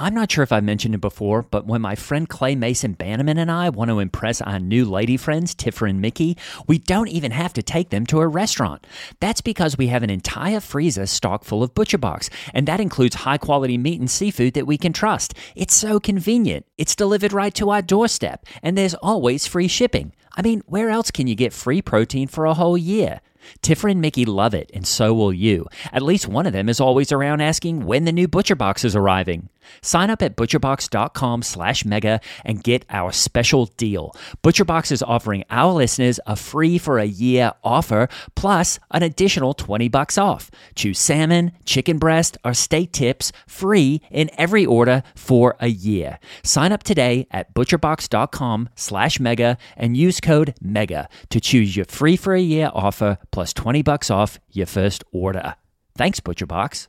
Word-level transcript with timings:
I'm 0.00 0.14
not 0.14 0.30
sure 0.30 0.44
if 0.44 0.52
I 0.52 0.60
mentioned 0.60 0.94
it 0.94 1.00
before, 1.00 1.42
but 1.42 1.66
when 1.66 1.80
my 1.80 1.96
friend 1.96 2.28
Clay 2.28 2.54
Mason 2.54 2.92
Bannerman 2.92 3.36
and 3.36 3.50
I 3.50 3.68
want 3.68 3.90
to 3.90 3.98
impress 3.98 4.40
our 4.40 4.60
new 4.60 4.84
lady 4.84 5.16
friends, 5.16 5.56
Tiffer 5.56 5.86
and 5.86 6.00
Mickey, 6.00 6.36
we 6.68 6.78
don't 6.78 7.08
even 7.08 7.32
have 7.32 7.52
to 7.54 7.64
take 7.64 7.90
them 7.90 8.06
to 8.06 8.20
a 8.20 8.28
restaurant. 8.28 8.86
That's 9.18 9.40
because 9.40 9.76
we 9.76 9.88
have 9.88 10.04
an 10.04 10.10
entire 10.10 10.60
freezer 10.60 11.06
stocked 11.06 11.46
full 11.46 11.64
of 11.64 11.74
Butcher 11.74 11.98
Box, 11.98 12.30
and 12.54 12.68
that 12.68 12.78
includes 12.78 13.16
high 13.16 13.38
quality 13.38 13.76
meat 13.76 13.98
and 13.98 14.08
seafood 14.08 14.54
that 14.54 14.68
we 14.68 14.78
can 14.78 14.92
trust. 14.92 15.34
It's 15.56 15.74
so 15.74 15.98
convenient. 15.98 16.64
It's 16.76 16.94
delivered 16.94 17.32
right 17.32 17.54
to 17.56 17.70
our 17.70 17.82
doorstep, 17.82 18.46
and 18.62 18.78
there's 18.78 18.94
always 18.94 19.48
free 19.48 19.66
shipping. 19.66 20.12
I 20.36 20.42
mean, 20.42 20.62
where 20.66 20.90
else 20.90 21.10
can 21.10 21.26
you 21.26 21.34
get 21.34 21.52
free 21.52 21.82
protein 21.82 22.28
for 22.28 22.44
a 22.44 22.54
whole 22.54 22.78
year? 22.78 23.20
Tiffer 23.62 23.88
and 23.88 24.00
Mickey 24.00 24.24
love 24.24 24.54
it, 24.54 24.70
and 24.74 24.86
so 24.86 25.14
will 25.14 25.32
you. 25.32 25.66
At 25.92 26.02
least 26.02 26.28
one 26.28 26.46
of 26.46 26.52
them 26.52 26.68
is 26.68 26.80
always 26.80 27.12
around 27.12 27.40
asking 27.40 27.84
when 27.84 28.04
the 28.04 28.12
new 28.12 28.28
ButcherBox 28.28 28.84
is 28.84 28.96
arriving. 28.96 29.48
Sign 29.82 30.10
up 30.10 30.22
at 30.22 30.36
butcherbox.com 30.36 31.42
slash 31.42 31.84
mega 31.84 32.20
and 32.44 32.62
get 32.62 32.84
our 32.90 33.12
special 33.12 33.66
deal. 33.66 34.14
ButcherBox 34.42 34.92
is 34.92 35.02
offering 35.02 35.44
our 35.50 35.72
listeners 35.72 36.20
a 36.26 36.36
free 36.36 36.78
for 36.78 36.98
a 36.98 37.04
year 37.04 37.52
offer 37.62 38.08
plus 38.34 38.78
an 38.90 39.02
additional 39.02 39.54
20 39.54 39.88
bucks 39.88 40.18
off. 40.18 40.50
Choose 40.74 40.98
salmon, 40.98 41.52
chicken 41.64 41.98
breast, 41.98 42.36
or 42.44 42.54
steak 42.54 42.92
tips 42.92 43.32
free 43.46 44.00
in 44.10 44.30
every 44.38 44.64
order 44.64 45.02
for 45.14 45.56
a 45.60 45.68
year. 45.68 46.18
Sign 46.42 46.72
up 46.72 46.82
today 46.82 47.26
at 47.30 47.54
butcherbox.com 47.54 48.68
slash 48.74 49.20
mega 49.20 49.58
and 49.76 49.96
use 49.96 50.20
code 50.20 50.54
MEGA 50.60 51.08
to 51.30 51.40
choose 51.40 51.76
your 51.76 51.84
free 51.84 52.16
for 52.16 52.34
a 52.34 52.40
year 52.40 52.70
offer 52.74 53.18
plus 53.38 53.52
20 53.52 53.82
bucks 53.82 54.10
off 54.10 54.40
your 54.50 54.66
first 54.66 55.04
order. 55.12 55.54
Thanks, 55.96 56.18
ButcherBox. 56.18 56.88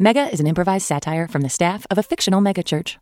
Mega 0.00 0.32
is 0.32 0.38
an 0.38 0.46
improvised 0.46 0.86
satire 0.86 1.26
from 1.26 1.42
the 1.42 1.48
staff 1.48 1.84
of 1.90 1.98
a 1.98 2.04
fictional 2.04 2.40
megachurch. 2.40 2.98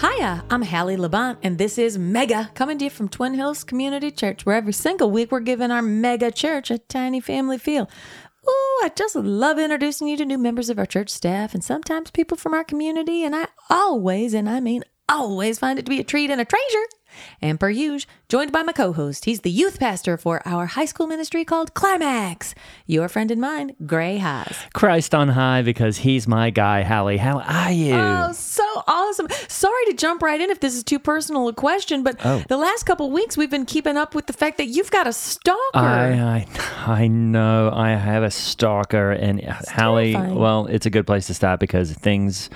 Hiya, 0.00 0.42
I'm 0.48 0.62
Hallie 0.62 0.96
Labont, 0.96 1.36
and 1.42 1.58
this 1.58 1.76
is 1.76 1.98
Mega, 1.98 2.50
coming 2.54 2.78
to 2.78 2.84
you 2.84 2.90
from 2.90 3.10
Twin 3.10 3.34
Hills 3.34 3.62
Community 3.62 4.10
Church, 4.10 4.46
where 4.46 4.56
every 4.56 4.72
single 4.72 5.10
week 5.10 5.30
we're 5.30 5.40
giving 5.40 5.70
our 5.70 5.82
mega 5.82 6.30
church 6.30 6.70
a 6.70 6.78
tiny 6.78 7.20
family 7.20 7.58
feel. 7.58 7.90
Ooh, 8.46 8.80
I 8.82 8.90
just 8.94 9.14
love 9.14 9.58
introducing 9.58 10.08
you 10.08 10.16
to 10.16 10.24
new 10.24 10.38
members 10.38 10.68
of 10.68 10.78
our 10.78 10.86
church 10.86 11.10
staff 11.10 11.54
and 11.54 11.62
sometimes 11.62 12.10
people 12.10 12.36
from 12.36 12.54
our 12.54 12.64
community, 12.64 13.24
and 13.24 13.36
I 13.36 13.48
always, 13.70 14.34
and 14.34 14.48
I 14.48 14.60
mean 14.60 14.84
always, 15.08 15.58
find 15.58 15.78
it 15.78 15.84
to 15.84 15.90
be 15.90 16.00
a 16.00 16.04
treat 16.04 16.30
and 16.30 16.40
a 16.40 16.44
treasure. 16.44 16.86
And 17.40 17.58
per 17.60 17.70
usual, 17.70 18.10
joined 18.28 18.52
by 18.52 18.62
my 18.62 18.72
co-host, 18.72 19.24
he's 19.24 19.40
the 19.40 19.50
youth 19.50 19.78
pastor 19.78 20.16
for 20.16 20.40
our 20.46 20.66
high 20.66 20.84
school 20.86 21.06
ministry 21.06 21.44
called 21.44 21.74
Climax. 21.74 22.54
Your 22.86 23.08
friend 23.08 23.30
and 23.30 23.40
mine, 23.40 23.74
Gray 23.86 24.18
Haas. 24.18 24.56
Christ 24.72 25.14
on 25.14 25.28
high 25.28 25.62
because 25.62 25.98
he's 25.98 26.26
my 26.28 26.50
guy, 26.50 26.82
Hallie. 26.82 27.18
How 27.18 27.40
are 27.40 27.72
you? 27.72 27.94
Oh, 27.94 28.32
so 28.32 28.64
awesome. 28.86 29.28
Sorry 29.48 29.84
to 29.86 29.94
jump 29.94 30.22
right 30.22 30.40
in 30.40 30.50
if 30.50 30.60
this 30.60 30.74
is 30.74 30.82
too 30.84 30.98
personal 30.98 31.48
a 31.48 31.52
question, 31.52 32.02
but 32.02 32.16
Oh. 32.24 32.42
the 32.48 32.56
last 32.56 32.84
couple 32.84 33.10
weeks 33.10 33.36
we've 33.36 33.50
been 33.50 33.66
keeping 33.66 33.96
up 33.96 34.14
with 34.14 34.26
the 34.26 34.32
fact 34.32 34.58
that 34.58 34.66
you've 34.66 34.90
got 34.90 35.06
a 35.06 35.12
stalker. 35.12 35.58
I, 35.74 36.46
I 36.86 37.02
I 37.02 37.06
know 37.06 37.70
I 37.72 37.90
have 37.90 38.22
a 38.22 38.30
stalker 38.30 39.12
and 39.12 39.40
uh, 39.44 39.54
Hallie. 39.70 40.12
terrifying. 40.12 40.34
Well, 40.36 40.66
it's 40.66 40.86
a 40.86 40.90
good 40.90 41.06
place 41.06 41.26
to 41.28 41.34
start 41.34 41.60
because 41.60 41.92
things 41.92 42.50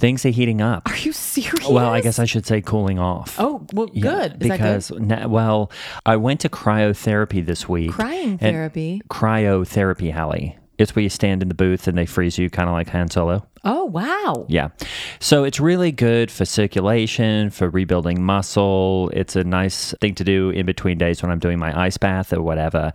things 0.00 0.24
are 0.26 0.30
heating 0.30 0.60
up. 0.60 0.88
Are 0.90 0.96
you 0.96 1.12
serious? 1.12 1.68
Well, 1.68 1.88
I 1.90 2.00
guess 2.00 2.18
I 2.18 2.24
should 2.24 2.46
say 2.46 2.60
cooling 2.60 2.98
off. 2.98 3.36
Oh, 3.38 3.64
well, 3.72 3.88
Yeah, 3.92 4.02
good. 4.28 4.32
Is 4.42 4.50
because 4.50 4.90
good? 4.90 5.02
na- 5.02 5.28
well, 5.28 5.70
I 6.04 6.16
went 6.16 6.40
to 6.40 6.48
cryotherapy 6.48 7.44
this 7.44 7.68
week. 7.68 7.92
Crying 7.92 8.38
therapy. 8.38 9.02
Cryotherapy, 9.08 10.12
Hallie. 10.12 10.56
It's 10.78 10.96
where 10.96 11.02
you 11.02 11.10
stand 11.10 11.42
in 11.42 11.48
the 11.48 11.54
booth 11.54 11.86
and 11.86 11.96
they 11.98 12.06
freeze 12.06 12.38
you, 12.38 12.48
kind 12.48 12.68
of 12.68 12.72
like 12.72 12.88
Han 12.88 13.10
Solo. 13.10 13.46
Oh, 13.64 13.84
wow. 13.84 14.46
Yeah. 14.48 14.68
So 15.18 15.44
it's 15.44 15.60
really 15.60 15.92
good 15.92 16.30
for 16.30 16.44
circulation, 16.44 17.50
for 17.50 17.68
rebuilding 17.68 18.22
muscle. 18.22 19.10
It's 19.12 19.36
a 19.36 19.44
nice 19.44 19.94
thing 20.00 20.14
to 20.14 20.24
do 20.24 20.50
in 20.50 20.64
between 20.64 20.96
days 20.98 21.22
when 21.22 21.30
I'm 21.30 21.38
doing 21.38 21.58
my 21.58 21.78
ice 21.78 21.98
bath 21.98 22.32
or 22.32 22.42
whatever. 22.42 22.92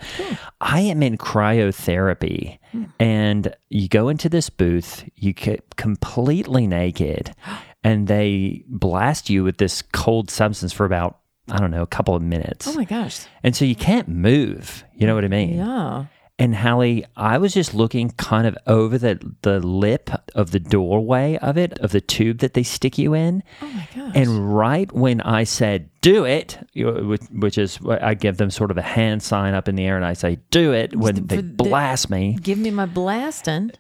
I 0.61 0.79
am 0.81 1.03
in 1.03 1.17
cryotherapy 1.17 2.57
hmm. 2.71 2.85
and 2.99 3.55
you 3.69 3.87
go 3.87 4.09
into 4.09 4.27
this 4.27 4.49
booth, 4.49 5.07
you 5.15 5.33
get 5.33 5.75
completely 5.75 6.65
naked, 6.65 7.35
and 7.83 8.07
they 8.07 8.63
blast 8.67 9.29
you 9.29 9.43
with 9.43 9.57
this 9.57 9.83
cold 9.83 10.31
substance 10.31 10.73
for 10.73 10.85
about, 10.85 11.19
I 11.51 11.59
don't 11.59 11.71
know, 11.71 11.83
a 11.83 11.87
couple 11.87 12.15
of 12.15 12.23
minutes. 12.23 12.67
Oh, 12.67 12.73
my 12.73 12.85
gosh. 12.85 13.19
and 13.43 13.55
so 13.55 13.65
you 13.65 13.75
can't 13.75 14.07
move. 14.07 14.83
You 14.95 15.05
know 15.05 15.13
what 15.13 15.25
I 15.25 15.27
mean? 15.27 15.57
Yeah. 15.57 16.05
And 16.37 16.53
Hallie, 16.53 17.05
I 17.15 17.37
was 17.37 17.53
just 17.53 17.73
looking 17.73 18.09
kind 18.11 18.45
of 18.45 18.57
over 18.67 18.97
the, 18.97 19.19
the 19.41 19.61
lip 19.61 20.09
of 20.35 20.51
the 20.51 20.59
doorway 20.59 21.37
of 21.37 21.57
it, 21.57 21.79
of 21.79 21.91
the 21.91 22.01
tube 22.01 22.39
that 22.39 22.53
they 22.53 22.63
stick 22.63 22.97
you 22.97 23.13
in. 23.13 23.41
Oh, 23.61 23.67
my 23.67 23.87
gosh. 23.95 24.11
And 24.15 24.55
right 24.55 24.91
when 24.91 25.21
I 25.21 25.45
said, 25.45 25.89
do 26.01 26.25
it, 26.25 26.57
which, 26.75 27.21
which 27.31 27.57
is, 27.57 27.79
I 27.87 28.15
give 28.15 28.35
them 28.35 28.51
sort 28.51 28.69
of 28.69 28.77
a 28.77 28.81
hand 28.81 29.23
sign 29.23 29.53
up 29.53 29.69
in 29.69 29.75
the 29.75 29.85
air 29.85 29.95
and 29.95 30.05
I 30.05 30.11
say, 30.11 30.39
do 30.51 30.73
it, 30.73 30.93
when 30.93 31.25
they 31.27 31.41
blast 31.41 32.09
me, 32.09 32.37
Give 32.41 32.57
me 32.57 32.69
my 32.69 32.85
blasting. 32.85 33.71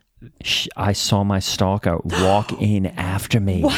I 0.77 0.93
saw 0.93 1.25
my 1.25 1.39
stalker 1.39 1.99
walk 2.03 2.53
in 2.61 2.85
after 2.85 3.41
me. 3.41 3.69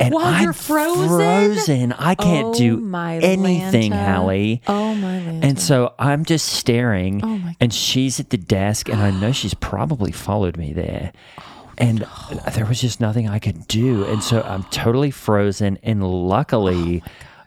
And 0.00 0.12
While 0.14 0.26
I'm 0.26 0.42
you're 0.42 0.52
frozen? 0.52 1.08
frozen. 1.08 1.92
I 1.92 2.14
can't 2.14 2.46
Oh, 2.48 2.54
do 2.54 2.94
anything, 2.94 3.92
Lanta. 3.92 4.06
Hallie. 4.14 4.62
Oh, 4.66 4.94
my 4.94 5.18
Lanta. 5.20 5.44
And 5.44 5.58
so 5.60 5.94
I'm 5.98 6.24
just 6.24 6.46
staring, 6.46 7.24
Oh 7.24 7.38
my 7.38 7.56
and 7.60 7.72
she's 7.72 8.18
at 8.20 8.30
the 8.30 8.36
desk, 8.36 8.88
and 8.88 9.00
I 9.00 9.10
know 9.10 9.32
she's 9.40 9.54
probably 9.54 10.12
followed 10.12 10.56
me 10.56 10.72
there. 10.72 11.12
Oh, 11.38 11.70
and 11.78 12.06
there 12.54 12.66
was 12.66 12.80
just 12.80 13.00
nothing 13.00 13.28
I 13.28 13.38
could 13.38 13.66
do. 13.68 14.04
And 14.04 14.22
so 14.22 14.42
I'm 14.42 14.64
totally 14.64 15.10
frozen. 15.10 15.78
And 15.82 16.02
Oh 16.02 16.10
luckily, 16.10 17.02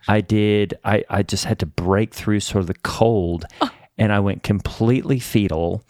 I 0.08 0.22
did, 0.22 0.78
I, 0.86 1.04
I 1.10 1.24
just 1.24 1.46
had 1.46 1.60
to 1.60 1.66
break 1.66 2.14
through 2.14 2.40
sort 2.40 2.62
of 2.62 2.68
the 2.68 2.76
cold, 2.76 3.46
Oh. 3.62 3.70
and 3.98 4.12
I 4.14 4.20
went 4.20 4.44
completely 4.44 5.20
fetal 5.20 5.84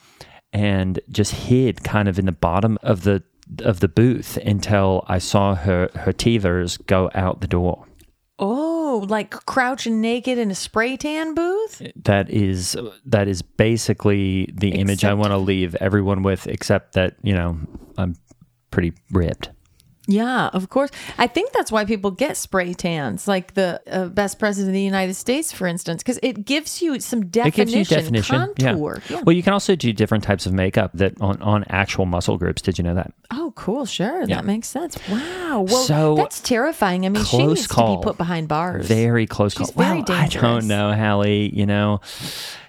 and 0.53 0.99
just 1.09 1.33
hid 1.33 1.83
kind 1.83 2.07
of 2.07 2.17
in 2.17 2.25
the 2.25 2.31
bottom 2.31 2.77
of 2.81 3.03
the 3.03 3.21
of 3.59 3.79
the 3.79 3.87
booth 3.87 4.37
until 4.37 5.03
I 5.07 5.19
saw 5.19 5.55
her 5.55 5.89
her 5.95 6.13
teethers 6.13 6.77
go 6.85 7.09
out 7.13 7.41
the 7.41 7.47
door. 7.47 7.85
Oh, 8.39 9.05
like 9.09 9.31
crouching 9.31 9.99
naked 9.99 10.37
in 10.37 10.51
a 10.51 10.55
spray 10.55 10.95
tan 10.95 11.33
booth? 11.33 11.81
that 12.03 12.29
is 12.29 12.77
that 13.05 13.27
is 13.27 13.41
basically 13.41 14.53
the 14.53 14.75
image 14.75 15.03
I 15.03 15.13
want 15.13 15.31
to 15.31 15.37
leave 15.37 15.75
everyone 15.75 16.23
with, 16.23 16.47
except 16.47 16.93
that 16.93 17.15
you 17.23 17.33
know 17.33 17.57
I'm 17.97 18.15
pretty 18.71 18.93
ripped. 19.11 19.49
Yeah, 20.09 20.47
of 20.47 20.69
course. 20.69 20.89
I 21.17 21.27
think 21.27 21.51
that's 21.51 21.71
why 21.71 21.83
people 21.83 22.11
get 22.11 22.37
spray 22.37 22.73
tans, 22.73 23.27
like 23.27 23.53
the 23.55 23.81
uh, 23.91 24.05
best 24.07 24.39
president 24.39 24.69
of 24.69 24.73
the 24.73 24.81
United 24.81 25.15
States, 25.15 25.51
for 25.51 25.67
instance, 25.67 26.01
because 26.01 26.17
it 26.23 26.45
gives 26.45 26.81
you 26.81 26.97
some 27.01 27.23
It 27.23 27.31
definition, 27.31 27.65
gives 27.79 27.89
you 27.91 27.95
definition. 27.97 28.35
contour. 28.55 29.01
Yeah. 29.09 29.21
Well, 29.25 29.35
you 29.35 29.43
can 29.43 29.51
also 29.53 29.75
do 29.75 29.91
different 29.91 30.23
types 30.23 30.45
of 30.45 30.53
makeup 30.53 30.91
that 30.93 31.19
on, 31.19 31.41
on 31.41 31.65
actual 31.69 32.05
muscle 32.05 32.37
groups. 32.37 32.61
Did 32.61 32.77
you 32.77 32.85
know 32.85 32.95
that? 32.95 33.11
Oh, 33.31 33.51
cool. 33.57 33.85
Sure. 33.85 34.21
Yeah. 34.21 34.37
That 34.37 34.45
makes 34.45 34.69
sense. 34.69 34.97
Wow. 35.09 35.65
Well, 35.67 35.83
So, 35.83 36.15
that's 36.15 36.39
terrifying. 36.39 37.05
I 37.05 37.09
mean, 37.09 37.25
she 37.25 37.45
needs 37.45 37.67
to 37.67 37.75
be 37.75 37.99
put 38.01 38.17
behind 38.17 38.47
bars. 38.47 38.87
Very 38.87 39.27
close 39.27 39.53
She's 39.55 39.71
call. 39.71 39.83
very 39.83 40.03
well, 40.07 40.17
I 40.17 40.27
don't 40.27 40.67
know, 40.67 40.93
Hallie. 40.93 41.53
You 41.53 41.65
know, 41.65 41.99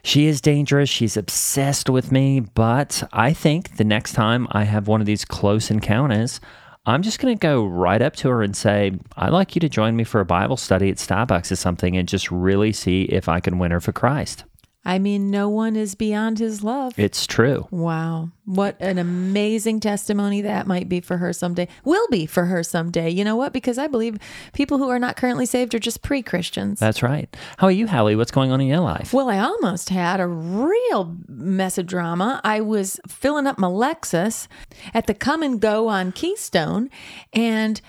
she 0.02 0.26
is 0.26 0.40
dangerous. 0.40 0.88
She's 0.88 1.16
obsessed 1.16 1.88
with 1.88 2.10
me. 2.10 2.40
But 2.40 3.02
I 3.12 3.32
think 3.32 3.76
the 3.76 3.84
next 3.84 4.14
time 4.14 4.48
I 4.50 4.64
have 4.64 4.88
one 4.88 5.00
of 5.00 5.06
these 5.06 5.24
close 5.24 5.70
encounters, 5.70 6.40
I'm 6.88 7.02
just 7.02 7.18
going 7.18 7.36
to 7.36 7.38
go 7.38 7.66
right 7.66 8.00
up 8.00 8.16
to 8.16 8.30
her 8.30 8.42
and 8.42 8.56
say, 8.56 8.92
I'd 9.14 9.28
like 9.28 9.54
you 9.54 9.60
to 9.60 9.68
join 9.68 9.94
me 9.94 10.04
for 10.04 10.22
a 10.22 10.24
Bible 10.24 10.56
study 10.56 10.88
at 10.88 10.96
Starbucks 10.96 11.52
or 11.52 11.56
something 11.56 11.98
and 11.98 12.08
just 12.08 12.30
really 12.30 12.72
see 12.72 13.02
if 13.02 13.28
I 13.28 13.40
can 13.40 13.58
win 13.58 13.72
her 13.72 13.80
for 13.80 13.92
Christ. 13.92 14.44
I 14.88 14.98
mean, 14.98 15.30
no 15.30 15.50
one 15.50 15.76
is 15.76 15.94
beyond 15.94 16.38
his 16.38 16.64
love. 16.64 16.98
It's 16.98 17.26
true. 17.26 17.68
Wow. 17.70 18.30
What 18.46 18.80
an 18.80 18.96
amazing 18.96 19.80
testimony 19.80 20.40
that 20.40 20.66
might 20.66 20.88
be 20.88 21.02
for 21.02 21.18
her 21.18 21.34
someday. 21.34 21.68
Will 21.84 22.08
be 22.08 22.24
for 22.24 22.46
her 22.46 22.62
someday. 22.62 23.10
You 23.10 23.22
know 23.22 23.36
what? 23.36 23.52
Because 23.52 23.76
I 23.76 23.86
believe 23.86 24.16
people 24.54 24.78
who 24.78 24.88
are 24.88 24.98
not 24.98 25.18
currently 25.18 25.44
saved 25.44 25.74
are 25.74 25.78
just 25.78 26.00
pre 26.00 26.22
Christians. 26.22 26.80
That's 26.80 27.02
right. 27.02 27.28
How 27.58 27.66
are 27.66 27.70
you, 27.70 27.86
Hallie? 27.86 28.16
What's 28.16 28.30
going 28.30 28.50
on 28.50 28.62
in 28.62 28.66
your 28.66 28.80
life? 28.80 29.12
Well, 29.12 29.28
I 29.28 29.38
almost 29.38 29.90
had 29.90 30.20
a 30.20 30.26
real 30.26 31.18
mess 31.28 31.76
of 31.76 31.84
drama. 31.84 32.40
I 32.42 32.62
was 32.62 32.98
filling 33.06 33.46
up 33.46 33.58
my 33.58 33.68
Lexus 33.68 34.48
at 34.94 35.06
the 35.06 35.12
come 35.12 35.42
and 35.42 35.60
go 35.60 35.88
on 35.88 36.12
Keystone 36.12 36.88
and 37.34 37.82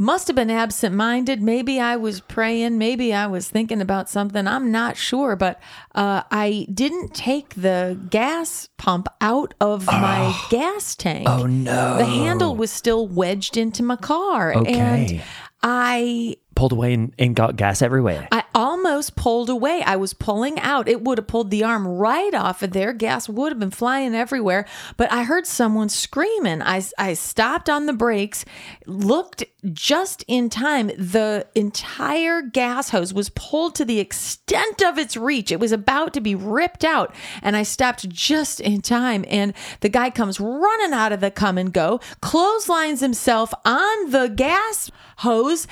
must 0.00 0.26
have 0.28 0.34
been 0.34 0.50
absent 0.50 0.96
minded. 0.96 1.42
Maybe 1.42 1.78
I 1.78 1.96
was 1.96 2.20
praying. 2.20 2.78
Maybe 2.78 3.12
I 3.12 3.26
was 3.26 3.50
thinking 3.50 3.82
about 3.82 4.08
something. 4.08 4.46
I'm 4.46 4.72
not 4.72 4.96
sure, 4.96 5.36
but 5.36 5.60
uh, 5.94 6.22
I 6.30 6.66
didn't 6.72 7.14
take 7.14 7.54
the 7.54 8.00
gas 8.08 8.68
pump 8.78 9.08
out 9.20 9.52
of 9.60 9.86
my 9.86 10.34
gas 10.48 10.96
tank. 10.96 11.28
Oh, 11.28 11.44
no. 11.46 11.98
The 11.98 12.06
handle 12.06 12.56
was 12.56 12.70
still 12.70 13.06
wedged 13.06 13.58
into 13.58 13.82
my 13.82 13.96
car. 13.96 14.54
Okay. 14.54 14.72
And 14.72 15.22
I 15.62 16.36
Pulled 16.54 16.72
away 16.72 16.94
and, 16.94 17.14
and 17.18 17.36
got 17.36 17.56
gas 17.56 17.80
everywhere. 17.80 18.28
I 18.32 18.44
almost 18.90 19.14
pulled 19.14 19.48
away. 19.48 19.82
I 19.86 19.94
was 19.94 20.12
pulling 20.12 20.58
out. 20.58 20.88
It 20.88 21.02
would 21.02 21.18
have 21.18 21.28
pulled 21.28 21.50
the 21.50 21.62
arm 21.62 21.86
right 21.86 22.34
off 22.34 22.62
of 22.62 22.72
there. 22.72 22.92
Gas 22.92 23.28
would 23.28 23.52
have 23.52 23.60
been 23.60 23.70
flying 23.70 24.16
everywhere. 24.16 24.66
But 24.96 25.12
I 25.12 25.22
heard 25.22 25.46
someone 25.46 25.88
screaming. 25.88 26.60
I, 26.60 26.82
I 26.98 27.14
stopped 27.14 27.70
on 27.70 27.86
the 27.86 27.92
brakes, 27.92 28.44
looked 28.86 29.44
just 29.72 30.24
in 30.26 30.50
time. 30.50 30.88
The 30.88 31.46
entire 31.54 32.42
gas 32.42 32.90
hose 32.90 33.14
was 33.14 33.30
pulled 33.30 33.76
to 33.76 33.84
the 33.84 34.00
extent 34.00 34.82
of 34.82 34.98
its 34.98 35.16
reach. 35.16 35.52
It 35.52 35.60
was 35.60 35.70
about 35.70 36.12
to 36.14 36.20
be 36.20 36.34
ripped 36.34 36.84
out. 36.84 37.14
And 37.42 37.56
I 37.56 37.62
stopped 37.62 38.08
just 38.08 38.60
in 38.60 38.82
time. 38.82 39.24
And 39.28 39.54
the 39.80 39.88
guy 39.88 40.10
comes 40.10 40.40
running 40.40 40.92
out 40.92 41.12
of 41.12 41.20
the 41.20 41.30
come 41.30 41.58
and 41.58 41.72
go, 41.72 42.00
clotheslines 42.20 43.00
himself 43.00 43.54
on 43.64 44.10
the 44.10 44.26
gas 44.34 44.90
hose 45.18 45.68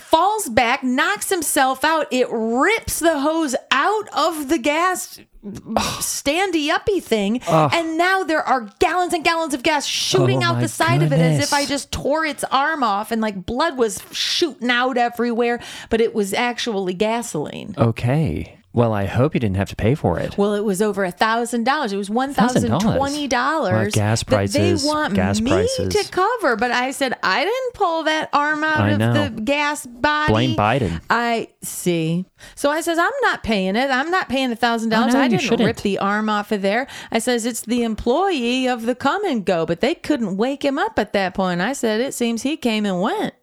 falls 0.00 0.48
back, 0.48 0.82
knocks 0.82 1.30
himself 1.30 1.84
out. 1.84 2.06
It 2.10 2.28
rips 2.30 2.98
the 2.98 3.20
hose 3.20 3.54
out 3.70 4.08
of 4.16 4.48
the 4.48 4.58
gas 4.58 5.20
standy 5.44 6.70
uppy 6.70 7.00
thing. 7.00 7.40
And 7.42 7.98
now 7.98 8.22
there 8.22 8.42
are 8.42 8.70
gallons 8.78 9.12
and 9.12 9.22
gallons 9.24 9.54
of 9.54 9.62
gas 9.62 9.86
shooting 9.86 10.42
Oh 10.42 10.46
out 10.46 10.60
the 10.60 10.68
side 10.68 11.02
of 11.02 11.12
it 11.12 11.20
as 11.20 11.38
if 11.40 11.52
I 11.52 11.66
just 11.66 11.92
tore 11.92 12.24
its 12.24 12.44
arm 12.44 12.82
off 12.82 13.10
and 13.10 13.20
like 13.20 13.44
blood 13.44 13.76
was 13.76 14.02
shooting 14.10 14.70
out 14.70 14.96
everywhere. 14.96 15.60
But 15.90 16.00
it 16.00 16.14
was 16.14 16.32
actually 16.32 16.94
gasoline. 16.94 17.74
Okay. 17.76 18.58
Well, 18.74 18.92
I 18.92 19.04
hope 19.04 19.34
you 19.34 19.40
didn't 19.40 19.56
have 19.56 19.68
to 19.68 19.76
pay 19.76 19.94
for 19.94 20.18
it. 20.18 20.36
Well, 20.36 20.54
it 20.54 20.64
was 20.64 20.82
over 20.82 21.04
a 21.04 21.12
thousand 21.12 21.62
dollars. 21.62 21.92
It 21.92 21.96
was 21.96 22.10
one 22.10 22.34
thousand 22.34 22.76
twenty 22.80 23.28
dollars. 23.28 23.94
Gas 23.94 24.24
prices, 24.24 24.82
They 24.82 24.88
want 24.88 25.14
gas 25.14 25.40
me 25.40 25.52
prices. 25.52 25.94
to 25.94 26.10
cover, 26.10 26.56
but 26.56 26.72
I 26.72 26.90
said 26.90 27.16
I 27.22 27.44
didn't 27.44 27.74
pull 27.74 28.02
that 28.02 28.30
arm 28.32 28.64
out 28.64 28.80
I 28.80 28.90
of 28.90 28.98
know. 28.98 29.12
the 29.28 29.40
gas 29.42 29.86
body. 29.86 30.32
Blame 30.32 30.56
Biden. 30.56 31.00
I 31.08 31.50
see. 31.62 32.26
So 32.56 32.68
I 32.68 32.80
says 32.80 32.98
I'm 32.98 33.12
not 33.22 33.44
paying 33.44 33.76
it. 33.76 33.90
I'm 33.90 34.10
not 34.10 34.28
paying 34.28 34.50
a 34.50 34.56
thousand 34.56 34.88
dollars. 34.90 35.14
I 35.14 35.28
didn't 35.28 35.60
rip 35.64 35.76
the 35.76 35.98
arm 35.98 36.28
off 36.28 36.50
of 36.50 36.60
there. 36.60 36.88
I 37.12 37.20
says 37.20 37.46
it's 37.46 37.60
the 37.60 37.84
employee 37.84 38.66
of 38.66 38.86
the 38.86 38.96
come 38.96 39.24
and 39.24 39.44
go, 39.44 39.64
but 39.66 39.82
they 39.82 39.94
couldn't 39.94 40.36
wake 40.36 40.64
him 40.64 40.80
up 40.80 40.98
at 40.98 41.12
that 41.12 41.34
point. 41.34 41.60
I 41.60 41.74
said 41.74 42.00
it 42.00 42.12
seems 42.12 42.42
he 42.42 42.56
came 42.56 42.84
and 42.86 43.00
went. 43.00 43.34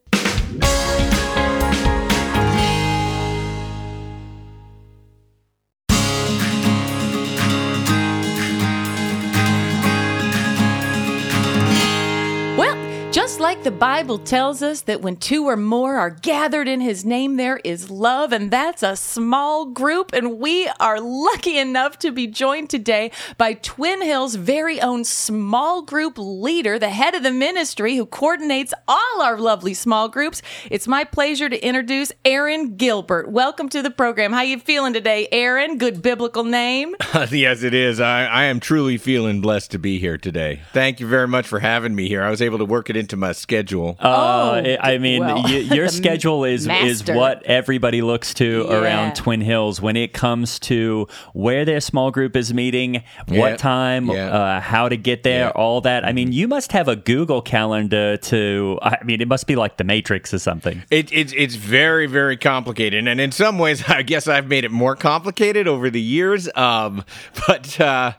Just 13.22 13.40
like 13.40 13.62
the 13.62 13.70
Bible 13.70 14.18
tells 14.18 14.64
us 14.64 14.82
that 14.82 15.02
when 15.04 15.16
two 15.16 15.46
or 15.48 15.56
more 15.56 15.98
are 15.98 16.10
gathered 16.10 16.68
in 16.68 16.82
his 16.82 17.06
name, 17.06 17.38
there 17.38 17.58
is 17.64 17.92
love, 17.92 18.34
and 18.34 18.50
that's 18.50 18.82
a 18.82 18.96
small 18.96 19.66
group. 19.66 20.12
And 20.12 20.40
we 20.40 20.68
are 20.80 21.00
lucky 21.00 21.60
enough 21.60 22.00
to 22.00 22.12
be 22.12 22.26
joined 22.26 22.72
today 22.72 23.12
by 23.38 23.54
Twin 23.54 24.02
Hills' 24.02 24.34
very 24.34 24.82
own 24.82 25.04
small 25.04 25.84
group 25.84 26.16
leader, 26.18 26.80
the 26.80 26.90
head 26.90 27.14
of 27.14 27.22
the 27.22 27.30
ministry 27.30 27.96
who 27.96 28.08
coordinates 28.08 28.74
all 28.88 29.22
our 29.22 29.38
lovely 29.38 29.76
small 29.76 30.10
groups. 30.10 30.42
It's 30.72 30.88
my 30.88 31.04
pleasure 31.04 31.48
to 31.48 31.64
introduce 31.64 32.12
Aaron 32.26 32.76
Gilbert. 32.76 33.30
Welcome 33.30 33.70
to 33.70 33.84
the 33.84 33.92
program. 33.92 34.34
How 34.34 34.42
you 34.42 34.58
feeling 34.58 34.94
today, 34.94 35.28
Aaron? 35.32 35.78
Good 35.78 36.02
biblical 36.02 36.44
name. 36.44 36.96
yes, 37.30 37.62
it 37.62 37.76
is. 37.76 38.00
I, 38.00 38.26
I 38.26 38.44
am 38.46 38.60
truly 38.60 38.98
feeling 38.98 39.42
blessed 39.42 39.70
to 39.72 39.78
be 39.78 40.00
here 40.00 40.18
today. 40.18 40.64
Thank 40.74 41.00
you 41.00 41.06
very 41.06 41.28
much 41.28 41.46
for 41.46 41.60
having 41.60 41.94
me 41.94 42.08
here. 42.08 42.24
I 42.24 42.32
was 42.32 42.42
able 42.42 42.58
to 42.58 42.66
work 42.66 42.90
it 42.90 42.98
into 42.98 43.11
my 43.18 43.32
schedule. 43.32 43.96
Uh, 44.00 44.78
I 44.80 44.98
mean, 44.98 45.22
well, 45.22 45.44
y- 45.44 45.50
your 45.72 45.88
schedule 45.88 46.44
is 46.46 46.68
is 46.68 47.06
what 47.08 47.44
everybody 47.44 48.02
looks 48.02 48.34
to 48.36 48.66
Yeah. 48.70 48.76
around 48.82 49.16
Twin 49.16 49.42
Hills 49.42 49.82
when 49.82 49.96
it 49.96 50.14
comes 50.14 50.60
to 50.60 51.08
where 51.34 51.66
their 51.66 51.80
small 51.82 52.12
group 52.12 52.36
is 52.36 52.54
meeting, 52.54 53.04
what 53.28 53.52
Yeah. 53.52 53.56
time, 53.58 54.08
Yeah. 54.10 54.28
uh, 54.30 54.60
how 54.62 54.90
to 54.90 54.98
get 54.98 55.24
there, 55.24 55.46
Yeah. 55.46 55.50
all 55.56 55.82
that. 55.82 56.06
I 56.06 56.12
mean, 56.14 56.32
you 56.32 56.48
must 56.48 56.72
have 56.72 56.88
a 56.88 56.96
Google 56.96 57.42
calendar 57.42 58.18
to. 58.18 58.80
I 58.82 58.98
mean, 59.04 59.22
it 59.22 59.28
must 59.28 59.48
be 59.48 59.56
like 59.56 59.78
the 59.78 59.84
Matrix 59.84 60.34
or 60.34 60.40
something. 60.40 60.84
It, 60.90 61.12
it's 61.12 61.34
it's 61.36 61.56
very 61.56 62.08
very 62.08 62.38
complicated, 62.38 63.08
and 63.08 63.20
in 63.22 63.32
some 63.32 63.58
ways, 63.60 63.84
I 63.88 64.02
guess 64.02 64.28
I've 64.28 64.48
made 64.48 64.64
it 64.64 64.72
more 64.72 64.96
complicated 64.96 65.68
over 65.68 65.90
the 65.90 66.02
years. 66.02 66.50
Um, 66.56 67.04
but 67.48 67.80
uh, 67.80 68.14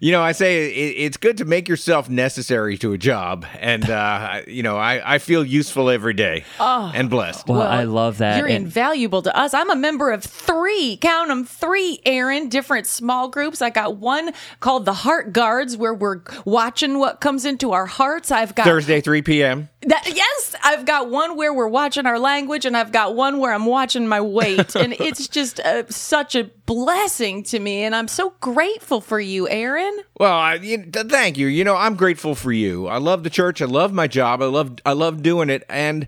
you 0.00 0.12
know, 0.12 0.22
I 0.22 0.32
say 0.32 0.66
it, 0.70 0.94
it's 0.98 1.16
good 1.16 1.38
to 1.38 1.44
make 1.44 1.68
yourself 1.68 2.08
necessary 2.10 2.76
to 2.78 2.92
a 2.92 2.98
job, 2.98 3.46
and 3.60 3.88
uh, 3.88 4.33
you 4.46 4.62
know, 4.62 4.76
I, 4.76 5.14
I 5.14 5.18
feel 5.18 5.44
useful 5.44 5.90
every 5.90 6.14
day 6.14 6.44
oh. 6.58 6.90
and 6.94 7.08
blessed. 7.10 7.46
Well, 7.48 7.62
I 7.62 7.84
love 7.84 8.18
that. 8.18 8.38
You're 8.38 8.46
And- 8.46 8.64
invaluable 8.64 9.22
to 9.22 9.36
us. 9.36 9.54
I'm 9.54 9.70
a 9.70 9.76
member 9.76 10.10
of 10.10 10.22
three, 10.24 10.96
count 11.00 11.28
them 11.28 11.44
three, 11.44 12.00
Aaron, 12.04 12.48
different 12.48 12.86
small 12.86 13.28
groups. 13.28 13.62
I 13.62 13.70
got 13.70 13.96
one 13.96 14.32
called 14.60 14.84
the 14.84 14.92
Heart 14.92 15.32
Guards, 15.32 15.76
where 15.76 15.94
we're 15.94 16.20
watching 16.44 16.98
what 16.98 17.20
comes 17.20 17.44
into 17.44 17.72
our 17.72 17.86
hearts. 17.86 18.30
I've 18.30 18.54
got 18.54 18.64
Thursday, 18.64 19.00
three 19.00 19.22
p.m. 19.22 19.68
that, 19.86 20.04
yes, 20.14 20.54
I've 20.62 20.84
got 20.84 21.10
one 21.10 21.36
where 21.36 21.52
we're 21.52 21.68
watching 21.68 22.06
our 22.06 22.18
language, 22.18 22.64
and 22.64 22.76
I've 22.76 22.92
got 22.92 23.14
one 23.14 23.38
where 23.38 23.52
I'm 23.52 23.66
watching 23.66 24.06
my 24.08 24.20
weight, 24.20 24.74
and 24.74 24.92
it's 25.00 25.28
just 25.28 25.60
uh, 25.60 25.88
such 25.88 26.34
a 26.34 26.44
blessing 26.66 27.42
to 27.44 27.58
me, 27.58 27.82
and 27.84 27.94
I'm 27.94 28.08
so 28.08 28.34
grateful 28.40 29.00
for 29.00 29.20
you, 29.20 29.48
Aaron. 29.48 29.96
Well, 30.18 30.32
I, 30.32 30.54
you, 30.54 30.84
th- 30.84 31.06
thank 31.06 31.36
you. 31.38 31.46
You 31.46 31.64
know, 31.64 31.76
I'm 31.76 31.94
grateful 31.96 32.34
for 32.34 32.52
you. 32.52 32.86
I 32.86 32.98
love 32.98 33.22
the 33.24 33.30
church. 33.30 33.60
I 33.62 33.66
love 33.66 33.92
my 33.92 34.06
job. 34.06 34.42
I 34.42 34.46
love 34.46 34.76
I 34.86 34.92
love 34.92 35.22
doing 35.22 35.50
it. 35.50 35.64
And 35.68 36.06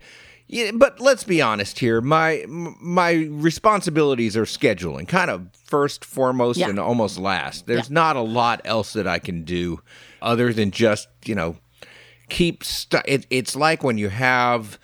yeah, 0.48 0.70
but 0.74 1.00
let's 1.00 1.24
be 1.24 1.42
honest 1.42 1.78
here. 1.80 2.00
My 2.00 2.44
my 2.48 3.12
responsibilities 3.30 4.36
are 4.36 4.44
scheduling, 4.44 5.08
kind 5.08 5.30
of 5.30 5.48
first, 5.64 6.04
foremost, 6.04 6.58
Yeah. 6.58 6.68
and 6.68 6.78
almost 6.78 7.18
last. 7.18 7.66
There's 7.66 7.90
not 7.90 8.16
a 8.16 8.20
lot 8.20 8.60
else 8.64 8.92
that 8.92 9.06
I 9.08 9.18
can 9.18 9.42
do 9.42 9.80
other 10.22 10.52
than 10.52 10.70
just 10.70 11.08
you 11.24 11.34
know 11.34 11.56
keep. 12.28 12.64
Stu- 12.64 12.98
it, 13.06 13.26
it's 13.30 13.54
like 13.56 13.82
when 13.82 13.98
you 13.98 14.08
have 14.08 14.78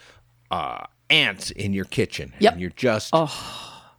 uh, 0.50 0.84
ants 1.10 1.50
in 1.50 1.72
your 1.72 1.84
kitchen, 1.84 2.32
Yep. 2.38 2.52
and 2.52 2.60
you're 2.60 2.70
just. 2.70 3.12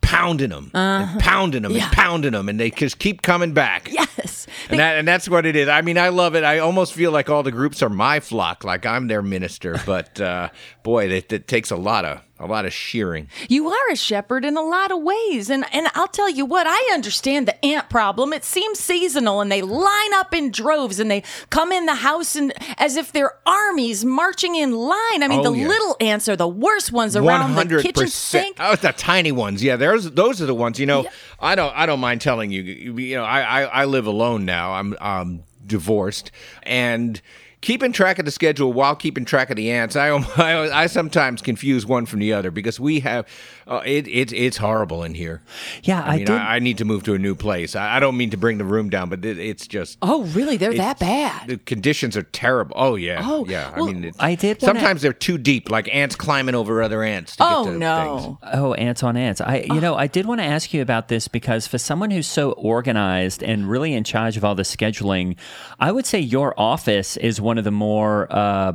Pounding 0.01 0.49
them, 0.49 0.69
and 0.75 1.19
pounding 1.21 1.63
them, 1.63 1.71
and 1.75 1.81
pounding 1.91 2.33
them, 2.33 2.47
and 2.47 2.59
they 2.59 2.69
just 2.69 2.99
keep 2.99 3.21
coming 3.23 3.53
back. 3.53 3.89
Yes. 3.91 4.45
And 4.69 4.77
that 4.79 4.97
and 4.99 5.07
that's 5.07 5.27
what 5.27 5.45
it 5.45 5.55
is. 5.55 5.67
I 5.69 5.81
mean, 5.81 5.97
I 5.97 6.09
love 6.09 6.35
it. 6.35 6.43
I 6.43 6.59
almost 6.59 6.93
feel 6.93 7.11
like 7.11 7.29
all 7.29 7.41
the 7.41 7.51
groups 7.53 7.81
are 7.81 7.89
my 7.89 8.19
flock, 8.19 8.63
like 8.63 8.85
I'm 8.85 9.07
their 9.07 9.21
minister. 9.23 9.79
But 9.85 10.19
uh, 10.21 10.49
boy, 10.83 11.09
it, 11.09 11.29
that 11.29 11.47
takes 11.47 11.71
a 11.71 11.75
lot 11.77 12.05
of 12.05 12.21
a 12.39 12.47
lot 12.47 12.65
of 12.65 12.73
shearing. 12.73 13.29
You 13.47 13.69
are 13.69 13.89
a 13.91 13.95
shepherd 13.95 14.43
in 14.43 14.57
a 14.57 14.61
lot 14.61 14.91
of 14.91 15.01
ways. 15.01 15.49
And 15.49 15.63
and 15.71 15.87
I'll 15.93 16.07
tell 16.07 16.29
you 16.29 16.45
what, 16.45 16.65
I 16.67 16.91
understand 16.93 17.47
the 17.47 17.63
ant 17.65 17.89
problem. 17.89 18.33
It 18.33 18.43
seems 18.43 18.79
seasonal 18.79 19.39
and 19.39 19.51
they 19.51 19.61
line 19.61 20.13
up 20.15 20.33
in 20.33 20.51
droves 20.51 20.99
and 20.99 21.09
they 21.11 21.23
come 21.51 21.71
in 21.71 21.85
the 21.85 21.95
house 21.95 22.35
and 22.35 22.51
as 22.79 22.97
if 22.97 23.11
they're 23.11 23.33
armies 23.45 24.03
marching 24.03 24.55
in 24.55 24.73
line. 24.73 25.23
I 25.23 25.27
mean, 25.29 25.39
Oh, 25.45 25.51
the 25.53 25.59
yeah. 25.59 25.67
little 25.67 25.95
ants 26.01 26.27
are 26.27 26.35
the 26.35 26.47
worst 26.47 26.91
ones 26.91 27.15
around 27.15 27.55
the 27.55 27.81
kitchen 27.81 28.07
sink. 28.07 28.57
Oh, 28.59 28.75
the 28.75 28.91
tiny 28.93 29.31
ones. 29.31 29.63
Yeah, 29.63 29.75
there's 29.75 30.09
those 30.11 30.41
are 30.41 30.45
the 30.47 30.55
ones. 30.55 30.79
You 30.79 30.87
know, 30.87 31.05
I 31.39 31.55
don't 31.55 31.73
I 31.77 31.85
don't 31.85 31.99
mind 32.01 32.21
telling 32.21 32.51
you. 32.51 32.63
You 32.63 32.97
you 32.97 33.15
know, 33.15 33.23
I 33.23 33.41
I, 33.41 33.63
I 33.63 33.85
live 33.85 34.07
alone 34.07 34.43
now. 34.43 34.73
I'm 34.73 34.95
um 34.99 35.43
divorced 35.65 36.31
and. 36.63 37.21
Keeping 37.63 37.93
track 37.93 38.19
of 38.19 38.25
the 38.25 38.31
schedule 38.31 38.73
while 38.73 38.93
keeping 38.93 39.23
track 39.23 39.49
of 39.49 39.55
the 39.55 39.71
ants, 39.71 39.95
I 39.95 40.09
I, 40.37 40.83
I 40.83 40.87
sometimes 40.87 41.41
confuse 41.41 41.85
one 41.85 42.05
from 42.05 42.19
the 42.19 42.33
other 42.33 42.51
because 42.51 42.77
we 42.77 42.99
have 42.99 43.25
uh, 43.65 43.81
it, 43.85 44.05
it 44.09 44.33
it's 44.33 44.57
horrible 44.57 45.01
in 45.03 45.13
here. 45.13 45.41
Yeah, 45.81 46.01
I, 46.03 46.07
I 46.07 46.15
mean, 46.17 46.25
did. 46.25 46.35
I, 46.35 46.55
I 46.55 46.59
need 46.59 46.77
to 46.79 46.85
move 46.85 47.03
to 47.03 47.13
a 47.13 47.17
new 47.17 47.35
place. 47.35 47.73
I, 47.77 47.95
I 47.95 47.99
don't 48.01 48.17
mean 48.17 48.31
to 48.31 48.37
bring 48.37 48.57
the 48.57 48.65
room 48.65 48.89
down, 48.89 49.07
but 49.07 49.23
it, 49.23 49.39
it's 49.39 49.65
just 49.65 49.97
Oh, 50.01 50.23
really? 50.25 50.57
They're 50.57 50.73
that 50.73 50.99
bad. 50.99 51.47
The 51.47 51.57
conditions 51.57 52.17
are 52.17 52.23
terrible. 52.23 52.75
Oh 52.77 52.95
yeah. 52.95 53.21
Oh, 53.23 53.45
yeah. 53.47 53.73
well, 53.77 53.87
I 53.87 53.93
mean, 53.93 54.03
it's, 54.03 54.17
I 54.19 54.35
did 54.35 54.61
wanna- 54.61 54.73
Sometimes 54.79 55.01
they're 55.01 55.13
too 55.13 55.37
deep, 55.37 55.71
like 55.71 55.87
ants 55.95 56.17
climbing 56.17 56.55
over 56.55 56.83
other 56.83 57.01
ants. 57.01 57.37
To 57.37 57.45
Oh 57.47 57.63
get 57.63 57.71
to 57.71 57.77
no. 57.77 58.37
Things. 58.41 58.53
Oh, 58.55 58.73
ants 58.73 59.03
on 59.03 59.15
ants. 59.15 59.39
I, 59.39 59.65
you 59.71 59.79
know, 59.79 59.95
I 59.95 60.07
did 60.07 60.25
want 60.25 60.41
to 60.41 60.45
ask 60.45 60.73
you 60.73 60.81
about 60.81 61.07
this 61.07 61.29
because 61.29 61.65
for 61.65 61.77
someone 61.77 62.11
who's 62.11 62.27
so 62.27 62.51
organized 62.51 63.41
and 63.41 63.69
really 63.69 63.93
in 63.93 64.03
charge 64.03 64.35
of 64.35 64.43
all 64.43 64.53
the 64.55 64.63
scheduling, 64.63 65.37
I 65.79 65.93
would 65.93 66.05
say 66.05 66.19
your 66.19 66.53
office 66.59 67.15
is 67.15 67.39
one 67.39 67.52
of 67.57 67.63
the 67.63 67.71
more. 67.71 68.27
Uh, 68.29 68.73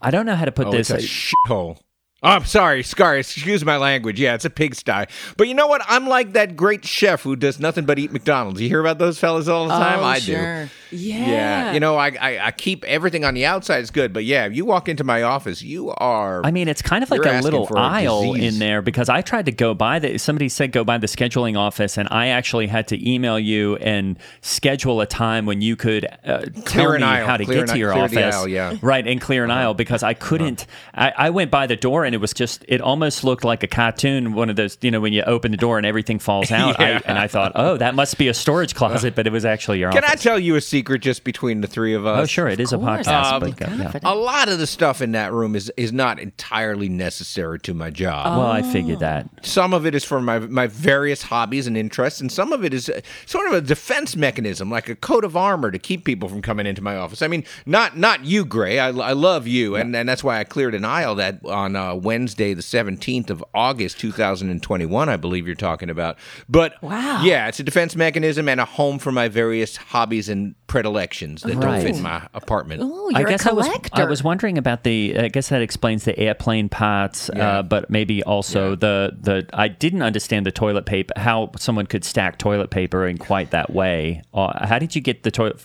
I 0.00 0.10
don't 0.10 0.26
know 0.26 0.34
how 0.34 0.44
to 0.44 0.52
put 0.52 0.68
Oh, 0.68 0.70
this. 0.72 0.90
it's 0.90 1.04
a 1.04 1.06
shithole. 1.06 1.78
Oh, 2.22 2.30
I'm 2.30 2.44
sorry, 2.46 2.82
Scar. 2.82 3.18
Excuse 3.18 3.62
my 3.62 3.76
language. 3.76 4.18
Yeah, 4.18 4.34
it's 4.34 4.46
a 4.46 4.50
pigsty. 4.50 5.04
But 5.36 5.48
you 5.48 5.54
know 5.54 5.66
what? 5.66 5.82
I'm 5.86 6.08
like 6.08 6.32
that 6.32 6.56
great 6.56 6.82
chef 6.84 7.22
who 7.22 7.36
does 7.36 7.60
nothing 7.60 7.84
but 7.84 7.98
eat 7.98 8.10
McDonald's. 8.10 8.58
You 8.60 8.68
hear 8.70 8.80
about 8.80 8.98
those 8.98 9.18
fellas 9.18 9.48
all 9.48 9.64
the 9.68 9.74
time? 9.74 10.00
oh, 10.00 10.04
I 10.04 10.18
sure. 10.18 10.64
do. 10.64 10.70
Yeah. 10.92 11.26
Yeah, 11.28 11.72
you 11.72 11.80
know, 11.80 11.96
I, 11.96 12.16
I 12.18 12.46
I 12.46 12.50
keep 12.52 12.84
everything 12.84 13.24
on 13.24 13.34
the 13.34 13.44
outside 13.44 13.80
is 13.82 13.90
good, 13.90 14.12
but 14.12 14.24
yeah, 14.24 14.46
if 14.46 14.54
you 14.56 14.64
walk 14.64 14.88
into 14.88 15.02
my 15.04 15.22
office, 15.24 15.60
you 15.60 15.90
are. 15.90 16.40
I 16.44 16.52
mean, 16.52 16.68
it's 16.68 16.80
kind 16.80 17.02
of 17.02 17.10
like 17.10 17.24
a 17.26 17.40
little 17.42 17.66
for 17.66 17.76
a 17.76 17.80
aisle 17.80 18.34
in 18.34 18.60
there 18.60 18.80
because 18.82 19.08
I 19.08 19.20
tried 19.20 19.46
to 19.46 19.52
go 19.52 19.74
by 19.74 19.98
the. 19.98 20.16
Somebody 20.16 20.48
said 20.48 20.70
go 20.72 20.84
by 20.84 20.96
the 20.96 21.08
scheduling 21.08 21.58
office, 21.58 21.98
and 21.98 22.08
I 22.12 22.28
actually 22.28 22.68
had 22.68 22.86
to 22.88 23.10
email 23.10 23.36
you 23.38 23.76
and 23.76 24.16
schedule 24.42 25.00
a 25.00 25.06
time 25.06 25.44
when 25.44 25.60
you 25.60 25.74
could 25.76 26.06
uh, 26.24 26.38
tell 26.38 26.62
Clear 26.64 26.94
an 26.94 27.00
me 27.02 27.06
aisle. 27.08 27.26
how 27.26 27.36
to 27.36 27.44
Clear 27.44 27.58
get 27.58 27.62
an- 27.70 27.74
to 27.74 27.78
your 27.78 27.90
clear 27.92 28.04
office. 28.04 28.14
the 28.14 28.24
aisle, 28.24 28.48
yeah. 28.48 28.68
Uh-huh. 28.68 28.78
Right, 28.80 29.06
and 29.06 29.20
clear 29.20 29.44
an 29.44 29.50
aisle 29.50 29.74
because 29.74 30.02
I 30.04 30.14
couldn't. 30.14 30.66
I, 30.94 31.12
I 31.16 31.30
went 31.30 31.50
by 31.50 31.66
the 31.66 31.76
door 31.76 32.04
and 32.06 32.14
it 32.14 32.18
was 32.18 32.32
just. 32.32 32.64
It 32.68 32.80
almost 32.80 33.24
looked 33.24 33.44
like 33.44 33.62
a 33.62 33.66
cartoon. 33.66 34.32
One 34.34 34.48
of 34.48 34.56
those, 34.56 34.78
you 34.80 34.90
know, 34.90 35.00
when 35.00 35.12
you 35.12 35.22
open 35.22 35.50
the 35.50 35.56
door 35.56 35.76
and 35.76 35.86
everything 35.86 36.18
falls 36.18 36.50
out. 36.52 36.78
Yeah. 36.80 37.00
I, 37.04 37.08
and 37.08 37.18
I 37.18 37.26
thought, 37.26 37.52
oh, 37.54 37.76
that 37.76 37.94
must 37.94 38.18
be 38.18 38.28
a 38.28 38.34
storage 38.34 38.74
closet, 38.74 39.14
but 39.14 39.26
it 39.26 39.30
was 39.32 39.44
actually 39.44 39.80
your 39.80 39.92
Can 39.92 40.04
I 40.04 40.14
tell 40.14 40.38
you 40.38 40.56
a 40.56 40.60
secret 40.60 41.02
just 41.02 41.24
between 41.24 41.60
the 41.60 41.66
three 41.66 41.94
of 41.94 42.06
us? 42.06 42.20
oh, 42.22 42.26
sure, 42.26 42.48
it 42.48 42.60
is 42.60 42.72
a 42.72 42.78
course. 42.78 43.06
podcast. 43.06 43.32
Um, 43.32 43.40
but, 43.40 43.62
uh, 43.62 43.74
yeah. 43.76 43.98
A 44.04 44.14
lot 44.14 44.48
of 44.48 44.58
the 44.58 44.66
stuff 44.66 45.02
in 45.02 45.12
that 45.12 45.32
room 45.32 45.54
is 45.56 45.70
is 45.76 45.92
not 45.92 46.18
entirely 46.18 46.88
necessary 46.88 47.58
to 47.60 47.74
my 47.74 47.90
job. 47.90 48.38
Well, 48.38 48.50
I 48.50 48.62
figured 48.62 49.00
that. 49.00 49.28
Some 49.42 49.74
of 49.74 49.84
it 49.86 49.94
is 49.94 50.04
for 50.04 50.20
my 50.20 50.38
my 50.38 50.66
various 50.66 51.22
hobbies 51.22 51.66
and 51.66 51.76
interests, 51.76 52.20
and 52.20 52.30
some 52.30 52.52
of 52.52 52.64
it 52.64 52.72
is 52.72 52.88
uh, 52.88 53.00
sort 53.26 53.48
of 53.48 53.54
a 53.54 53.60
defense 53.60 54.16
mechanism, 54.16 54.70
like 54.70 54.88
a 54.88 54.94
coat 54.94 55.24
of 55.24 55.36
armor 55.36 55.70
to 55.70 55.78
keep 55.78 56.04
people 56.04 56.28
from 56.28 56.42
coming 56.42 56.66
into 56.66 56.82
my 56.82 56.96
office. 56.96 57.22
I 57.22 57.28
mean, 57.28 57.44
not 57.64 57.96
not 57.96 58.24
you, 58.24 58.44
Gray. 58.44 58.78
I, 58.78 58.88
I 58.88 59.12
love 59.12 59.46
you, 59.46 59.74
and, 59.76 59.94
and 59.96 60.08
that's 60.08 60.22
why 60.22 60.38
I 60.38 60.44
cleared 60.44 60.74
an 60.74 60.84
aisle 60.84 61.16
that 61.16 61.44
on 61.44 61.74
uh, 61.76 61.94
Wednesday, 61.96 62.54
the 62.54 62.62
seventeenth 62.62 63.30
of 63.30 63.44
August, 63.54 63.98
two 63.98 64.12
thousand 64.12 64.50
and 64.50 64.62
twenty 64.62 64.86
one. 64.86 65.08
I 65.08 65.16
believe 65.16 65.46
you're 65.46 65.54
talking 65.56 65.90
about. 65.90 66.18
But 66.48 66.74
Wow. 66.82 67.22
yeah, 67.24 67.48
it's 67.48 67.58
a 67.60 67.62
defense 67.62 67.96
mechanism 67.96 68.48
and 68.48 68.60
a 68.60 68.64
home 68.64 68.98
for 68.98 69.10
my 69.12 69.28
various 69.28 69.76
hobbies 69.76 70.28
and 70.28 70.54
predilections 70.66 71.42
that 71.42 71.58
don't 71.60 71.80
fit 71.80 71.96
in 71.96 72.02
my 72.02 72.26
apartment. 72.34 72.82
Oh, 72.84 73.08
you're 73.10 73.24
guess 73.24 73.46
a 73.46 73.50
I 73.50 73.52
was 73.54 73.66
collector. 73.66 74.02
I 74.02 74.04
was 74.04 74.22
wondering 74.22 74.58
about 74.58 74.84
the. 74.84 75.18
I 75.18 75.28
guess 75.28 75.48
that 75.48 75.62
explains 75.62 76.04
the 76.04 76.18
airplane 76.18 76.68
parts, 76.68 77.30
Yeah. 77.34 77.58
uh, 77.58 77.62
but 77.62 77.90
maybe 77.90 78.22
also 78.22 78.74
the 78.76 79.16
the. 79.18 79.46
I 79.52 79.68
didn't 79.68 80.02
understand 80.02 80.46
the 80.46 80.52
toilet 80.52 80.86
paper. 80.86 81.14
How 81.16 81.50
someone 81.56 81.86
could 81.86 82.04
stack 82.04 82.38
toilet 82.38 82.70
paper 82.70 83.06
in 83.06 83.18
quite 83.18 83.50
that 83.52 83.70
way. 83.70 84.22
Uh, 84.34 84.66
how 84.66 84.78
did 84.78 84.94
you 84.94 85.00
get 85.00 85.22
the 85.22 85.30
toilet? 85.30 85.60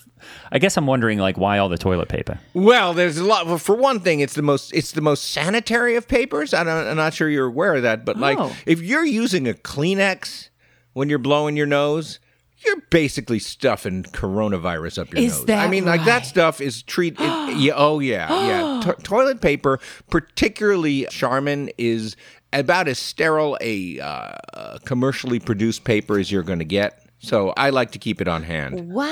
I 0.51 0.59
guess 0.59 0.77
I'm 0.77 0.87
wondering 0.87 1.19
like 1.19 1.37
why 1.37 1.57
all 1.57 1.69
the 1.69 1.77
toilet 1.77 2.09
paper. 2.09 2.39
Well, 2.53 2.93
there's 2.93 3.17
a 3.17 3.23
lot. 3.23 3.45
Well, 3.47 3.57
for 3.57 3.75
one 3.75 3.99
thing, 3.99 4.19
it's 4.19 4.33
the 4.33 4.41
most 4.41 4.73
it's 4.73 4.91
the 4.91 5.01
most 5.01 5.31
sanitary 5.31 5.95
of 5.95 6.07
papers. 6.07 6.53
I 6.53 6.63
don't, 6.63 6.87
I'm 6.87 6.97
not 6.97 7.13
sure 7.13 7.29
you're 7.29 7.47
aware 7.47 7.75
of 7.75 7.83
that, 7.83 8.05
but 8.05 8.17
like 8.17 8.37
Oh. 8.39 8.55
if 8.65 8.81
you're 8.81 9.05
using 9.05 9.47
a 9.47 9.53
Kleenex 9.53 10.49
when 10.93 11.09
you're 11.09 11.19
blowing 11.19 11.55
your 11.57 11.67
nose, 11.67 12.19
you're 12.65 12.81
basically 12.89 13.39
stuffing 13.39 14.03
coronavirus 14.03 14.99
up 14.99 15.13
your 15.13 15.23
Is 15.23 15.37
nose. 15.37 15.45
that 15.45 15.65
I 15.65 15.67
mean, 15.69 15.85
like 15.85 16.05
that 16.05 16.25
stuff 16.25 16.61
is 16.61 16.83
treat. 16.83 17.15
It, 17.19 17.19
yeah, 17.57 17.73
oh 17.75 17.99
yeah, 17.99 18.27
yeah. 18.47 18.81
To- 18.95 19.01
toilet 19.03 19.41
paper, 19.41 19.79
particularly 20.09 21.05
Charmin, 21.09 21.69
is 21.77 22.15
about 22.53 22.87
as 22.87 22.99
sterile 22.99 23.57
a 23.61 23.99
uh, 23.99 24.77
commercially 24.85 25.39
produced 25.39 25.83
paper 25.83 26.19
as 26.19 26.31
you're 26.31 26.43
going 26.43 26.59
to 26.59 26.65
get. 26.65 27.03
So 27.19 27.53
I 27.55 27.69
like 27.69 27.91
to 27.91 27.99
keep 27.99 28.19
it 28.21 28.27
on 28.27 28.43
hand. 28.43 28.91
Wow. 28.91 29.07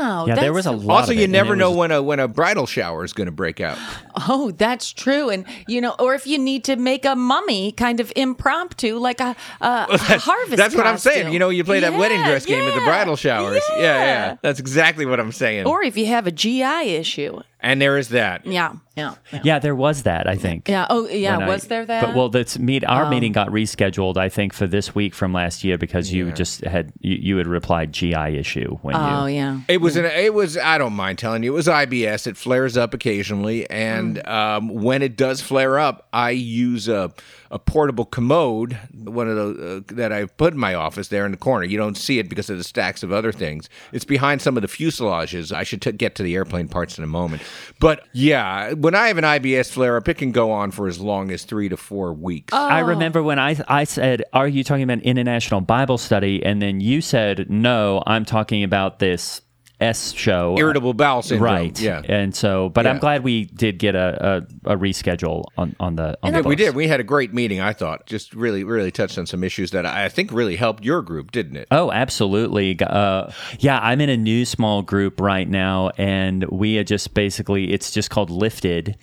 Yeah, 0.00 0.34
there 0.34 0.52
was 0.52 0.66
a 0.66 0.72
lot. 0.72 1.00
Also, 1.00 1.12
of 1.12 1.18
you 1.18 1.24
and 1.24 1.32
never 1.32 1.54
know 1.56 1.70
was- 1.70 1.78
when 1.78 1.90
a 1.92 2.02
when 2.02 2.20
a 2.20 2.28
bridal 2.28 2.66
shower 2.66 3.04
is 3.04 3.12
going 3.12 3.26
to 3.26 3.32
break 3.32 3.60
out. 3.60 3.78
Oh, 4.28 4.50
that's 4.50 4.92
true. 4.92 5.30
And, 5.30 5.46
you 5.66 5.80
know, 5.80 5.94
or 5.98 6.14
if 6.14 6.26
you 6.26 6.36
need 6.38 6.64
to 6.64 6.76
make 6.76 7.04
a 7.06 7.16
mummy 7.16 7.72
kind 7.72 8.00
of 8.00 8.12
impromptu, 8.16 8.98
like 8.98 9.18
a, 9.20 9.34
a, 9.60 9.86
a 9.88 9.98
harvest 10.18 10.56
That's 10.56 10.74
what 10.74 10.86
I'm 10.86 10.98
saying. 10.98 11.32
You 11.32 11.38
know, 11.38 11.48
you 11.48 11.64
play 11.64 11.80
that 11.80 11.94
wedding 11.94 12.18
Yeah, 12.18 12.28
dress 12.28 12.44
game 12.44 12.62
at 12.62 12.74
the 12.74 12.84
bridal 12.84 13.16
showers. 13.16 13.62
Yeah, 13.70 13.78
yeah. 13.78 14.36
That's 14.42 14.60
exactly 14.60 15.06
what 15.06 15.20
I'm 15.20 15.32
saying. 15.32 15.66
Or 15.66 15.82
if 15.82 15.96
you 15.96 16.06
have 16.06 16.26
a 16.26 16.32
GI 16.32 16.62
issue. 16.96 17.40
And 17.62 17.80
there 17.80 17.96
is 17.98 18.08
that. 18.10 18.46
Yeah. 18.46 18.74
Yeah. 18.96 19.14
Yeah. 19.32 19.40
Yeah, 19.44 19.58
there 19.60 19.74
was 19.74 20.02
that. 20.02 20.26
I 20.28 20.36
think. 20.36 20.68
Yeah. 20.68 20.86
Oh, 20.90 21.08
yeah. 21.08 21.38
when 21.38 21.48
I- 21.48 21.52
was 21.52 21.64
there 21.68 21.86
that? 21.86 22.04
But 22.04 22.14
well, 22.14 22.28
that's 22.28 22.58
meet. 22.58 22.84
Our 22.84 23.06
Oh. 23.06 23.10
meeting 23.10 23.32
got 23.32 23.48
rescheduled. 23.48 24.16
I 24.18 24.28
think 24.28 24.52
for 24.52 24.66
this 24.66 24.94
week 24.94 25.14
from 25.14 25.32
last 25.32 25.64
year 25.64 25.78
because 25.78 26.12
you 26.12 26.32
just 26.32 26.62
had 26.64 26.92
you, 27.00 27.16
you 27.16 27.36
had 27.38 27.46
replied 27.46 27.92
GI 27.92 28.36
issue 28.36 28.76
when 28.82 28.94
oh, 28.96 29.26
you. 29.26 29.36
yeah. 29.36 29.60
It 29.68 29.80
was 29.80 29.96
an. 29.96 30.04
It 30.06 30.34
was. 30.34 30.58
I 30.58 30.76
don't 30.78 30.92
mind 30.94 31.18
telling 31.18 31.42
you. 31.42 31.52
It 31.52 31.56
was 31.56 31.66
IBS. 31.68 32.26
It 32.26 32.36
flares 32.36 32.76
up 32.76 32.92
occasionally, 32.94 33.68
and 33.70 34.16
Mm. 34.16 34.28
um, 34.28 34.68
when 34.68 35.02
it 35.02 35.16
does 35.16 35.40
flare 35.40 35.78
up, 35.78 36.06
I 36.12 36.30
use 36.30 36.88
a 36.88 37.12
a 37.50 37.58
portable 37.58 38.04
commode, 38.04 38.78
one 38.94 39.28
of 39.28 39.34
those 39.34 39.58
uh, 39.58 39.94
that 39.94 40.12
I 40.12 40.26
put 40.26 40.52
in 40.52 40.58
my 40.58 40.74
office 40.74 41.08
there 41.08 41.24
in 41.24 41.32
the 41.32 41.36
corner. 41.36 41.64
You 41.64 41.78
don't 41.78 41.96
see 41.96 42.18
it 42.18 42.28
because 42.28 42.48
of 42.48 42.58
the 42.58 42.64
stacks 42.64 43.02
of 43.02 43.12
other 43.12 43.32
things. 43.32 43.68
It's 43.92 44.04
behind 44.04 44.40
some 44.40 44.56
of 44.56 44.62
the 44.62 44.68
fuselages. 44.68 45.52
I 45.52 45.64
should 45.64 45.82
t- 45.82 45.92
get 45.92 46.14
to 46.16 46.22
the 46.22 46.34
airplane 46.36 46.68
parts 46.68 46.96
in 46.96 47.04
a 47.04 47.08
moment. 47.08 47.42
But 47.80 48.06
yeah, 48.12 48.72
when 48.74 48.94
I 48.94 49.08
have 49.08 49.18
an 49.18 49.24
IBS 49.24 49.70
flare 49.70 49.96
up, 49.96 50.08
it 50.08 50.18
can 50.18 50.30
go 50.30 50.52
on 50.52 50.70
for 50.70 50.86
as 50.86 51.00
long 51.00 51.32
as 51.32 51.44
three 51.44 51.68
to 51.68 51.76
four 51.76 52.12
weeks. 52.12 52.52
Oh. 52.52 52.68
I 52.68 52.80
remember 52.80 53.22
when 53.22 53.38
I 53.38 53.56
I 53.66 53.84
said, 53.84 54.22
"Are 54.32 54.48
you 54.48 54.62
talking 54.62 54.84
about 54.84 55.00
international 55.00 55.60
Bible 55.60 55.98
study?" 55.98 56.44
And 56.44 56.62
then 56.62 56.80
you 56.80 57.00
said, 57.00 57.50
"No, 57.50 58.02
I'm 58.06 58.24
talking 58.24 58.62
about 58.62 59.00
this 59.00 59.42
S 59.80 60.12
show." 60.12 60.56
Irritable 60.58 60.94
bowel 60.94 61.22
syndrome. 61.22 61.52
Right. 61.54 61.80
Yeah. 61.80 62.02
And 62.08 62.34
so, 62.34 62.68
but 62.68 62.86
I'm 62.86 62.98
glad 62.98 63.24
we 63.24 63.44
did 63.46 63.78
get 63.78 63.94
a, 63.94 64.44
a, 64.66 64.72
a 64.74 64.76
reschedule 64.76 65.44
on, 65.56 65.74
on 65.80 65.96
the 65.96 66.18
on 66.22 66.32
Yeah, 66.32 66.42
the 66.42 66.48
we 66.48 66.56
did. 66.56 66.74
We 66.74 66.88
had 66.88 67.00
a 67.00 67.04
great 67.04 67.32
meeting. 67.32 67.60
I 67.60 67.72
thought 67.72 68.06
just 68.06 68.34
really, 68.34 68.64
really 68.64 68.90
touched 68.90 69.18
on 69.18 69.26
some 69.26 69.42
issues 69.44 69.70
that 69.72 69.86
I 69.86 70.08
think 70.08 70.32
really 70.32 70.56
helped 70.56 70.84
your 70.84 71.02
group, 71.02 71.30
didn't 71.32 71.56
it? 71.56 71.68
Oh, 71.70 71.90
absolutely. 71.90 72.78
Uh, 72.80 73.30
yeah, 73.58 73.78
I'm 73.82 74.00
in 74.00 74.08
a 74.10 74.16
new 74.16 74.44
small 74.44 74.82
group 74.82 75.20
right 75.20 75.48
now, 75.48 75.90
and 75.96 76.44
we 76.44 76.78
are 76.78 76.84
just 76.84 77.14
basically, 77.14 77.72
it's 77.72 77.90
just 77.90 78.10
called 78.10 78.30
Lifted. 78.30 78.96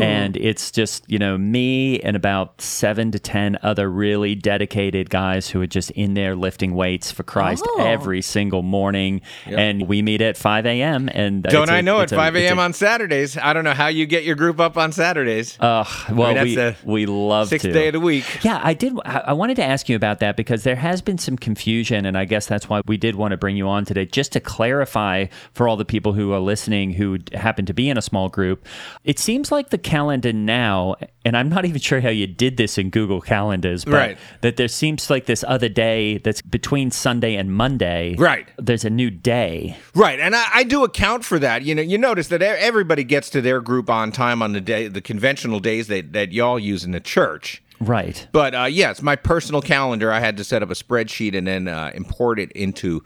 And 0.00 0.36
it's 0.36 0.70
just, 0.70 1.04
you 1.10 1.18
know, 1.18 1.36
me 1.36 2.00
and 2.00 2.16
about 2.16 2.60
seven 2.60 3.10
to 3.12 3.18
10 3.18 3.58
other 3.62 3.90
really 3.90 4.34
dedicated 4.34 5.10
guys 5.10 5.48
who 5.50 5.60
are 5.60 5.66
just 5.66 5.90
in 5.92 6.14
there 6.14 6.34
lifting 6.36 6.74
weights 6.74 7.10
for 7.12 7.22
Christ 7.22 7.64
Oh. 7.68 7.84
every 7.84 8.22
single 8.22 8.62
morning. 8.62 9.20
And 9.46 9.86
we 9.88 10.00
meet 10.02 10.19
at 10.20 10.36
5 10.36 10.66
a.m. 10.66 11.08
And 11.12 11.42
Don't 11.42 11.68
a- 11.68 11.72
I 11.74 11.80
know? 11.80 12.00
At 12.00 12.10
5 12.10 12.36
a.m. 12.36 12.58
on 12.58 12.72
Saturdays. 12.72 13.36
I 13.36 13.52
don't 13.52 13.64
know 13.64 13.72
how 13.74 13.88
you 13.88 14.06
get 14.06 14.24
your 14.24 14.36
group 14.36 14.60
up 14.60 14.76
on 14.76 14.92
Saturdays. 14.92 15.56
Ugh, 15.60 15.86
well, 16.12 16.34
that's 16.34 16.44
we, 16.44 16.54
the 16.54 16.76
we 16.84 17.06
love 17.06 17.48
Sixth 17.48 17.66
to. 17.66 17.72
day 17.72 17.88
of 17.88 17.92
the 17.94 18.00
week. 18.00 18.42
Yeah, 18.44 18.60
I 18.62 18.74
did. 18.74 18.94
I 19.04 19.18
I 19.30 19.32
wanted 19.32 19.56
to 19.56 19.64
ask 19.64 19.88
you 19.88 19.96
about 19.96 20.20
that 20.20 20.36
because 20.36 20.62
there 20.64 20.76
has 20.76 21.02
been 21.02 21.18
some 21.18 21.36
confusion, 21.36 22.04
and 22.06 22.16
I 22.18 22.24
guess 22.24 22.46
that's 22.46 22.68
why 22.68 22.80
we 22.86 22.96
did 22.96 23.14
want 23.14 23.32
to 23.32 23.36
bring 23.36 23.56
you 23.56 23.68
on 23.68 23.84
today, 23.84 24.06
just 24.06 24.32
to 24.32 24.40
clarify 24.40 25.26
for 25.52 25.68
all 25.68 25.76
the 25.76 25.84
people 25.84 26.12
who 26.12 26.32
are 26.32 26.40
listening 26.40 26.92
who 26.92 27.18
happen 27.32 27.66
to 27.66 27.72
be 27.74 27.88
in 27.88 27.96
a 27.98 28.02
small 28.02 28.28
group. 28.28 28.66
It 29.04 29.18
seems 29.18 29.52
like 29.52 29.70
the 29.70 29.78
calendar 29.78 30.32
now, 30.32 30.96
and 31.24 31.36
I'm 31.36 31.48
not 31.48 31.64
even 31.70 31.80
sure 31.80 32.00
how 32.00 32.08
you 32.08 32.26
did 32.26 32.56
this 32.56 32.78
in 32.78 32.90
Google 32.90 33.20
Calendars, 33.20 33.84
but 33.84 33.94
Right. 33.94 34.18
that 34.40 34.56
there 34.56 34.68
seems 34.68 35.10
like 35.10 35.26
this 35.26 35.44
other 35.46 35.68
day 35.68 36.18
that's 36.18 36.40
between 36.42 36.90
Sunday 36.90 37.36
and 37.36 37.52
Monday. 37.54 38.14
Right. 38.18 38.48
There's 38.58 38.84
a 38.84 38.90
new 38.90 39.10
day. 39.10 39.76
Right. 39.94 40.09
Right, 40.10 40.20
and 40.20 40.34
I, 40.34 40.46
I 40.52 40.64
do 40.64 40.82
account 40.82 41.24
for 41.24 41.38
that. 41.38 41.62
You 41.62 41.74
know, 41.74 41.82
you 41.82 41.96
notice 41.96 42.28
that 42.28 42.42
everybody 42.42 43.04
gets 43.04 43.30
to 43.30 43.40
their 43.40 43.60
group 43.60 43.88
on 43.88 44.10
time 44.10 44.42
on 44.42 44.52
the 44.52 44.60
day, 44.60 44.88
the 44.88 45.00
conventional 45.00 45.60
days 45.60 45.86
that, 45.86 46.12
that 46.14 46.32
y'all 46.32 46.58
use 46.58 46.84
in 46.84 46.90
the 46.90 47.00
church. 47.00 47.62
Right. 47.78 48.26
But 48.32 48.54
uh, 48.54 48.64
yes, 48.64 49.02
my 49.02 49.14
personal 49.14 49.62
calendar, 49.62 50.10
I 50.10 50.18
had 50.18 50.36
to 50.38 50.44
set 50.44 50.62
up 50.64 50.70
a 50.70 50.74
spreadsheet 50.74 51.36
and 51.36 51.46
then 51.46 51.68
uh, 51.68 51.92
import 51.94 52.40
it 52.40 52.50
into 52.52 53.04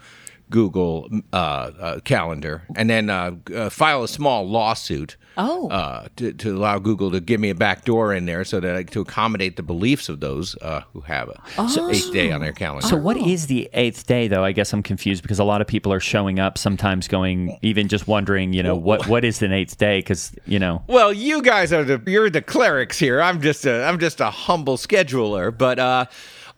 Google 0.55 1.09
uh, 1.33 1.37
uh, 1.37 1.99
Calendar, 2.05 2.63
and 2.77 2.89
then 2.89 3.11
uh, 3.11 3.33
uh, 3.53 3.69
file 3.71 4.05
a 4.05 4.09
small 4.09 4.49
lawsuit. 4.49 5.17
Oh. 5.37 5.69
uh, 5.69 6.07
to, 6.15 6.33
to 6.33 6.57
allow 6.57 6.79
Google 6.79 7.11
to 7.11 7.19
give 7.19 7.41
me 7.41 7.51
a 7.51 7.57
back 7.57 7.85
door 7.85 8.15
in 8.15 8.25
there, 8.25 8.45
so 8.45 8.61
that 8.61 8.77
I, 8.77 8.83
to 8.85 9.01
accommodate 9.01 9.57
the 9.57 9.65
beliefs 9.65 10.09
of 10.09 10.21
those 10.21 10.55
uh, 10.63 10.83
who 10.93 11.01
have 11.01 11.29
a 11.29 11.43
eighth 11.91 12.13
day 12.13 12.31
on 12.31 12.41
their 12.41 12.53
calendar. 12.53 12.87
So 12.87 12.95
what 12.95 13.17
is 13.17 13.49
the 13.49 13.69
eighth 13.73 14.07
day 14.07 14.29
though? 14.29 14.45
I 14.45 14.53
guess 14.53 14.73
I'm 14.73 14.85
confused 14.85 15.23
because 15.23 15.41
a 15.41 15.45
lot 15.45 15.61
of 15.61 15.67
people 15.67 15.93
are 15.93 15.99
showing 15.99 16.39
up 16.39 16.57
sometimes 16.57 17.09
going 17.09 17.59
even 17.63 17.89
just 17.89 18.07
wondering, 18.07 18.53
you 18.53 18.63
know, 18.63 18.77
what 18.77 19.09
what 19.09 19.25
is 19.25 19.43
an 19.43 19.53
eighth 19.53 19.77
day? 19.77 19.99
Because 19.99 20.33
you 20.47 20.61
know, 20.61 20.85
Well, 20.87 21.13
you 21.13 21.43
guys 21.43 21.73
are 21.73 21.83
the 21.83 22.01
you're 22.07 22.31
the 22.31 22.41
clerics 22.41 23.01
here. 23.01 23.21
I'm 23.21 23.41
just 23.41 23.67
a 23.67 23.85
I'm 23.87 23.99
just 23.99 24.21
a 24.21 24.31
humble 24.31 24.77
scheduler, 24.77 25.51
but 25.57 25.81
uh, 25.81 26.05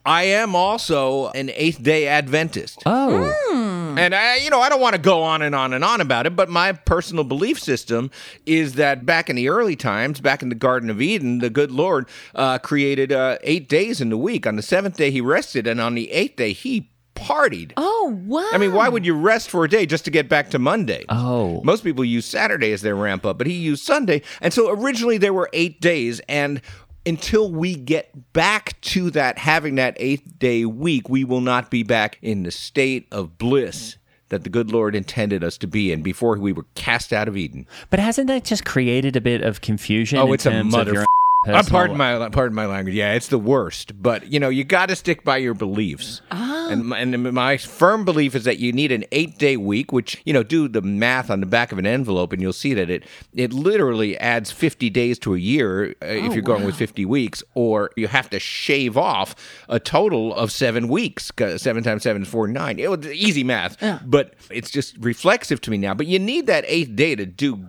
I 0.06 0.22
am 0.24 0.54
also 0.54 1.28
an 1.30 1.50
eighth 1.54 1.82
day 1.82 2.06
Adventist. 2.06 2.82
oh, 2.86 3.94
And 3.98 4.14
I, 4.14 4.36
you 4.36 4.50
know, 4.50 4.60
I 4.60 4.68
don't 4.68 4.80
want 4.80 4.94
to 4.94 5.00
go 5.00 5.22
on 5.22 5.42
and 5.42 5.54
on 5.54 5.72
and 5.72 5.82
on 5.84 6.00
about 6.00 6.26
it, 6.26 6.36
but 6.36 6.48
my 6.48 6.72
personal 6.72 7.24
belief 7.24 7.58
system 7.58 8.10
is 8.44 8.74
that 8.74 9.04
back 9.04 9.28
in 9.28 9.36
the 9.36 9.48
early 9.48 9.74
times, 9.74 10.20
back 10.20 10.42
in 10.42 10.48
the 10.48 10.54
Garden 10.54 10.90
of 10.90 11.00
Eden, 11.02 11.38
the 11.38 11.50
good 11.50 11.70
Lord 11.72 12.08
uh, 12.34 12.58
created 12.58 13.10
uh, 13.10 13.38
eight 13.42 13.68
days 13.68 14.00
in 14.00 14.10
the 14.10 14.18
week. 14.18 14.46
On 14.46 14.56
the 14.56 14.62
seventh 14.62 14.96
day, 14.96 15.10
He 15.10 15.20
rested, 15.20 15.66
and 15.66 15.80
on 15.80 15.94
the 15.94 16.10
eighth 16.12 16.36
day, 16.36 16.52
He 16.52 16.90
partied. 17.14 17.72
Oh, 17.78 18.14
wow. 18.26 18.46
I 18.52 18.58
mean, 18.58 18.74
why 18.74 18.90
would 18.90 19.06
you 19.06 19.14
rest 19.14 19.48
for 19.48 19.64
a 19.64 19.68
day 19.68 19.86
just 19.86 20.04
to 20.04 20.10
get 20.10 20.28
back 20.28 20.50
to 20.50 20.58
Monday? 20.58 21.06
Oh. 21.08 21.62
Most 21.64 21.82
people 21.82 22.04
use 22.04 22.26
Saturday 22.26 22.72
as 22.72 22.82
their 22.82 22.94
ramp 22.94 23.24
up, 23.24 23.38
but 23.38 23.46
he 23.46 23.54
used 23.54 23.82
Sunday. 23.84 24.20
And 24.42 24.52
so 24.52 24.68
originally 24.70 25.16
there 25.16 25.32
were 25.32 25.48
eight 25.54 25.80
days. 25.80 26.20
And 26.28 26.60
until 27.06 27.50
we 27.50 27.76
get 27.76 28.32
back 28.32 28.80
to 28.82 29.10
that, 29.12 29.38
having 29.38 29.76
that 29.76 29.96
eighth 29.98 30.38
day 30.38 30.64
week, 30.64 31.08
we 31.08 31.24
will 31.24 31.40
not 31.40 31.70
be 31.70 31.82
back 31.82 32.18
in 32.20 32.42
the 32.42 32.50
state 32.50 33.06
of 33.10 33.38
bliss 33.38 33.96
that 34.28 34.42
the 34.42 34.50
good 34.50 34.72
Lord 34.72 34.94
intended 34.96 35.44
us 35.44 35.56
to 35.58 35.66
be 35.68 35.92
in 35.92 36.02
before 36.02 36.36
we 36.36 36.52
were 36.52 36.66
cast 36.74 37.12
out 37.12 37.28
of 37.28 37.36
Eden. 37.36 37.66
but 37.90 38.00
hasn't 38.00 38.26
that 38.26 38.44
just 38.44 38.64
created 38.64 39.14
a 39.14 39.20
bit 39.20 39.40
of 39.42 39.60
confusion? 39.60 40.18
Oh, 40.18 40.26
in 40.26 40.34
it's 40.34 40.46
a 40.46 40.64
mother. 40.64 40.92
your 40.92 41.06
Uh, 41.46 41.52
personal- 41.52 41.78
pardon 41.78 41.96
my 41.96 42.28
pardon 42.30 42.54
my 42.56 42.66
language. 42.66 42.94
Yeah, 42.94 43.12
it's 43.12 43.28
the 43.28 43.38
worst. 43.38 44.02
But 44.02 44.32
you 44.32 44.40
know, 44.40 44.48
you 44.48 44.64
got 44.64 44.86
to 44.88 44.96
stick 44.96 45.22
by 45.22 45.36
your 45.36 45.54
beliefs. 45.54 46.20
And, 46.68 46.86
my, 46.86 46.98
and 46.98 47.32
my 47.32 47.56
firm 47.58 48.04
belief 48.04 48.34
is 48.34 48.42
that 48.42 48.58
you 48.58 48.72
need 48.72 48.90
an 48.90 49.04
eight 49.12 49.38
day 49.38 49.56
week. 49.56 49.92
Which 49.92 50.20
you 50.24 50.32
know, 50.32 50.42
do 50.42 50.66
the 50.66 50.82
math 50.82 51.30
on 51.30 51.38
the 51.38 51.46
back 51.46 51.70
of 51.70 51.78
an 51.78 51.86
envelope, 51.86 52.32
and 52.32 52.42
you'll 52.42 52.52
see 52.52 52.74
that 52.74 52.90
it 52.90 53.04
it 53.34 53.52
literally 53.52 54.18
adds 54.18 54.50
fifty 54.50 54.90
days 54.90 55.18
to 55.20 55.34
a 55.34 55.38
year 55.38 55.90
uh, 56.02 56.06
if 56.06 56.32
you're 56.32 56.42
going 56.42 56.64
with 56.64 56.74
fifty 56.74 57.04
weeks, 57.04 57.44
or 57.54 57.90
you 57.96 58.08
have 58.08 58.28
to 58.30 58.40
shave 58.40 58.96
off 58.96 59.36
a 59.68 59.78
total 59.78 60.34
of 60.34 60.50
seven 60.50 60.88
weeks. 60.88 61.30
'cause 61.30 61.62
Seven 61.62 61.84
times 61.84 62.02
seven 62.02 62.22
is 62.22 62.28
forty 62.28 62.52
nine. 62.52 62.80
It 62.80 62.90
was 62.90 63.06
easy 63.06 63.44
math, 63.44 63.76
but 64.04 64.34
it's 64.50 64.70
just 64.70 64.96
reflexive 64.98 65.60
to 65.60 65.70
me 65.70 65.78
now. 65.78 65.94
But 65.94 66.06
you 66.08 66.18
need 66.18 66.48
that 66.48 66.64
eighth 66.66 66.96
day 66.96 67.14
to 67.14 67.24
do 67.26 67.66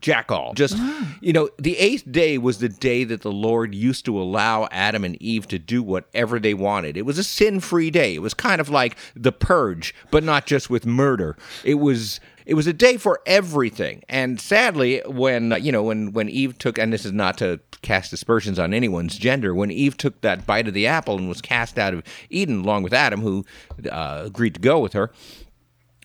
jack 0.00 0.30
all. 0.30 0.54
Just, 0.54 0.76
you 1.20 1.32
know, 1.32 1.48
the 1.58 1.76
eighth 1.78 2.10
day 2.10 2.38
was 2.38 2.58
the 2.58 2.68
day 2.68 3.04
that 3.04 3.22
the 3.22 3.32
Lord 3.32 3.74
used 3.74 4.04
to 4.06 4.20
allow 4.20 4.68
Adam 4.70 5.04
and 5.04 5.20
Eve 5.20 5.46
to 5.48 5.58
do 5.58 5.82
whatever 5.82 6.38
they 6.38 6.54
wanted. 6.54 6.96
It 6.96 7.02
was 7.06 7.18
a 7.18 7.24
sin 7.24 7.60
free 7.60 7.90
day. 7.90 8.14
It 8.14 8.22
was 8.22 8.34
kind 8.34 8.60
of 8.60 8.68
like 8.68 8.96
the 9.14 9.32
purge, 9.32 9.94
but 10.10 10.24
not 10.24 10.46
just 10.46 10.70
with 10.70 10.86
murder. 10.86 11.36
It 11.64 11.74
was. 11.74 12.20
It 12.46 12.54
was 12.54 12.66
a 12.66 12.72
day 12.72 12.96
for 12.96 13.20
everything, 13.26 14.02
and 14.08 14.40
sadly, 14.40 15.02
when 15.06 15.54
you 15.62 15.70
know, 15.70 15.84
when 15.84 16.12
when 16.12 16.28
Eve 16.28 16.58
took, 16.58 16.78
and 16.78 16.92
this 16.92 17.04
is 17.04 17.12
not 17.12 17.38
to 17.38 17.60
cast 17.82 18.12
aspersions 18.12 18.58
on 18.58 18.74
anyone's 18.74 19.16
gender, 19.16 19.54
when 19.54 19.70
Eve 19.70 19.96
took 19.96 20.20
that 20.22 20.46
bite 20.46 20.66
of 20.66 20.74
the 20.74 20.86
apple 20.86 21.16
and 21.16 21.28
was 21.28 21.40
cast 21.40 21.78
out 21.78 21.94
of 21.94 22.02
Eden 22.28 22.62
along 22.62 22.82
with 22.82 22.92
Adam, 22.92 23.20
who 23.20 23.44
uh, 23.92 24.22
agreed 24.24 24.54
to 24.54 24.60
go 24.60 24.80
with 24.80 24.94
her, 24.94 25.12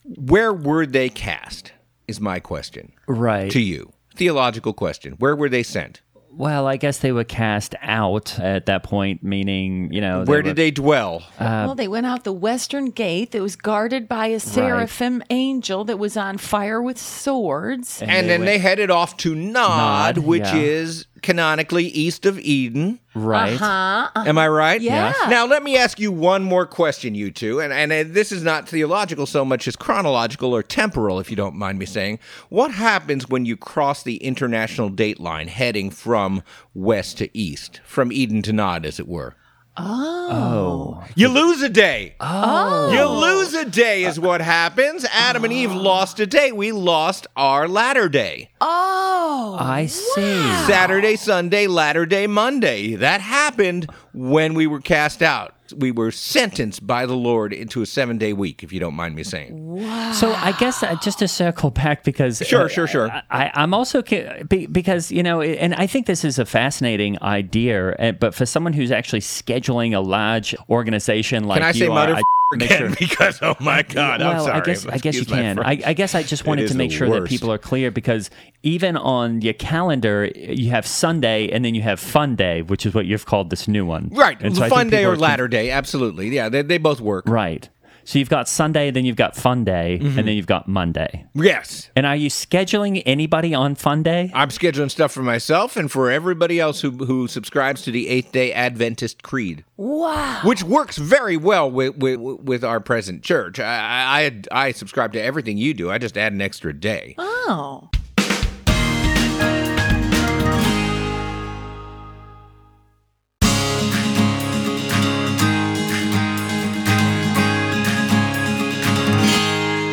where 0.04 0.54
were 0.54 0.86
they 0.86 1.10
cast? 1.10 1.72
Is 2.08 2.20
my 2.22 2.40
question 2.40 2.94
right? 3.08 3.52
to 3.52 3.60
you. 3.60 3.92
Theological 4.16 4.74
question. 4.74 5.14
Where 5.20 5.36
were 5.36 5.50
they 5.50 5.64
sent? 5.64 6.02
Well, 6.38 6.68
I 6.68 6.76
guess 6.76 6.98
they 6.98 7.14
were 7.14 7.24
cast 7.24 7.76
out 7.82 8.38
at 8.40 8.66
that 8.66 8.84
point, 8.84 9.24
meaning 9.24 9.92
you 9.94 10.02
know 10.02 10.26
Where 10.26 10.40
were- 10.40 10.42
did 10.44 10.58
they 10.58 10.70
dwell? 10.70 11.24
Uh, 11.40 11.64
well, 11.66 11.76
they 11.76 11.88
went 11.88 12.06
out 12.06 12.26
the 12.26 12.34
western 12.34 12.90
gate 12.92 13.32
that 13.32 13.42
was 13.42 13.56
guarded 13.56 14.10
by 14.10 14.28
a 14.28 14.40
seraphim 14.42 15.24
angel 15.30 15.86
that 15.86 15.98
was 15.98 16.18
on 16.18 16.38
fire 16.38 16.82
with 16.82 16.98
swords. 16.98 18.02
and 18.02 18.30
then 18.30 18.42
they 18.42 18.58
headed 18.58 18.92
off 18.92 19.16
to 19.18 19.34
Nod, 19.34 20.18
Nod, 20.18 20.26
which 20.26 20.42
yeah. 20.44 20.56
is 20.56 21.06
canonically 21.22 21.86
east 21.86 22.26
of 22.26 22.40
Eden. 22.40 23.00
right? 23.14 23.58
Huh? 23.58 24.10
Am 24.16 24.38
I 24.38 24.48
right? 24.48 24.82
Yeah. 24.82 25.10
Yes. 25.10 25.30
Now 25.30 25.46
let 25.46 25.64
me 25.64 25.78
ask 25.78 26.00
you 26.00 26.12
one 26.12 26.44
more 26.44 26.66
question, 26.66 27.16
you 27.16 27.32
two, 27.32 27.60
and 27.60 27.72
and 27.74 27.92
uh, 27.92 28.04
this 28.06 28.32
is 28.32 28.44
not 28.44 28.68
theological 28.68 29.26
so 29.26 29.46
much 29.46 29.68
as 29.68 29.76
chronological 29.76 30.54
or 30.56 30.62
temporal, 30.64 31.20
if 31.20 31.30
you 31.30 31.36
don't 31.36 31.56
mind 31.56 31.80
me 31.80 31.86
saying. 31.86 32.20
What 32.50 32.72
happens 32.72 33.30
when 33.30 33.46
you 33.46 33.58
cross 33.58 34.04
the 34.04 34.18
international 34.18 34.90
date 34.90 35.20
line, 35.20 35.48
heading 35.48 35.90
from 35.90 36.44
west 36.74 37.18
to 37.20 37.36
east, 37.38 37.82
from 37.86 38.12
Eden 38.12 38.42
to 38.44 38.54
Nod, 38.54 38.86
as 38.86 39.00
it 39.00 39.08
were? 39.08 39.36
Oh. 39.78 41.00
oh, 41.02 41.04
You 41.16 41.28
lose 41.30 41.62
a 41.62 41.70
day. 41.70 42.16
Oh. 42.20 42.92
You 42.92 43.06
lose 43.06 43.54
a 43.54 43.66
day 43.66 44.04
is 44.04 44.20
what 44.20 44.42
happens. 44.42 45.06
Adam 45.12 45.44
and 45.44 45.52
Eve 45.54 45.74
lost 45.74 46.20
a 46.20 46.26
day. 46.26 46.52
We 46.52 46.72
lost 46.72 47.28
our 47.36 47.68
latter 47.68 48.08
day. 48.08 48.50
Oh. 48.62 49.58
I 49.60 49.88
see. 49.88 50.42
Saturday, 50.66 51.16
Sunday, 51.16 51.68
latter 51.68 52.06
day, 52.06 52.28
Monday. 52.28 52.96
That 52.96 53.22
happened 53.22 53.90
when 54.14 54.54
we 54.54 54.68
were 54.68 54.82
cast 54.82 55.22
out. 55.22 55.55
We 55.74 55.92
were 55.92 56.12
sentenced 56.12 56.86
by 56.86 57.06
the 57.06 57.16
Lord 57.16 57.54
into 57.54 57.82
a 57.82 57.86
seven 57.86 58.18
day 58.18 58.34
week, 58.34 58.64
if 58.64 58.72
you 58.74 58.80
don't 58.80 58.94
mind 58.94 59.16
me 59.16 59.24
saying. 59.24 59.82
So 60.14 60.32
I 60.32 60.54
guess 60.60 60.84
uh, 60.84 60.96
just 61.02 61.20
to 61.20 61.28
circle 61.28 61.72
back 61.72 62.04
because 62.04 62.40
Sure, 62.46 62.66
uh, 62.66 62.68
sure, 62.68 62.88
sure. 62.88 63.10
I, 63.32 63.52
I'm 63.54 63.74
also 63.74 64.02
because 64.48 65.12
you 65.12 65.24
know, 65.24 65.42
and 65.42 65.74
I 65.76 65.88
think 65.88 66.06
this 66.06 66.24
is 66.24 66.40
a 66.40 66.46
fascinating 66.46 67.22
idea. 67.22 67.92
uh, 67.94 68.12
But 68.14 68.36
for 68.36 68.46
someone 68.46 68.74
who's 68.74 68.92
actually 68.92 69.22
scheduling 69.22 69.96
a 69.96 70.00
large 70.02 70.56
organization 70.70 71.46
like 71.46 71.60
Can 71.60 71.66
I 71.66 71.70
you 71.70 71.74
say 71.80 71.86
are, 71.88 71.90
mother 71.94 72.16
I 72.16 72.22
again? 72.54 72.70
sure- 72.70 72.90
Because, 73.00 73.40
oh 73.42 73.56
my 73.60 73.82
God, 73.84 74.22
I'm 74.22 74.38
well, 74.38 74.46
sorry. 74.46 74.62
I 74.62 74.64
guess 74.66 74.86
I 74.86 74.98
guess 74.98 75.16
you 75.16 75.26
can. 75.26 75.60
I, 75.60 75.82
I 75.86 75.94
guess 75.94 76.16
I 76.16 76.24
just 76.24 76.46
wanted 76.46 76.68
to 76.70 76.76
make 76.76 76.92
sure 76.92 77.10
that 77.10 77.28
people 77.28 77.52
are 77.52 77.58
clear 77.58 77.92
because 77.92 78.30
even 78.64 78.98
on 78.98 79.42
your 79.42 79.54
calendar, 79.54 80.32
you 80.36 80.70
have 80.72 80.86
Sunday 80.88 81.50
and 81.50 81.64
then 81.64 81.76
you 81.76 81.82
have 81.82 82.00
Fun 82.00 82.36
Day, 82.36 82.62
which 82.62 82.86
is 82.86 82.94
what 82.94 83.06
you've 83.06 83.26
called 83.26 83.50
this 83.50 83.68
new 83.68 83.86
one, 83.86 84.10
Right. 84.12 84.38
And 84.42 84.56
so 84.56 84.68
fun 84.70 84.90
day 84.90 85.06
or 85.06 85.16
latter 85.16 85.48
day. 85.48 85.72
Absolutely. 85.72 86.30
Yeah, 86.30 86.50
they, 86.50 86.62
they 86.62 86.78
both 86.78 87.02
work. 87.02 87.26
Right. 87.28 87.70
So 88.06 88.20
you've 88.20 88.30
got 88.30 88.48
Sunday, 88.48 88.92
then 88.92 89.04
you've 89.04 89.16
got 89.16 89.36
Fun 89.36 89.64
Day, 89.64 90.00
Mm-hmm. 90.02 90.20
and 90.20 90.28
then 90.28 90.36
you've 90.36 90.46
got 90.48 90.68
Monday. 90.68 91.26
Yes. 91.34 91.90
And 91.96 92.06
are 92.06 92.16
you 92.16 92.30
scheduling 92.30 93.02
anybody 93.06 93.54
on 93.54 93.74
Fun 93.76 94.04
Day? 94.04 94.32
I'm 94.34 94.50
scheduling 94.50 94.92
stuff 94.92 95.12
for 95.12 95.24
myself 95.24 95.76
and 95.76 95.92
for 95.92 96.12
everybody 96.12 96.60
else 96.60 96.82
who, 96.82 96.92
who 96.92 97.28
subscribes 97.28 97.82
to 97.84 97.92
the 97.92 98.08
Eighth 98.08 98.32
day 98.32 98.54
Adventist 98.54 99.24
Creed. 99.24 99.64
Wow. 99.78 100.42
which 100.44 100.64
works 100.64 100.98
very 100.98 101.36
well 101.36 101.70
with 101.70 101.98
with, 101.98 102.20
with 102.20 102.64
our 102.64 102.80
present 102.80 103.24
church. 103.24 103.60
I, 103.60 104.32
I 104.52 104.68
I 104.68 104.72
subscribe 104.72 105.12
to 105.14 105.22
everything 105.22 105.58
you 105.58 105.74
do. 105.74 105.90
I 105.92 105.98
just 105.98 106.18
add 106.18 106.32
an 106.32 106.42
extra 106.42 106.74
day. 106.74 107.16
Oh. 107.18 107.90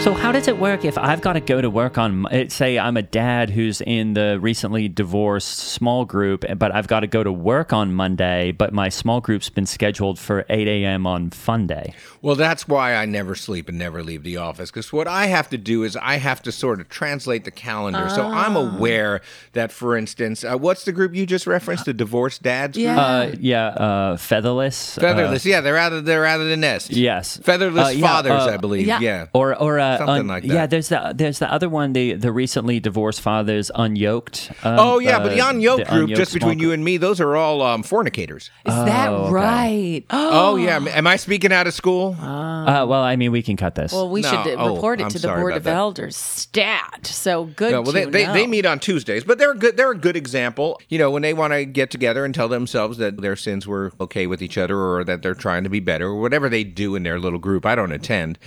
So 0.03 0.13
how 0.33 0.39
does 0.39 0.49
it 0.49 0.57
work 0.57 0.83
if 0.87 0.97
I've 0.97 1.21
got 1.21 1.35
to 1.35 1.41
go 1.41 1.61
to 1.61 1.69
work 1.69 1.99
on, 1.99 2.27
say, 2.49 2.79
I'm 2.79 2.97
a 2.97 3.03
dad 3.03 3.51
who's 3.51 3.83
in 3.83 4.15
the 4.15 4.41
recently 4.41 4.89
divorced 4.89 5.59
small 5.59 6.07
group, 6.07 6.47
eh, 6.49 6.55
but 6.55 6.75
I've 6.75 6.89
got 6.89 7.01
to 7.01 7.07
go 7.07 7.23
to 7.23 7.31
work 7.31 7.75
on 7.75 7.93
Monday, 7.93 8.51
but 8.51 8.73
my 8.73 8.89
small 8.89 9.21
group's 9.21 9.51
been 9.51 9.67
scheduled 9.67 10.19
for 10.19 10.47
8 10.49 10.67
a.m. 10.67 11.07
on 11.07 11.29
Fun 11.29 11.67
Day. 11.67 11.93
Well, 12.23 12.35
that's 12.35 12.67
why 12.67 12.95
I 12.95 13.05
never 13.05 13.35
sleep 13.35 13.69
and 13.69 13.79
never 13.79 14.03
leave 14.03 14.23
the 14.23 14.39
office 14.39 14.71
because 14.71 14.91
what 14.91 15.07
I 15.07 15.27
have 15.27 15.51
to 15.51 15.59
do 15.59 15.83
is 15.85 15.97
I 15.97 16.17
have 16.17 16.41
to 16.45 16.53
sort 16.53 16.81
of 16.81 16.89
translate 16.89 17.45
the 17.45 17.51
calendar. 17.51 18.09
So 18.09 18.23
I'm 18.27 18.57
aware 18.57 19.21
that, 19.53 19.71
for 19.71 19.99
instance, 19.99 20.45
uh, 20.45 20.57
what's 20.57 20.87
the 20.87 20.93
group 20.93 21.15
you 21.15 21.27
just 21.27 21.47
referenced? 21.47 21.85
The 21.85 21.93
divorced 21.93 22.43
dads. 22.43 22.79
group? 22.79 22.85
Yeah. 22.87 22.99
Uh, 22.99 23.35
yeah, 23.39 23.67
uh, 23.67 24.17
featherless. 24.17 24.97
uh, 24.97 25.03
Featherless. 25.03 25.45
yeah, 25.45 25.61
they're 25.61 25.77
out 25.77 25.93
of 25.93 26.07
they're 26.07 26.25
out 26.25 26.41
of 26.41 26.47
the 26.49 26.57
nest. 26.57 26.89
yes. 26.91 27.37
Featherless 27.37 27.89
Uh, 27.89 27.91
yeah, 27.91 28.07
fathers, 28.07 28.33
uh, 28.47 28.51
I 28.55 28.57
believe. 28.57 28.87
yeah. 28.87 29.01
Yeah. 29.01 29.27
Or, 29.35 29.55
or 29.59 29.79
uh, 29.81 29.99
Something 29.99 30.22
something 30.23 30.35
like 30.35 30.43
that. 30.45 30.55
Yeah, 30.55 30.67
there's 30.67 30.89
the 30.89 31.13
there's 31.15 31.39
the 31.39 31.53
other 31.53 31.69
one, 31.69 31.93
the 31.93 32.15
the 32.15 32.33
recently 32.33 32.81
divorced 32.81 33.21
fathers 33.21 33.71
unyoked. 33.75 34.51
Um, 34.65 34.79
Oh 34.79 34.99
yeah, 34.99 35.19
but 35.19 35.31
the 35.35 35.41
uh, 35.41 35.53
unyoked 35.53 35.89
group, 35.89 36.09
unyoked 36.11 36.17
just 36.17 36.33
between 36.35 36.59
you 36.59 36.73
and 36.73 36.85
me, 36.85 36.97
those 36.97 37.21
are 37.21 37.37
all 37.37 37.63
um, 37.63 37.83
fornicators. 37.83 38.51
Is 38.67 38.75
that 38.75 39.09
Oh, 39.09 39.25
okay. 39.25 39.33
right? 39.33 40.05
Oh 40.11 40.57
yeah, 40.57 40.77
am- 40.77 40.89
am 40.89 41.07
I 41.07 41.17
speaking 41.17 41.53
out 41.53 41.67
of 41.67 41.75
school? 41.75 42.17
Uh, 42.19 42.87
well, 42.87 43.03
I 43.03 43.17
mean, 43.17 43.33
we 43.33 43.43
can 43.43 43.57
cut 43.57 43.75
this. 43.75 43.93
Well, 43.93 44.09
we 44.09 44.21
No, 44.23 44.29
should 44.31 44.55
uh, 44.55 44.57
oh, 44.59 44.75
report 44.75 45.01
it 45.01 45.05
I'm 45.05 45.11
to 45.11 45.19
the 45.19 45.29
Board 45.29 45.55
of 45.57 45.65
that. 45.65 45.75
Elders. 45.77 46.17
Stat. 46.17 47.07
So 47.07 47.45
good 47.45 47.73
Yeah, 47.73 47.79
well, 47.79 47.93
they, 47.93 48.05
to 48.05 48.11
they, 48.11 48.27
know. 48.27 48.33
they 48.33 48.47
meet 48.47 48.67
on 48.67 48.79
Tuesdays, 48.79 49.25
but 49.25 49.39
they're 49.39 49.53
a 49.53 49.57
good. 49.57 49.77
They're 49.77 49.91
a 49.91 49.97
good 49.99 50.17
example. 50.17 50.81
You 50.89 50.99
know, 50.99 51.11
when 51.11 51.23
they 51.23 51.35
want 51.35 51.53
to 51.53 51.65
get 51.65 51.91
together 51.91 52.25
and 52.25 52.35
tell 52.35 52.49
themselves 52.49 52.99
that 52.99 53.21
their 53.21 53.37
sins 53.37 53.67
were 53.67 53.93
okay 54.01 54.27
with 54.27 54.43
each 54.43 54.59
other, 54.59 54.79
or 54.79 55.05
that 55.05 55.23
they're 55.23 55.35
trying 55.35 55.65
to 55.65 55.71
be 55.71 55.81
better, 55.81 56.07
or 56.09 56.21
whatever 56.21 56.49
they 56.49 56.65
do 56.65 56.95
in 56.95 57.03
their 57.03 57.19
little 57.19 57.39
group. 57.39 57.65
I 57.67 57.75
don't 57.75 57.93
attend. 57.93 58.39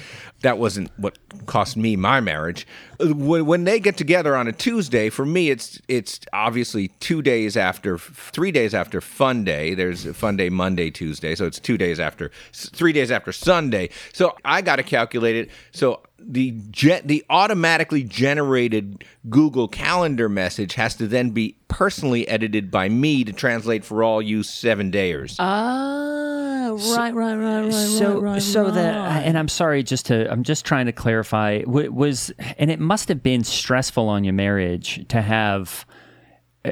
That 0.42 0.58
wasn't 0.58 0.92
what 0.98 1.18
cost 1.56 1.78
me 1.78 1.96
my 1.96 2.20
marriage. 2.20 2.68
When, 3.00 3.64
they 3.64 3.80
get 3.80 3.96
together 3.96 4.36
on 4.36 4.46
a 4.46 4.52
Tuesday, 4.52 5.10
for 5.10 5.26
me, 5.26 5.50
it's 5.50 5.82
it's 5.88 6.20
obviously 6.34 6.90
two 7.00 7.22
days 7.22 7.56
after, 7.56 7.98
three 7.98 8.52
days 8.52 8.74
after 8.74 9.00
Fun 9.00 9.46
Day. 9.46 9.74
There's 9.74 10.06
Fun 10.18 10.36
Day 10.36 10.50
Monday, 10.50 10.92
Tuesday, 10.92 11.34
so 11.34 11.46
it's 11.46 11.58
two 11.58 11.78
days 11.78 11.98
after, 11.98 12.30
three 12.52 12.92
days 12.92 13.10
after 13.10 13.32
Sunday. 13.32 13.90
So 14.12 14.36
I 14.44 14.62
got 14.62 14.76
to 14.78 14.84
calculate 14.84 15.38
it. 15.38 15.50
So 15.72 16.02
the 16.20 16.60
jet 16.72 17.08
the 17.08 17.24
automatically 17.30 18.04
generated 18.04 19.06
Google 19.30 19.70
Calendar 19.70 20.28
message 20.28 20.74
has 20.74 20.94
to 20.96 21.08
then 21.08 21.30
be 21.30 21.56
personally 21.70 22.28
edited 22.28 22.70
by 22.70 22.90
me 22.90 23.24
to 23.24 23.32
translate 23.32 23.86
for 23.86 24.04
all 24.04 24.22
you 24.22 24.44
seven 24.44 24.92
dayers. 24.92 25.38
Oh. 25.40 26.45
Ah, 26.66 26.96
right, 26.96 27.14
right, 27.14 27.36
right, 27.36 27.62
right, 27.64 27.72
so 27.72 28.16
right, 28.16 28.34
right. 28.34 28.42
so 28.42 28.72
that 28.72 29.24
and 29.24 29.38
i'm 29.38 29.48
sorry 29.48 29.84
just 29.84 30.08
to 30.08 30.32
i'm 30.32 30.44
just 30.44 30.66
trying 30.66 30.86
to 30.88 30.92
clarify 30.92 31.62
was 31.66 32.32
and 32.58 32.72
it 32.72 32.80
must 32.80 33.08
have 33.10 33.22
been 33.22 33.44
stressful 33.44 34.10
on 34.10 34.24
your 34.24 34.34
marriage 34.34 35.06
to 35.10 35.22
have 35.22 35.86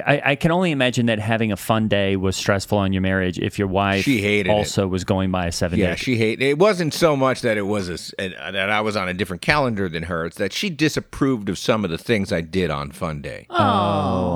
I, 0.01 0.21
I 0.31 0.35
can 0.35 0.51
only 0.51 0.71
imagine 0.71 1.05
that 1.07 1.19
having 1.19 1.51
a 1.51 1.57
fun 1.57 1.87
day 1.87 2.15
was 2.15 2.35
stressful 2.35 2.77
on 2.77 2.93
your 2.93 3.01
marriage 3.01 3.37
if 3.39 3.59
your 3.59 3.67
wife 3.67 4.03
She 4.03 4.21
hated 4.21 4.49
it. 4.49 4.53
also 4.53 4.87
was 4.87 5.03
going 5.03 5.31
by 5.31 5.45
a 5.47 5.51
seven 5.51 5.79
Yeah, 5.79 5.85
day. 5.85 5.91
Yeah, 5.91 5.95
she 5.95 6.15
hated 6.17 6.43
it. 6.45 6.57
wasn't 6.57 6.93
so 6.93 7.15
much 7.15 7.41
that 7.41 7.57
it 7.57 7.63
was 7.63 7.89
a 7.89 7.93
s 7.93 8.13
uh, 8.19 8.51
that 8.51 8.69
I 8.69 8.81
was 8.81 8.95
on 8.95 9.07
a 9.09 9.13
different 9.13 9.41
calendar 9.41 9.87
than 9.89 10.03
her. 10.03 10.25
It's 10.25 10.37
that 10.37 10.53
she 10.53 10.69
disapproved 10.69 11.49
of 11.49 11.57
some 11.57 11.83
of 11.85 11.91
the 11.91 11.97
things 11.97 12.31
I 12.31 12.41
did 12.41 12.69
on 12.71 12.91
Fun 12.91 13.21
Day. 13.21 13.45
oh, 13.49 13.55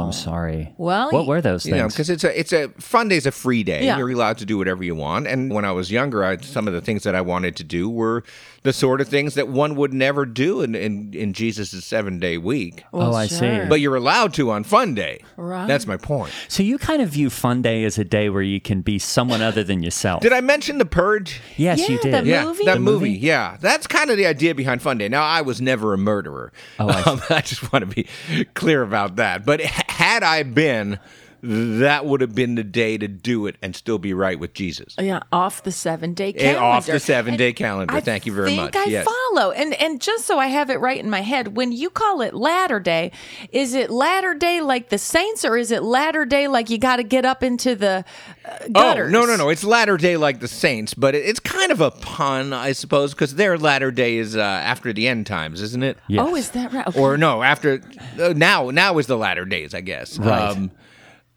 I'm 0.02 0.08
oh, 0.10 0.12
sorry. 0.12 0.74
Well, 0.78 1.12
what 1.12 1.26
were 1.28 1.42
those 1.42 1.66
You 1.66 1.74
know, 1.76 1.82
things? 1.84 1.94
because 1.94 2.10
it's 2.10 2.24
a 2.24 2.40
it's 2.40 2.54
a 2.54 2.68
Fun 2.80 3.08
day 3.10 3.18
is 3.18 3.26
a 3.26 3.32
free 3.32 3.64
day. 3.64 3.86
Yeah. 3.86 3.98
You're 3.98 4.12
allowed 4.12 4.38
to 4.40 4.46
do 4.46 4.58
whatever 4.58 4.84
you 4.84 4.96
want. 4.96 5.28
And 5.28 5.52
when 5.54 5.66
I 5.66 5.72
was 5.72 5.92
younger, 5.92 6.24
I, 6.24 6.38
some 6.38 6.68
of 6.68 6.74
the 6.74 6.82
things 6.82 7.04
that 7.04 7.16
I 7.16 7.22
wanted 7.22 7.56
to 7.58 7.64
do 7.64 7.90
were 7.90 8.24
the 8.64 8.74
sort 8.74 9.02
of 9.02 9.08
things 9.08 9.36
that 9.36 9.48
one 9.48 9.76
would 9.76 9.94
never 9.94 10.26
do 10.26 10.62
in 10.62 10.76
in, 10.76 11.14
in 11.14 11.34
Jesus' 11.34 11.86
seven 11.86 12.20
day 12.20 12.38
week. 12.38 12.84
oh, 12.94 13.14
I 13.14 13.28
see. 13.28 13.62
But 13.70 13.80
you're 13.82 13.96
allowed 13.96 14.34
to 14.36 14.52
on 14.52 14.64
Fun 14.64 14.94
Day. 14.94 15.20
Right. 15.38 15.68
That's 15.68 15.88
my 15.88 15.98
point. 15.98 16.34
So 16.48 16.64
you 16.64 16.78
kind 16.78 17.02
of 17.02 17.10
view 17.10 17.30
Fun 17.30 17.62
Day 17.62 17.84
as 17.84 17.98
a 17.98 18.04
day 18.04 18.30
where 18.30 18.42
you 18.42 18.60
can 18.60 18.82
be 18.82 19.00
someone 19.00 19.42
other 19.42 19.64
than 19.64 19.84
yourself. 19.84 20.22
Did 20.22 20.34
I 20.34 20.42
mention 20.42 20.78
the 20.78 20.86
Purge? 20.86 21.42
Yes, 21.56 21.88
you 21.88 21.96
Yeah, 21.96 22.02
did. 22.02 22.14
the 22.26 22.30
Yeah, 22.30 22.44
movie? 22.46 22.66
that 22.66 22.74
The 22.76 22.80
movie? 22.80 23.06
movie? 23.10 23.20
Yeah, 23.20 23.58
that's 23.60 23.88
kind 23.88 24.10
of 24.10 24.18
the 24.18 24.26
idea 24.26 24.54
behind 24.56 24.82
Fun 24.82 24.98
Day. 24.98 25.08
Now, 25.10 25.24
I 25.24 25.42
was 25.42 25.62
never 25.62 25.94
a 25.94 25.98
murderer. 25.98 26.52
Oh, 26.80 26.88
I 26.90 27.02
Um, 27.08 27.22
I 27.30 27.42
just 27.42 27.72
want 27.72 27.88
to 27.90 27.96
be 27.96 28.08
clear 28.54 28.82
about 28.82 29.16
that. 29.18 29.46
But 29.46 29.62
had 29.62 30.24
I 30.24 30.44
been, 30.44 31.00
that 31.44 32.06
would 32.06 32.22
have 32.22 32.34
been 32.36 32.56
the 32.56 32.64
day 32.64 32.98
to 32.98 33.08
do 33.08 33.46
it 33.48 33.56
and 33.62 33.76
still 33.76 33.98
be 34.00 34.14
right 34.14 34.40
with 34.40 34.54
Jesus. 34.54 34.96
Yeah, 35.00 35.20
off 35.32 35.64
the 35.64 35.72
seven 35.72 36.14
day 36.14 36.30
Eh, 36.30 36.54
calendar. 36.54 36.60
off 36.64 36.86
the 36.86 37.00
seven-day 37.00 37.54
calendar. 37.54 37.94
I 37.96 38.00
Thank 38.02 38.26
you 38.26 38.34
very 38.34 38.50
think 38.50 38.62
much. 38.62 38.76
I 38.76 38.86
Yes. 38.86 39.06
follow. 39.08 39.52
And 39.52 39.74
and 39.76 40.02
just 40.02 40.26
so 40.26 40.40
I 40.40 40.48
have 40.48 40.70
it 40.70 40.78
right 40.80 41.00
in 41.00 41.10
my 41.10 41.22
head, 41.22 41.56
when 41.56 41.72
you 41.72 41.90
call 41.90 42.22
it 42.22 42.34
latter 42.34 42.80
day, 42.80 43.12
is 43.52 43.74
it 43.74 43.90
latter 43.90 44.34
day 44.34 44.62
like 44.62 44.90
the 44.90 44.98
saints, 44.98 45.46
or 45.46 45.58
is 45.58 45.72
it 45.72 45.84
latter 45.84 46.26
day 46.26 46.48
like 46.48 46.70
you 46.70 46.78
got 46.78 46.96
to 46.98 47.04
get 47.04 47.26
up 47.26 47.44
into 47.44 47.76
the 47.76 48.04
uh, 48.46 48.68
gutters? 48.72 49.08
Oh 49.08 49.12
no 49.12 49.26
no 49.26 49.36
no! 49.36 49.50
It's 49.50 49.64
latter 49.64 49.98
day 49.98 50.18
like 50.18 50.40
the 50.40 50.48
saints, 50.48 50.94
but 50.94 51.14
it, 51.16 51.26
it's 51.26 51.40
kind 51.40 51.72
of 51.72 51.82
a 51.82 51.92
pun, 51.92 52.54
I 52.54 52.72
suppose, 52.72 53.14
because 53.14 53.36
their 53.36 53.58
latter 53.58 53.92
day 53.92 54.18
is 54.18 54.36
uh, 54.36 54.42
after 54.42 54.92
the 54.94 55.08
end 55.08 55.28
times, 55.28 55.62
isn't 55.62 55.84
it? 55.84 55.98
Yes. 56.08 56.26
Oh, 56.28 56.36
is 56.36 56.50
that 56.52 56.74
right? 56.74 56.88
Okay. 56.88 57.00
Or 57.00 57.18
no, 57.18 57.44
after 57.44 57.82
uh, 58.20 58.34
now 58.36 58.70
now 58.72 58.98
is 58.98 59.08
the 59.08 59.18
latter 59.18 59.46
days, 59.46 59.74
I 59.74 59.82
guess. 59.82 60.18
Right. 60.18 60.70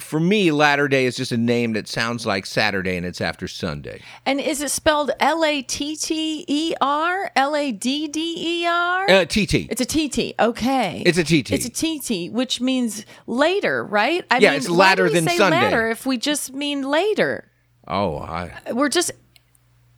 For 0.03 0.19
me, 0.21 0.51
latter 0.53 0.89
day 0.89 1.07
is 1.07 1.17
just 1.17 1.33
a 1.33 1.37
name 1.37 1.73
that 1.75 1.87
sounds 1.89 2.27
like 2.27 2.47
Saturday, 2.47 2.97
and 2.97 3.07
it's 3.07 3.21
after 3.21 3.47
Sunday. 3.49 4.01
and 4.27 4.41
is 4.41 4.61
it 4.61 4.71
spelled 4.71 5.11
L 5.21 5.45
A 5.45 5.63
T 5.63 5.97
T 5.97 6.45
E 6.49 6.75
R 6.81 7.31
L 7.37 7.55
A 7.57 7.73
D 7.73 8.09
D 8.09 8.35
E 8.63 8.67
R? 8.67 9.11
Uh, 9.11 9.25
TT. 9.25 9.55
It's 9.71 9.81
a 9.81 9.85
T 9.87 10.09
T. 10.09 10.35
Okay. 10.39 11.03
It's 11.07 11.19
a 11.19 11.25
T 11.25 11.43
T. 11.43 11.55
It's 11.55 11.65
a 11.67 11.71
T 11.71 11.99
T, 11.99 12.29
which 12.31 12.61
means 12.61 13.05
later, 13.27 13.85
right? 13.85 14.25
I 14.31 14.39
Yeah, 14.39 14.51
mean, 14.51 14.57
it's 14.59 14.69
why 14.69 14.77
latter 14.77 15.07
do 15.07 15.13
we 15.13 15.21
than 15.21 15.29
Sunday. 15.29 15.61
Latter 15.61 15.89
if 15.91 16.07
we 16.07 16.17
just 16.19 16.53
mean 16.53 16.83
later. 16.83 17.51
oh, 17.89 18.19
I, 18.19 18.53
We're 18.73 18.89
just. 18.89 19.13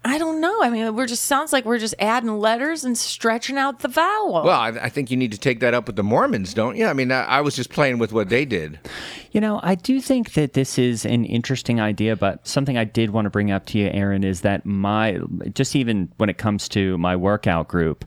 I 0.05 0.19
don't 0.19 0.41
know. 0.41 0.63
I 0.63 0.69
mean, 0.69 0.97
we're 0.97 1.07
just 1.07 1.27
sounds 1.27 1.53
like 1.53 1.65
we're 1.65 1.79
just 1.79 1.95
adding 2.01 2.37
letters 2.39 2.85
and 2.85 2.99
stretching 2.99 3.57
out 3.57 3.81
the 3.81 3.89
vowel. 3.89 4.43
well, 4.45 4.51
I, 4.51 4.69
I 4.71 4.89
think 4.89 5.11
you 5.13 5.17
need 5.17 5.31
to 5.33 5.39
take 5.39 5.61
that 5.61 5.75
up 5.75 5.87
with 5.87 5.95
the 5.95 6.03
Mormons, 6.03 6.55
don't 6.55 6.77
you? 6.77 6.87
I 6.87 6.93
mean, 6.93 7.13
I, 7.13 7.23
I 7.23 7.41
was 7.41 7.55
just 7.55 7.71
playing 7.71 7.99
with 7.99 8.13
what 8.13 8.29
they 8.29 8.45
did. 8.45 8.81
You 9.31 9.41
know, 9.41 9.61
I 9.63 9.77
do 9.77 10.01
think 10.01 10.33
that 10.33 10.55
this 10.55 10.77
is 10.77 11.05
an 11.05 11.25
interesting 11.25 11.81
idea, 11.81 12.17
but 12.17 12.47
something 12.47 12.77
I 12.77 12.83
did 12.85 13.11
want 13.11 13.27
to 13.27 13.31
bring 13.31 13.53
up 13.53 13.65
to 13.67 13.79
you, 13.79 13.91
Aaron, 13.93 14.25
is 14.25 14.41
that 14.41 14.67
my, 14.67 15.19
just 15.55 15.77
even 15.77 16.11
when 16.17 16.29
it 16.29 16.37
comes 16.37 16.69
to 16.71 16.99
my 16.99 17.15
workout 17.15 17.69
group, 17.69 18.05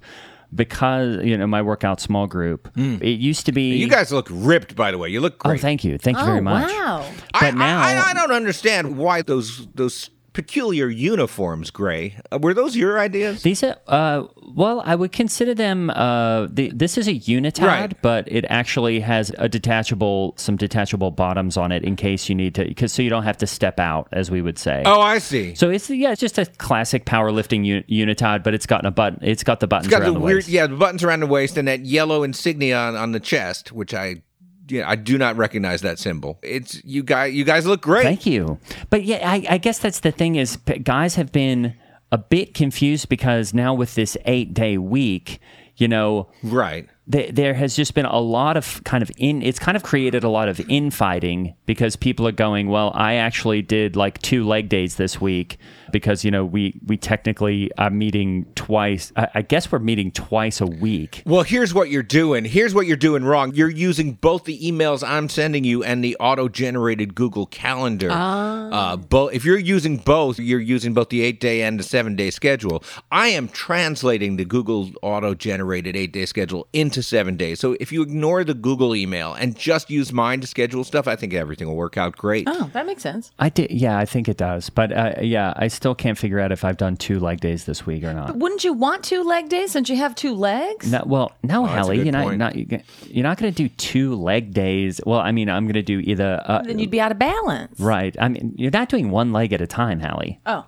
because, 0.53 1.23
you 1.23 1.37
know, 1.37 1.47
my 1.47 1.61
workout 1.61 1.99
small 1.99 2.27
group, 2.27 2.71
mm. 2.75 3.01
it 3.01 3.19
used 3.19 3.45
to 3.45 3.51
be. 3.51 3.75
You 3.77 3.89
guys 3.89 4.11
look 4.11 4.27
ripped, 4.29 4.75
by 4.75 4.91
the 4.91 4.97
way. 4.97 5.09
You 5.09 5.19
look 5.21 5.41
Oh, 5.45 5.49
great. 5.49 5.61
thank 5.61 5.83
you. 5.83 5.97
Thank 5.97 6.17
you 6.17 6.23
oh 6.23 6.27
very 6.27 6.41
much. 6.41 6.71
wow! 6.71 7.05
But 7.33 7.43
I, 7.43 7.51
now. 7.51 7.81
I, 7.81 7.93
I, 7.93 8.09
I 8.11 8.13
don't 8.13 8.31
understand 8.31 8.97
why 8.97 9.21
those 9.21 9.67
those 9.75 10.09
peculiar 10.35 10.87
uniforms, 10.89 11.71
Gray. 11.71 12.17
Uh, 12.31 12.37
were 12.39 12.53
those 12.53 12.75
your 12.75 12.99
ideas? 12.99 13.41
These 13.41 13.63
are, 13.63 13.77
uh, 13.87 14.25
well, 14.53 14.83
I 14.85 14.93
would 14.93 15.11
consider 15.11 15.55
them. 15.55 15.89
Uh, 15.89 16.47
the, 16.51 16.71
this 16.75 16.97
is 16.97 17.07
a 17.07 17.13
unitard, 17.13 17.65
Right. 17.65 18.01
but 18.03 18.31
it 18.31 18.45
actually 18.49 18.99
has 18.99 19.31
a 19.39 19.49
detachable, 19.49 20.33
some 20.37 20.57
detachable 20.57 21.09
bottoms 21.11 21.57
on 21.57 21.71
it 21.71 21.83
in 21.83 21.95
case 21.95 22.29
you 22.29 22.35
need 22.35 22.53
to, 22.55 22.65
because 22.65 22.91
so 22.93 23.01
you 23.01 23.09
don't 23.09 23.23
have 23.23 23.37
to 23.37 23.47
step 23.47 23.79
out, 23.79 24.07
as 24.11 24.29
we 24.29 24.41
would 24.41 24.59
say. 24.59 24.83
oh, 24.85 25.01
I 25.01 25.17
see. 25.19 25.55
So 25.55 25.69
it's 25.69 25.89
yeah, 25.89 26.11
it's 26.11 26.21
just 26.21 26.37
a 26.37 26.45
classic 26.45 27.05
powerlifting 27.05 27.65
u- 27.65 27.83
unitard, 28.05 28.43
but 28.43 28.53
it's 28.53 28.65
got 28.65 28.85
a 28.85 28.91
button. 28.91 29.19
It's 29.23 29.43
got 29.43 29.61
the 29.61 29.67
buttons 29.67 29.87
It's 29.87 29.91
got 29.95 30.01
around 30.03 30.13
the 30.15 30.19
the, 30.19 30.25
weird, 30.25 30.35
waist. 30.37 30.49
yeah, 30.49 30.67
the 30.67 30.75
buttons 30.75 31.03
around 31.03 31.21
the 31.21 31.27
waist 31.27 31.57
and 31.57 31.67
that 31.67 31.85
yellow 31.85 32.23
insignia 32.23 32.77
on, 32.77 32.95
on 32.95 33.11
the 33.13 33.19
chest, 33.21 33.71
which 33.71 33.93
I, 33.93 34.21
yeah, 34.67 34.89
I 34.89 34.95
do 34.95 35.17
not 35.17 35.35
recognize 35.37 35.81
that 35.81 35.99
symbol. 35.99 36.39
It's 36.41 36.83
you 36.83 37.03
guys. 37.03 37.33
You 37.33 37.43
guys 37.43 37.65
look 37.65 37.81
great. 37.81 38.03
Thank 38.03 38.25
you. 38.25 38.59
But 38.89 39.03
yeah, 39.03 39.29
I, 39.29 39.45
I 39.49 39.57
guess 39.57 39.79
that's 39.79 39.99
the 39.99 40.11
thing 40.11 40.35
is 40.35 40.57
guys 40.83 41.15
have 41.15 41.31
been 41.31 41.75
a 42.11 42.17
bit 42.17 42.53
confused 42.53 43.09
because 43.09 43.53
now 43.53 43.73
with 43.73 43.95
this 43.95 44.17
eight 44.25 44.53
day 44.53 44.77
week, 44.77 45.39
you 45.77 45.87
know, 45.87 46.29
Right. 46.43 46.87
th- 47.11 47.33
there 47.35 47.53
has 47.55 47.75
just 47.75 47.93
been 47.93 48.05
a 48.05 48.19
lot 48.19 48.55
of 48.57 48.81
kind 48.85 49.01
of 49.03 49.11
in 49.17 49.41
it's 49.41 49.59
kind 49.59 49.75
of 49.75 49.83
created 49.83 50.23
a 50.23 50.29
lot 50.29 50.47
of 50.47 50.59
infighting 50.69 51.53
because 51.65 51.95
people 51.95 52.25
are 52.27 52.31
going 52.31 52.67
well 52.69 52.91
i 52.95 53.15
actually 53.15 53.61
did 53.61 53.95
like 53.95 54.19
two 54.21 54.43
leg 54.47 54.69
days 54.69 54.95
this 54.95 55.19
week 55.19 55.57
because 55.95 56.25
you 56.25 56.31
know 56.31 56.43
we 56.43 56.77
we 56.85 56.97
technically 56.97 57.71
are 57.77 57.89
meeting 57.89 58.45
twice 58.55 59.13
I, 59.15 59.27
I 59.35 59.41
guess 59.43 59.71
we're 59.71 59.79
meeting 59.79 60.11
twice 60.11 60.59
a 60.59 60.65
week 60.65 61.23
Well, 61.25 61.43
here's 61.43 61.73
what 61.73 61.89
you're 61.89 62.03
doing. 62.03 62.43
Here's 62.43 62.73
what 62.75 62.85
you're 62.85 62.97
doing 62.97 63.23
wrong. 63.23 63.55
You're 63.55 63.69
using 63.69 64.11
both 64.13 64.43
the 64.43 64.59
emails 64.59 65.07
I'm 65.07 65.29
sending 65.29 65.63
you 65.63 65.83
and 65.85 66.03
the 66.03 66.17
auto-generated 66.19 67.15
Google 67.15 67.45
Calendar. 67.45 68.09
Uh, 68.11 68.97
both. 68.97 69.33
If 69.33 69.45
you're 69.45 69.57
using 69.57 69.95
both, 69.97 70.37
you're 70.37 70.59
using 70.59 70.93
both 70.93 71.09
the 71.09 71.21
eight-day 71.21 71.61
and 71.61 71.79
the 71.79 71.83
seven-day 71.83 72.31
schedule. 72.31 72.83
I 73.11 73.27
am 73.29 73.47
translating 73.47 74.35
the 74.35 74.45
Google 74.45 74.91
auto-generated 75.01 75.95
eight-day 75.95 76.25
schedule 76.25 76.67
into 76.73 77.01
seven 77.01 77.37
days. 77.37 77.59
So 77.59 77.77
if 77.79 77.91
you 77.91 78.01
ignore 78.01 78.43
the 78.43 78.53
Google 78.53 78.95
email 78.95 79.33
and 79.33 79.57
just 79.57 79.89
use 79.89 80.11
mine 80.11 80.41
to 80.41 80.47
schedule 80.47 80.83
stuff, 80.83 81.07
I 81.07 81.15
think 81.15 81.33
everything 81.33 81.67
will 81.67 81.75
work 81.77 81.97
out 81.97 82.17
great. 82.17 82.47
Oh, 82.47 82.69
that 82.73 82.85
makes 82.85 83.03
sense. 83.03 83.31
i 83.39 83.49
did 83.49 83.71
yeah 83.71 83.97
i 83.97 84.05
think 84.05 84.27
it 84.27 84.37
does 84.37 84.69
but 84.69 84.91
uh, 84.91 85.13
yeah 85.21 85.53
i 85.57 85.67
still 85.85 85.93
can't 85.93 86.17
figure 86.17 86.39
out 86.39 86.51
if 86.51 86.63
i've 86.65 86.77
done 86.77 86.97
two 86.97 87.19
leg 87.19 87.39
days 87.39 87.65
this 87.65 87.85
week 87.85 88.03
or 88.03 88.11
not 88.11 88.35
Wouldn't 88.35 88.63
you 88.63 88.73
want 88.73 89.03
two 89.03 89.21
leg 89.23 89.49
days 89.49 89.71
since 89.71 89.87
you 89.87 89.97
have 89.97 90.15
two 90.15 90.33
legs? 90.33 90.91
no, 90.91 91.03
well, 91.05 91.31
no, 91.43 91.61
Oh, 91.61 91.67
Hallie, 91.67 92.01
you're 92.01 92.11
not, 92.11 92.35
not 92.37 92.55
you're 92.55 93.23
not 93.23 93.37
going 93.37 93.53
to 93.53 93.55
do 93.55 93.69
two 93.69 94.15
leg 94.15 94.51
days. 94.51 94.99
Well, 95.05 95.19
I 95.19 95.31
mean, 95.31 95.47
I'm 95.47 95.65
going 95.65 95.75
to 95.75 95.83
do 95.83 95.99
either. 95.99 96.41
Uh, 96.43 96.63
Then 96.63 96.79
you'd 96.79 96.89
be 96.89 96.99
out 96.99 97.11
of 97.11 97.19
balance. 97.19 97.79
right. 97.79 98.15
I 98.19 98.29
mean, 98.29 98.53
you're 98.57 98.71
not 98.71 98.89
doing 98.89 99.11
one 99.11 99.31
leg 99.31 99.53
at 99.53 99.61
a 99.61 99.67
time, 99.67 99.99
Hallie. 99.99 100.39
Oh, 100.47 100.65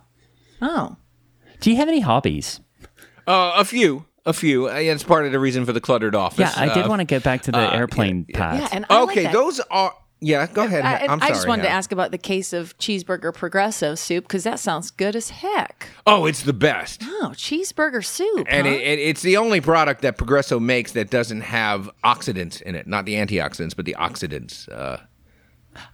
oh. 0.62 0.98
Do 1.62 1.72
you 1.72 1.78
have 1.78 1.88
any 1.88 2.02
hobbies? 2.02 2.60
Uh, 3.26 3.54
a 3.58 3.66
few. 3.66 4.06
A 4.26 4.34
few. 4.34 4.70
Uh, 4.70 4.78
yeah, 4.78 4.92
it's 4.94 5.04
part 5.04 5.26
of 5.26 5.32
the 5.32 5.40
reason 5.40 5.66
for 5.66 5.74
the 5.74 5.82
cluttered 5.82 6.14
office. 6.16 6.40
Yeah, 6.40 6.54
I 6.56 6.74
did 6.74 6.86
Uh, 6.86 6.90
want 6.90 7.00
to 7.00 7.06
get 7.06 7.24
back 7.24 7.42
to 7.44 7.52
the 7.52 7.74
airplane 7.76 8.26
part. 8.26 8.58
Yeah, 8.60 8.68
and 8.72 8.86
I 8.90 9.00
like 9.02 9.10
okay, 9.12 9.24
that. 9.24 9.34
those 9.34 9.60
are 9.72 9.94
Yeah, 10.20 10.48
go 10.48 10.66
ahead. 10.66 10.84
I, 10.84 11.14
I'm 11.14 11.22
I 11.22 11.30
just 11.30 11.48
wanted 11.48 11.64
to 11.64 11.70
ask 11.70 11.92
about 11.92 12.12
the 12.12 12.18
case 12.18 12.52
of 12.52 12.78
cheeseburger 12.80 13.34
progresso 13.34 13.94
soup 13.94 14.24
because 14.24 14.44
that 14.46 14.60
sounds 14.60 14.90
good 14.90 15.16
as 15.16 15.30
heck. 15.30 15.88
Oh, 16.08 16.26
it's 16.26 16.42
the 16.42 16.54
best. 16.54 17.04
Oh, 17.04 17.32
cheeseburger 17.34 18.04
soup. 18.04 18.48
And 18.50 18.66
huh? 18.66 18.74
it, 18.74 18.82
it, 18.82 19.00
it's 19.00 19.22
the 19.22 19.38
only 19.38 19.62
product 19.62 20.02
that 20.02 20.18
Progresso 20.18 20.60
makes 20.60 20.94
that 20.94 21.12
doesn't 21.12 21.42
have 21.42 21.90
oxidants 22.04 22.62
in 22.62 22.76
it. 22.76 22.88
Not 22.88 23.06
the 23.06 23.14
antioxidants, 23.16 23.76
but 23.76 23.86
the 23.86 23.96
oxidants. 24.00 24.72
Uh, 24.72 24.98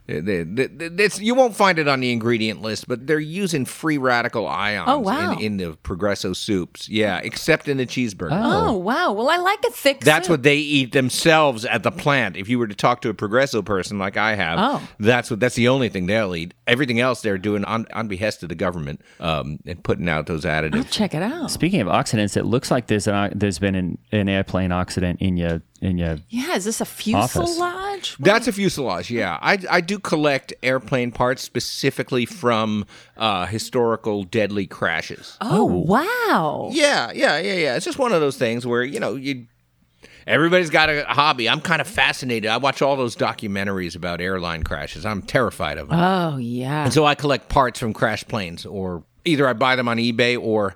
it's, 0.08 1.20
you 1.20 1.36
won't 1.36 1.56
find 1.56 1.80
it 1.80 1.88
on 1.88 2.00
the 2.00 2.12
ingredient 2.12 2.62
list, 2.62 2.88
but 2.88 3.08
they're 3.08 3.20
using 3.20 3.66
free 3.66 3.98
radical 3.98 4.48
ions 4.48 4.86
Oh, 4.88 5.00
wow. 5.00 5.34
in, 5.34 5.40
in 5.40 5.58
the 5.58 5.78
Progresso 5.84 6.34
soups. 6.34 6.90
Yeah, 6.90 7.20
except 7.24 7.68
in 7.68 7.78
the 7.78 7.86
cheeseburger. 7.86 8.30
oh 8.32 8.74
wow. 8.74 9.12
Well, 9.14 9.30
I 9.30 9.38
like 9.38 9.64
a 9.66 9.72
thick. 9.72 10.02
That's 10.02 10.28
soup. 10.28 10.32
what 10.34 10.44
they 10.44 10.58
eat 10.58 10.92
themselves 10.92 11.66
at 11.66 11.84
the 11.84 11.92
plant. 11.92 12.36
If 12.36 12.50
you 12.50 12.60
were 12.60 12.68
to 12.68 12.76
talk 12.76 13.02
to 13.02 13.10
a 13.10 13.14
Progresso 13.14 13.62
person 13.62 13.98
like 14.00 14.18
I 14.18 14.36
have, 14.36 14.58
Oh. 14.60 14.88
that's 15.00 15.30
what 15.32 15.40
that's 15.40 15.56
the 15.56 15.68
only 15.68 15.90
thing 15.90 16.06
they'll 16.08 16.36
eat. 16.36 16.54
Everything 16.68 17.00
else 17.00 17.22
they're 17.22 17.38
doing 17.38 17.64
on, 17.66 17.86
on 17.94 18.08
behest 18.08 18.44
of 18.44 18.50
the 18.50 18.56
government 18.56 19.02
um, 19.20 19.60
and 19.66 19.84
putting 19.84 20.10
out 20.10 20.28
those 20.28 20.46
I'll 20.46 20.64
additives. 20.64 20.92
check 20.92 21.14
it 21.14 21.22
out. 21.22 21.52
Speaking 21.52 21.82
of 21.82 21.88
oxidants, 21.88 22.38
it 22.38 22.46
looks 22.46 22.72
like 22.72 22.88
there's 22.88 23.08
an, 23.08 23.32
there's 23.36 23.60
been 23.60 23.76
an, 23.76 23.98
an 24.12 24.30
airplane 24.30 24.70
oxidant 24.72 25.18
in 25.20 25.38
your 25.38 25.62
in 25.84 25.98
your. 25.98 26.18
Yeah, 26.30 26.56
is 26.56 26.66
this 26.66 26.80
a 26.80 26.84
Office. 26.84 27.34
fuselage? 27.34 28.16
That's 28.18 28.48
a 28.48 28.52
fuselage, 28.52 29.12
yeah. 29.12 29.38
I, 29.42 29.58
I 29.70 29.82
do 29.82 30.00
collect 30.00 30.54
airplane 30.64 31.12
parts 31.12 31.44
specifically 31.44 32.26
from 32.26 32.86
uh, 33.18 33.46
historical 33.46 34.24
deadly 34.24 34.66
crashes. 34.66 35.38
Oh 35.42 35.66
wow. 35.66 36.70
Yeah, 36.72 37.12
yeah, 37.14 37.38
yeah, 37.38 37.54
yeah. 37.54 37.76
It's 37.76 37.86
just 37.86 38.00
one 38.00 38.14
of 38.14 38.22
those 38.22 38.38
things 38.38 38.66
where, 38.66 38.84
you 38.84 39.00
know, 39.00 39.16
you 39.16 39.48
everybody's 40.26 40.70
got 40.70 40.90
a 40.90 41.04
hobby. 41.08 41.50
I'm 41.50 41.60
kind 41.62 41.82
of 41.82 41.88
fascinated. 41.88 42.50
I 42.50 42.58
watch 42.58 42.82
all 42.82 42.96
those 42.96 43.16
documentaries 43.16 43.96
about 43.96 44.22
airline 44.22 44.64
crashes. 44.64 45.06
I'm 45.06 45.22
terrified 45.22 45.78
of 45.78 45.90
them. 45.90 46.00
Oh 46.00 46.38
yeah. 46.38 46.86
and 46.86 46.94
so 46.94 47.06
I 47.06 47.16
collect 47.16 47.50
parts 47.50 47.80
from 47.80 47.94
crash 47.94 48.24
planes 48.26 48.66
or 48.66 49.04
either 49.26 49.48
I 49.48 49.54
buy 49.54 49.76
them 49.76 49.88
on 49.90 49.98
eBay 49.98 50.40
or 50.42 50.76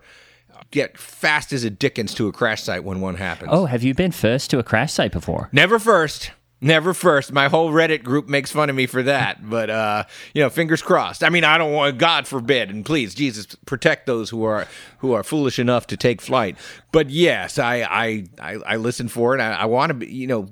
get 0.71 0.97
fast 0.97 1.53
as 1.53 1.63
a 1.63 1.69
dickens 1.69 2.13
to 2.15 2.27
a 2.27 2.31
crash 2.31 2.63
site 2.63 2.83
when 2.83 3.01
one 3.01 3.15
happens. 3.15 3.49
Oh, 3.51 3.65
have 3.65 3.83
you 3.83 3.93
been 3.93 4.11
first 4.11 4.49
to 4.51 4.59
a 4.59 4.63
crash 4.63 4.93
site 4.93 5.11
before? 5.11 5.49
Never 5.51 5.79
first. 5.79 6.31
Never 6.59 6.95
first. 6.95 7.31
My 7.31 7.49
whole 7.49 7.71
Reddit 7.71 8.03
group 8.03 8.27
makes 8.27 8.51
fun 8.51 8.71
of 8.71 8.75
me 8.75 8.87
for 8.87 9.03
that, 9.03 9.47
but 9.49 9.69
uh, 9.69 10.05
you 10.33 10.41
know, 10.41 10.49
fingers 10.49 10.81
crossed. 10.81 11.23
I 11.23 11.29
mean, 11.29 11.43
I 11.43 11.57
don't 11.57 11.71
want 11.71 11.97
God 11.97 12.27
forbid, 12.27 12.71
and 12.71 12.83
please, 12.83 13.13
Jesus, 13.13 13.45
protect 13.65 14.07
those 14.07 14.29
who 14.31 14.43
are 14.43 14.67
who 14.99 15.13
are 15.13 15.23
foolish 15.23 15.59
enough 15.59 15.85
to 15.87 15.97
take 15.97 16.19
flight. 16.19 16.57
But 16.91 17.11
yes, 17.11 17.59
I 17.59 17.81
I 17.81 18.23
I, 18.41 18.53
I 18.65 18.75
listen 18.77 19.07
for 19.07 19.35
it. 19.35 19.41
I, 19.41 19.53
I 19.53 19.65
want 19.65 19.91
to 19.91 19.93
be, 19.93 20.07
you 20.07 20.25
know, 20.25 20.49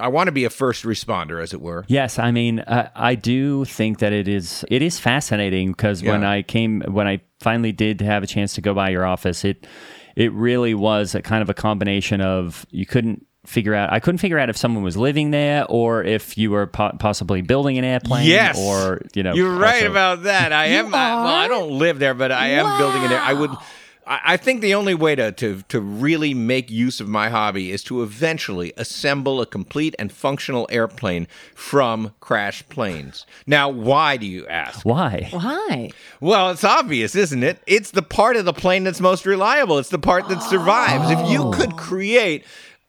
I 0.00 0.08
want 0.08 0.28
to 0.28 0.32
be 0.32 0.44
a 0.44 0.50
first 0.50 0.84
responder, 0.84 1.42
as 1.42 1.52
it 1.52 1.60
were. 1.60 1.84
Yes, 1.88 2.18
I 2.18 2.30
mean, 2.30 2.60
uh, 2.60 2.90
I 2.94 3.14
do 3.14 3.64
think 3.64 3.98
that 3.98 4.12
it 4.12 4.28
is 4.28 4.64
it 4.68 4.82
is 4.82 4.98
fascinating 4.98 5.72
because 5.72 6.02
when 6.02 6.24
I 6.24 6.42
came 6.42 6.80
when 6.82 7.06
I 7.06 7.20
finally 7.40 7.72
did 7.72 8.00
have 8.00 8.22
a 8.22 8.26
chance 8.26 8.54
to 8.54 8.60
go 8.60 8.74
by 8.74 8.90
your 8.90 9.04
office, 9.04 9.44
it 9.44 9.66
it 10.16 10.32
really 10.32 10.74
was 10.74 11.14
a 11.14 11.22
kind 11.22 11.42
of 11.42 11.48
a 11.50 11.54
combination 11.54 12.20
of 12.20 12.66
you 12.70 12.86
couldn't 12.86 13.26
figure 13.46 13.74
out 13.74 13.92
I 13.92 14.00
couldn't 14.00 14.18
figure 14.18 14.38
out 14.38 14.50
if 14.50 14.56
someone 14.56 14.82
was 14.84 14.96
living 14.96 15.30
there 15.30 15.64
or 15.68 16.04
if 16.04 16.36
you 16.36 16.50
were 16.50 16.66
po- 16.66 16.92
possibly 16.98 17.40
building 17.42 17.78
an 17.78 17.84
airplane 17.84 18.26
Yes, 18.26 18.58
or 18.58 19.00
you 19.14 19.22
know 19.22 19.34
you're 19.34 19.56
right 19.56 19.86
about 19.86 20.24
that. 20.24 20.52
I 20.52 20.66
am. 20.66 20.94
I, 20.94 21.14
well, 21.14 21.26
I 21.26 21.48
don't 21.48 21.70
live 21.78 21.98
there, 21.98 22.14
but 22.14 22.32
I 22.32 22.48
am 22.48 22.78
building 22.78 23.02
it. 23.02 23.08
There. 23.08 23.20
I 23.20 23.32
would. 23.32 23.50
I 24.10 24.20
I 24.24 24.36
think 24.36 24.60
the 24.60 24.74
only 24.74 24.94
way 24.94 25.14
to, 25.14 25.32
to 25.32 25.62
to 25.68 25.80
really 25.80 26.34
make 26.34 26.70
use 26.70 27.00
of 27.00 27.08
my 27.08 27.30
hobby 27.30 27.70
is 27.70 27.82
to 27.84 28.02
eventually 28.02 28.72
assemble 28.76 29.40
a 29.40 29.46
complete 29.46 29.94
and 29.98 30.12
functional 30.12 30.68
airplane 30.70 31.28
from 31.54 32.12
crash 32.20 32.68
planes. 32.68 33.24
Now, 33.46 33.68
why 33.68 34.16
do 34.16 34.26
you 34.26 34.46
ask? 34.48 34.84
why 34.84 35.28
Why? 35.30 35.90
Well, 36.20 36.50
it's 36.50 36.64
obvious, 36.64 37.14
isn't 37.14 37.42
it? 37.42 37.62
It's 37.66 37.92
the 37.92 38.02
part 38.02 38.36
of 38.36 38.44
the 38.44 38.52
plane 38.52 38.84
that's 38.84 39.00
most 39.00 39.24
reliable. 39.24 39.78
It's 39.78 39.88
the 39.88 39.98
part 39.98 40.28
that 40.28 40.42
survives. 40.42 41.10
If 41.10 41.30
you 41.30 41.44
oh. 41.44 41.50
could 41.52 41.76
create 41.76 42.44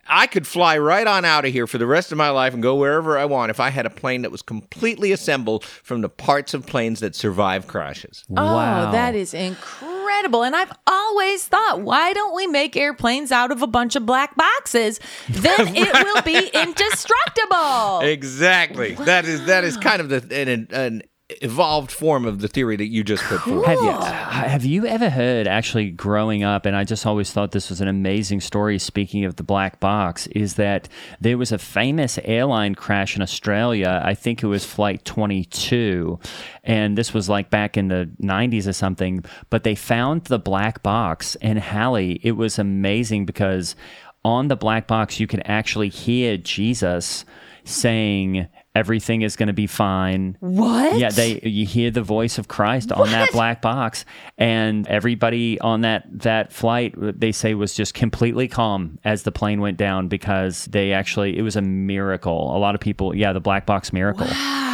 I 0.08 0.28
could 0.28 0.46
fly 0.46 0.78
right 0.78 1.08
on 1.08 1.24
out 1.24 1.46
of 1.46 1.54
here 1.54 1.68
for 1.68 1.78
the 1.78 1.86
rest 1.88 2.12
of 2.12 2.18
my 2.18 2.30
life 2.32 2.54
and 2.54 2.62
go 2.62 2.76
wherever 2.76 3.18
I 3.18 3.26
want 3.26 3.50
if 3.50 3.60
I 3.62 3.70
had 3.70 3.86
a 3.86 3.90
plane 3.90 4.24
that 4.24 4.32
was 4.32 4.42
completely 4.42 5.14
assembled 5.14 5.64
from 5.64 6.02
the 6.02 6.10
parts 6.10 6.54
of 6.54 6.66
planes 6.66 7.00
that 7.00 7.16
survive 7.16 7.68
crashes. 7.68 8.26
wow 8.28 8.90
Oh, 8.90 8.92
that 8.92 9.16
is 9.16 9.34
incredible. 9.34 10.01
And 10.44 10.56
I've 10.56 10.72
always 10.88 11.48
thought, 11.48 11.82
why 11.82 12.14
don't 12.14 12.36
we 12.36 12.48
make 12.48 12.76
airplanes 12.76 13.32
out 13.32 13.52
of 13.52 13.62
a 13.62 13.68
bunch 13.68 13.96
of 13.96 14.06
black 14.06 14.36
boxes? 14.36 15.00
Then 15.30 15.76
it 15.76 15.94
will 15.94 16.22
be 16.22 16.50
indestructible. 16.54 18.00
Exactly. 18.02 18.94
That 18.96 19.26
is 19.26 19.46
that 19.46 19.64
is 19.64 19.78
ah. 19.78 19.82
kind 19.82 20.02
of 20.02 20.10
the 20.10 20.42
an, 20.42 20.68
an 20.72 21.04
evolved 21.42 21.92
form 21.92 22.26
of 22.26 22.40
the 22.40 22.48
theory 22.48 22.76
that 22.76 22.88
you 22.88 23.04
just 23.04 23.24
put 23.24 23.42
forth. 23.42 23.66
Have 23.66 23.80
you 23.80 23.92
have 23.92 24.66
you 24.66 24.86
ever 24.86 25.10
heard 25.10 25.48
actually 25.48 25.90
growing 25.90 26.44
up 26.44 26.66
and 26.66 26.76
I 26.76 26.84
just 26.84 27.06
always 27.06 27.32
thought 27.32 27.52
this 27.52 27.70
was 27.70 27.82
an 27.82 27.88
amazing 27.88 28.42
story 28.42 28.80
speaking 28.80 29.26
of 29.26 29.36
the 29.36 29.44
black 29.44 29.80
box 29.80 30.28
is 30.28 30.56
that 30.56 30.90
there 31.20 31.38
was 31.38 31.52
a 31.52 31.58
famous 31.58 32.20
airline 32.24 32.76
crash 32.76 33.16
in 33.16 33.22
Australia. 33.22 34.02
I 34.04 34.14
think 34.14 34.44
it 34.44 34.48
was 34.48 34.66
flight 34.66 35.06
22 35.06 36.20
and 36.64 36.98
this 36.98 37.14
was 37.14 37.30
like 37.30 37.50
back 37.50 37.78
in 37.78 37.88
the 37.88 38.10
90s 38.22 38.68
or 38.68 38.74
something 38.74 39.24
but 39.50 39.64
they 39.64 39.76
found 39.76 40.26
the 40.26 40.40
black 40.40 40.84
box 40.84 41.36
and 41.42 41.60
Hallie 41.60 42.20
it 42.24 42.34
was 42.34 42.60
amazing 42.60 43.26
because 43.26 43.76
on 44.24 44.48
the 44.48 44.56
black 44.56 44.88
box 44.88 45.20
you 45.20 45.28
could 45.28 45.42
actually 45.46 45.90
hear 45.90 46.38
Jesus 46.38 47.26
saying 47.64 48.48
everything 48.76 49.22
is 49.22 49.36
going 49.36 49.48
to 49.48 49.54
be 49.54 49.68
fine 49.68 50.38
what? 50.40 50.98
yeah, 50.98 51.10
they 51.10 51.40
you 51.44 51.66
hear 51.66 51.92
the 51.92 52.02
voice 52.02 52.38
of 52.38 52.48
Christ 52.48 52.92
on 52.92 53.10
that 53.12 53.32
black 53.32 53.62
box, 53.62 54.06
and 54.38 54.88
everybody 54.88 55.60
on 55.60 55.82
that 55.82 56.06
that 56.20 56.54
flight 56.54 56.94
they 56.98 57.32
say 57.32 57.54
was 57.54 57.74
just 57.74 57.94
completely 57.94 58.48
calm 58.48 59.00
as 59.04 59.24
the 59.24 59.32
plane 59.32 59.62
went 59.62 59.78
down 59.78 60.08
because 60.08 60.66
they 60.66 60.94
actually 60.94 61.38
it 61.38 61.42
was 61.42 61.56
a 61.56 61.62
miracle. 61.62 62.56
A 62.56 62.60
lot 62.60 62.76
of 62.76 62.82
people, 62.82 63.16
yeah, 63.16 63.34
the 63.34 63.40
black 63.40 63.66
box 63.66 63.92
miracle. 63.92 64.28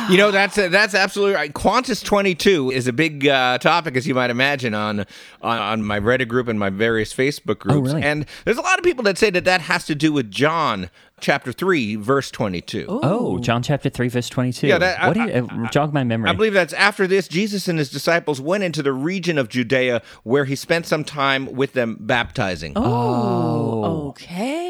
You 0.09 0.17
know 0.17 0.31
that's 0.31 0.55
that's 0.55 0.95
absolutely 0.95 1.35
right. 1.35 1.53
Qantas 1.53 2.03
twenty 2.03 2.33
two 2.33 2.71
is 2.71 2.87
a 2.87 2.93
big 2.93 3.27
uh, 3.27 3.57
topic, 3.57 3.97
as 3.97 4.07
you 4.07 4.15
might 4.15 4.29
imagine, 4.29 4.73
on, 4.73 5.01
on 5.41 5.57
on 5.57 5.83
my 5.83 5.99
Reddit 5.99 6.29
group 6.29 6.47
and 6.47 6.57
my 6.57 6.69
various 6.69 7.13
Facebook 7.13 7.59
groups. 7.59 7.89
really? 7.89 8.03
And 8.03 8.25
there's 8.45 8.57
a 8.57 8.61
lot 8.61 8.77
of 8.77 8.85
people 8.85 9.03
that 9.03 9.17
say 9.17 9.29
that 9.31 9.43
that 9.43 9.61
has 9.61 9.85
to 9.87 9.95
do 9.95 10.13
with 10.13 10.31
John 10.31 10.89
chapter 11.19 11.51
three, 11.51 11.95
verse 11.95 12.29
twenty 12.31 12.61
two. 12.61 12.85
Oh, 12.89 13.39
John 13.39 13.63
chapter 13.63 13.89
three, 13.89 14.07
verse 14.07 14.29
twenty-two. 14.29 14.67
Yeah, 14.67 14.77
that- 14.77 15.07
what 15.07 15.13
do 15.13 15.21
I- 15.21 15.25
you 15.37 15.47
uh, 15.65 15.69
jog 15.69 15.93
my 15.93 16.03
memory? 16.03 16.29
I 16.29 16.33
believe 16.33 16.53
that's 16.53 16.73
after 16.73 17.07
this, 17.07 17.27
Jesus 17.27 17.67
and 17.67 17.79
his 17.79 17.89
disciples 17.89 18.39
went 18.39 18.63
into 18.63 18.83
the 18.83 18.93
region 18.93 19.37
of 19.37 19.49
Judea 19.49 20.01
where 20.23 20.45
he 20.45 20.55
spent 20.55 20.85
some 20.85 21.03
time 21.03 21.53
with 21.53 21.73
them 21.73 21.97
baptizing. 21.99 22.73
Oh, 22.75 24.09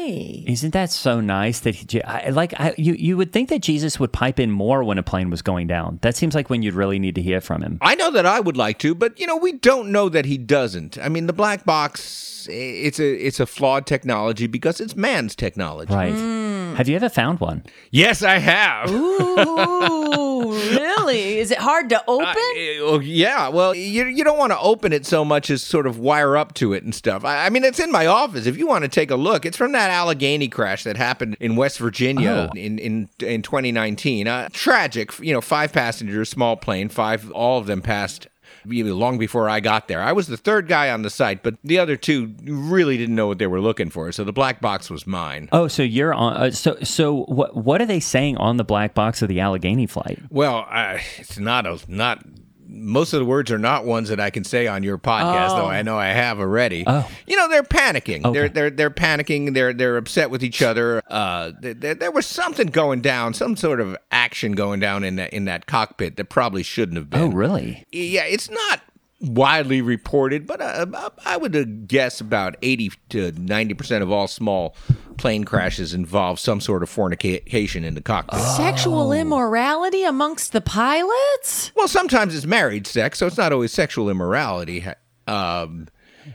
okay. 0.08 0.44
Isn't 0.46 0.72
that 0.72 0.90
so 0.90 1.20
nice 1.20 1.60
that 1.60 1.74
he, 1.74 2.02
I, 2.02 2.30
like 2.30 2.58
I, 2.58 2.74
you 2.76 2.94
you 2.94 3.16
would 3.16 3.32
think 3.32 3.48
that 3.50 3.60
Jesus 3.60 4.00
would 4.00 4.12
pipe 4.12 4.40
in 4.40 4.50
more 4.50 4.82
when 4.84 4.98
a 4.98 5.02
plane 5.02 5.30
was 5.30 5.42
going 5.42 5.66
down. 5.66 5.98
That 6.02 6.16
seems 6.16 6.34
like 6.34 6.50
when 6.50 6.62
you'd 6.62 6.74
really 6.74 6.98
need 6.98 7.14
to 7.16 7.22
hear 7.22 7.40
from 7.40 7.62
him. 7.62 7.78
I 7.80 7.94
know 7.94 8.10
that 8.10 8.26
I 8.26 8.40
would 8.40 8.56
like 8.56 8.78
to, 8.80 8.94
but 8.94 9.18
you 9.18 9.26
know, 9.26 9.36
we 9.36 9.52
don't 9.52 9.90
know 9.90 10.08
that 10.08 10.24
he 10.24 10.38
doesn't. 10.38 10.98
I 10.98 11.08
mean, 11.08 11.26
the 11.26 11.32
black 11.32 11.64
box 11.64 12.46
it's 12.50 12.98
a 12.98 13.26
it's 13.26 13.40
a 13.40 13.46
flawed 13.46 13.86
technology 13.86 14.46
because 14.46 14.80
it's 14.80 14.96
man's 14.96 15.34
technology. 15.34 15.92
Right. 15.92 16.12
Hmm. 16.12 16.74
Have 16.74 16.88
you 16.88 16.96
ever 16.96 17.08
found 17.08 17.40
one? 17.40 17.64
Yes, 17.90 18.22
I 18.22 18.38
have. 18.38 18.90
Ooh, 18.90 19.36
really? 21.08 21.38
Is 21.38 21.50
it 21.50 21.58
hard 21.58 21.88
to 21.90 22.02
open? 22.06 22.26
Uh, 22.36 22.98
yeah, 23.00 23.48
well, 23.48 23.74
you, 23.74 24.06
you 24.06 24.24
don't 24.24 24.38
want 24.38 24.52
to 24.52 24.58
open 24.58 24.92
it 24.92 25.06
so 25.06 25.24
much 25.24 25.50
as 25.50 25.62
sort 25.62 25.86
of 25.86 25.98
wire 25.98 26.36
up 26.36 26.54
to 26.54 26.72
it 26.72 26.84
and 26.84 26.94
stuff. 26.94 27.24
I, 27.24 27.46
I 27.46 27.50
mean, 27.50 27.64
it's 27.64 27.80
in 27.80 27.90
my 27.90 28.06
office. 28.06 28.46
If 28.46 28.56
you 28.56 28.66
want 28.66 28.82
to 28.84 28.88
take 28.88 29.10
a 29.10 29.16
look, 29.16 29.44
it's 29.46 29.56
from 29.56 29.72
that 29.72 29.90
Allegheny 29.90 30.48
crash 30.48 30.84
that 30.84 30.96
happened 30.96 31.36
in 31.40 31.56
West 31.56 31.78
Virginia 31.78 32.50
Oh. 32.52 32.56
in, 32.58 32.78
in 32.78 33.08
in 33.20 33.42
2019. 33.42 34.28
Uh, 34.28 34.48
tragic, 34.52 35.18
you 35.20 35.32
know, 35.32 35.40
five 35.40 35.72
passengers, 35.72 36.28
small 36.28 36.56
plane, 36.56 36.88
five, 36.88 37.30
all 37.32 37.58
of 37.58 37.66
them 37.66 37.82
passed. 37.82 38.26
Long 38.68 39.18
before 39.18 39.48
I 39.48 39.60
got 39.60 39.88
there, 39.88 40.00
I 40.00 40.12
was 40.12 40.26
the 40.26 40.36
third 40.36 40.68
guy 40.68 40.90
on 40.90 41.02
the 41.02 41.10
site, 41.10 41.42
but 41.42 41.56
the 41.64 41.78
other 41.78 41.96
two 41.96 42.34
really 42.44 42.96
didn't 42.96 43.14
know 43.14 43.26
what 43.26 43.38
they 43.38 43.46
were 43.46 43.60
looking 43.60 43.90
for. 43.90 44.12
So 44.12 44.24
the 44.24 44.32
black 44.32 44.60
box 44.60 44.90
was 44.90 45.06
mine. 45.06 45.48
Oh, 45.52 45.68
so 45.68 45.82
you're 45.82 46.14
on. 46.14 46.36
Uh, 46.36 46.50
so 46.50 46.76
so 46.82 47.24
what 47.24 47.56
what 47.56 47.80
are 47.80 47.86
they 47.86 48.00
saying 48.00 48.36
on 48.36 48.56
the 48.56 48.64
black 48.64 48.94
box 48.94 49.22
of 49.22 49.28
the 49.28 49.40
Allegheny 49.40 49.86
flight? 49.86 50.18
Well, 50.30 50.66
I, 50.68 51.02
it's 51.18 51.38
not 51.38 51.66
a 51.66 51.78
not. 51.88 52.24
Most 52.70 53.14
of 53.14 53.18
the 53.20 53.24
words 53.24 53.50
are 53.50 53.58
not 53.58 53.86
ones 53.86 54.10
that 54.10 54.20
I 54.20 54.30
can 54.30 54.44
say 54.44 54.66
on 54.66 54.82
your 54.82 54.98
podcast, 54.98 55.56
though 55.56 55.66
I 55.66 55.82
know 55.82 55.98
I 55.98 56.08
have 56.08 56.38
already. 56.38 56.84
Oh. 56.86 57.08
You 57.26 57.36
know, 57.36 57.48
they're 57.48 57.62
panicking. 57.62 58.24
Okay. 58.24 58.32
They're 58.32 58.48
they're 58.48 58.70
they're 58.70 58.90
panicking. 58.90 59.54
They're 59.54 59.72
they're 59.72 59.96
upset 59.96 60.30
with 60.30 60.44
each 60.44 60.60
other. 60.60 61.02
Uh, 61.08 61.52
th- 61.62 61.80
th- 61.80 61.98
there 61.98 62.10
was 62.10 62.26
something 62.26 62.66
going 62.68 63.00
down, 63.00 63.32
some 63.34 63.56
sort 63.56 63.80
of 63.80 63.96
action 64.10 64.52
going 64.52 64.80
down 64.80 65.02
in 65.02 65.16
that 65.16 65.32
in 65.32 65.46
that 65.46 65.66
cockpit 65.66 66.16
that 66.16 66.26
probably 66.26 66.62
shouldn't 66.62 66.98
have 66.98 67.08
been. 67.08 67.20
Oh, 67.20 67.28
really? 67.28 67.86
Yeah, 67.90 68.24
it's 68.24 68.50
not 68.50 68.82
widely 69.20 69.82
reported, 69.82 70.46
but 70.46 70.60
uh, 70.60 71.10
I 71.24 71.36
would 71.36 71.56
uh, 71.56 71.64
guess 71.86 72.20
about 72.20 72.56
80 72.62 72.92
to 73.10 73.32
90% 73.32 74.02
of 74.02 74.12
all 74.12 74.28
small 74.28 74.76
plane 75.16 75.44
crashes 75.44 75.92
involve 75.92 76.38
some 76.38 76.60
sort 76.60 76.82
of 76.82 76.88
fornication 76.88 77.84
in 77.84 77.94
the 77.94 78.00
cockpit. 78.00 78.40
Sexual 78.40 79.12
immorality 79.12 80.04
amongst 80.04 80.52
the 80.52 80.60
pilots? 80.60 81.72
Well, 81.74 81.88
sometimes 81.88 82.34
it's 82.36 82.46
married 82.46 82.86
sex, 82.86 83.18
so 83.18 83.26
it's 83.26 83.36
not 83.36 83.52
always 83.52 83.72
sexual 83.72 84.08
immorality. 84.08 84.86
Um, 85.26 85.88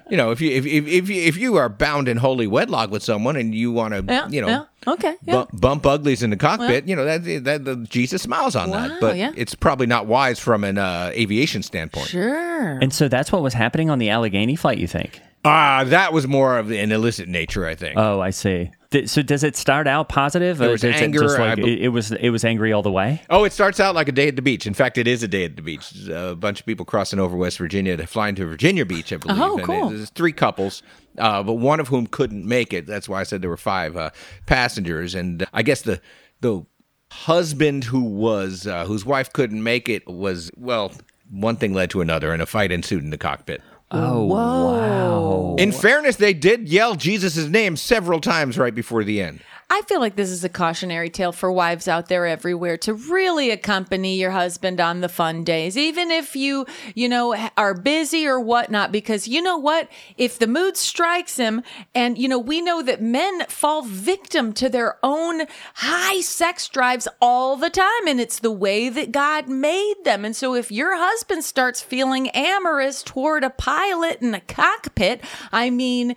you 0.09 0.17
know, 0.17 0.31
if 0.31 0.41
you 0.41 0.51
if 0.51 0.65
if 0.65 0.87
if 0.87 1.09
you, 1.09 1.21
if 1.21 1.37
you 1.37 1.55
are 1.55 1.69
bound 1.69 2.07
in 2.07 2.17
holy 2.17 2.47
wedlock 2.47 2.91
with 2.91 3.03
someone 3.03 3.35
and 3.35 3.53
you 3.53 3.71
want 3.71 3.93
to, 3.93 4.03
Yeah, 4.13 4.27
you 4.27 4.41
know, 4.41 4.47
yeah, 4.47 4.93
okay, 4.93 5.15
yeah. 5.23 5.33
bump, 5.33 5.49
bump 5.59 5.85
uglies 5.85 6.23
in 6.23 6.29
the 6.29 6.37
cockpit, 6.37 6.87
you 6.87 6.95
know 6.95 7.05
that, 7.05 7.23
that, 7.43 7.65
that 7.65 7.89
Jesus 7.89 8.21
smiles 8.21 8.55
on 8.55 8.69
Wow, 8.69 8.87
that. 8.87 9.01
But 9.01 9.17
yeah. 9.17 9.31
it's 9.35 9.55
probably 9.55 9.87
not 9.87 10.05
wise 10.05 10.39
from 10.39 10.63
an 10.63 10.77
uh, 10.77 11.11
aviation 11.13 11.63
standpoint. 11.63 12.07
Sure. 12.07 12.79
And 12.79 12.93
so 12.93 13.07
that's 13.07 13.31
what 13.31 13.41
was 13.41 13.53
happening 13.53 13.89
on 13.89 13.99
the 13.99 14.09
Allegheny 14.09 14.55
flight, 14.55 14.77
you 14.77 14.87
think? 14.87 15.21
Ah, 15.45 15.83
that 15.87 16.13
was 16.13 16.25
more 16.27 16.57
of 16.57 16.71
an 16.71 16.91
illicit 16.91 17.27
nature, 17.27 17.65
I 17.67 17.75
think. 17.75 17.97
Oh, 17.97 18.21
I 18.21 18.29
see. 18.29 18.71
Th- 18.91 19.09
So 19.09 19.21
does 19.21 19.43
it 19.43 19.57
start 19.57 19.87
out 19.87 20.07
positive? 20.07 20.57
There 20.57 20.69
or 20.69 20.71
was 20.73 20.83
is 20.85 21.01
it 21.01 21.11
just 21.11 21.37
like 21.37 21.57
bel- 21.57 21.65
it, 21.67 21.79
it 21.81 21.87
was 21.89 22.11
it 22.13 22.29
was 22.29 22.45
angry 22.45 22.71
all 22.71 22.81
the 22.81 22.91
way? 22.91 23.21
Oh, 23.29 23.43
it 23.43 23.51
starts 23.51 23.79
out 23.81 23.93
like 23.93 24.07
a 24.07 24.13
day 24.13 24.29
at 24.29 24.37
the 24.37 24.41
beach. 24.41 24.65
In 24.65 24.73
fact, 24.73 24.97
it 24.97 25.05
is 25.07 25.21
a 25.21 25.27
day 25.27 25.43
at 25.43 25.57
the 25.57 25.61
beach. 25.61 26.07
A 26.07 26.35
bunch 26.35 26.61
of 26.61 26.65
people 26.65 26.85
crossing 26.85 27.19
over 27.19 27.35
West 27.35 27.57
Virginia 27.57 27.97
to 27.97 28.07
flying 28.07 28.35
to 28.35 28.45
Virginia 28.45 28.85
Beach, 28.85 29.11
I 29.11 29.17
believe. 29.17 29.37
Oh, 29.41 29.57
And 29.57 29.65
cool. 29.65 29.89
There's 29.89 30.09
three 30.11 30.31
couples, 30.31 30.81
uh, 31.17 31.43
but 31.43 31.53
one 31.55 31.79
of 31.81 31.89
whom 31.89 32.07
couldn't 32.07 32.45
make 32.45 32.71
it. 32.71 32.85
That's 32.85 33.09
why 33.09 33.19
I 33.19 33.23
said 33.23 33.41
there 33.41 33.49
were 33.49 33.57
five 33.57 33.97
uh, 33.97 34.11
passengers. 34.45 35.13
And 35.15 35.45
I 35.53 35.61
guess 35.63 35.81
the 35.81 35.99
the 36.39 36.65
husband 37.11 37.83
who 37.85 38.01
was 38.03 38.65
uh, 38.67 38.85
whose 38.85 39.05
wife 39.05 39.33
couldn't 39.33 39.61
make 39.63 39.89
it 39.89 40.07
was 40.07 40.51
well. 40.55 40.93
One 41.29 41.55
thing 41.55 41.73
led 41.73 41.89
to 41.91 42.01
another, 42.01 42.31
and 42.31 42.43
a 42.43 42.45
fight 42.45 42.71
ensued 42.71 43.03
in 43.03 43.09
the 43.09 43.17
cockpit. 43.17 43.61
Oh, 43.93 44.25
wow. 44.25 45.55
In 45.59 45.71
fairness, 45.71 46.15
they 46.15 46.33
did 46.33 46.67
yell 46.67 46.95
Jesus' 46.95 47.47
name 47.47 47.75
several 47.77 48.19
times 48.19 48.57
right 48.57 48.73
before 48.73 49.03
the 49.03 49.21
end. 49.21 49.41
I 49.69 49.81
feel 49.87 49.99
like 49.99 50.15
this 50.15 50.29
is 50.29 50.43
a 50.43 50.49
cautionary 50.49 51.09
tale 51.09 51.31
for 51.31 51.51
wives 51.51 51.87
out 51.87 52.07
there 52.07 52.25
everywhere 52.25 52.77
to 52.77 52.93
really 52.93 53.49
accompany 53.49 54.17
your 54.17 54.31
husband 54.31 54.79
on 54.81 55.01
the 55.01 55.09
fun 55.09 55.43
days, 55.43 55.77
even 55.77 56.11
if 56.11 56.35
you, 56.35 56.65
you 56.93 57.09
know, 57.09 57.35
are 57.57 57.73
busy 57.73 58.27
or 58.27 58.39
whatnot. 58.39 58.91
Because 58.91 59.27
you 59.27 59.41
know 59.41 59.57
what? 59.57 59.89
If 60.17 60.37
the 60.37 60.47
mood 60.47 60.77
strikes 60.77 61.37
him, 61.37 61.63
and, 61.95 62.17
you 62.17 62.27
know, 62.27 62.39
we 62.39 62.61
know 62.61 62.81
that 62.81 63.01
men 63.01 63.45
fall 63.47 63.83
victim 63.83 64.53
to 64.53 64.69
their 64.69 64.97
own 65.01 65.43
high 65.75 66.21
sex 66.21 66.67
drives 66.67 67.07
all 67.21 67.55
the 67.55 67.69
time, 67.69 68.07
and 68.07 68.19
it's 68.19 68.39
the 68.39 68.51
way 68.51 68.89
that 68.89 69.11
God 69.11 69.47
made 69.47 69.95
them. 70.03 70.25
And 70.25 70.35
so 70.35 70.55
if 70.55 70.71
your 70.71 70.97
husband 70.97 71.43
starts 71.43 71.81
feeling 71.81 72.29
amorous 72.29 73.01
toward 73.01 73.43
a 73.43 73.49
pilot 73.49 74.21
in 74.21 74.35
a 74.35 74.41
cockpit, 74.41 75.21
I 75.51 75.69
mean, 75.69 76.15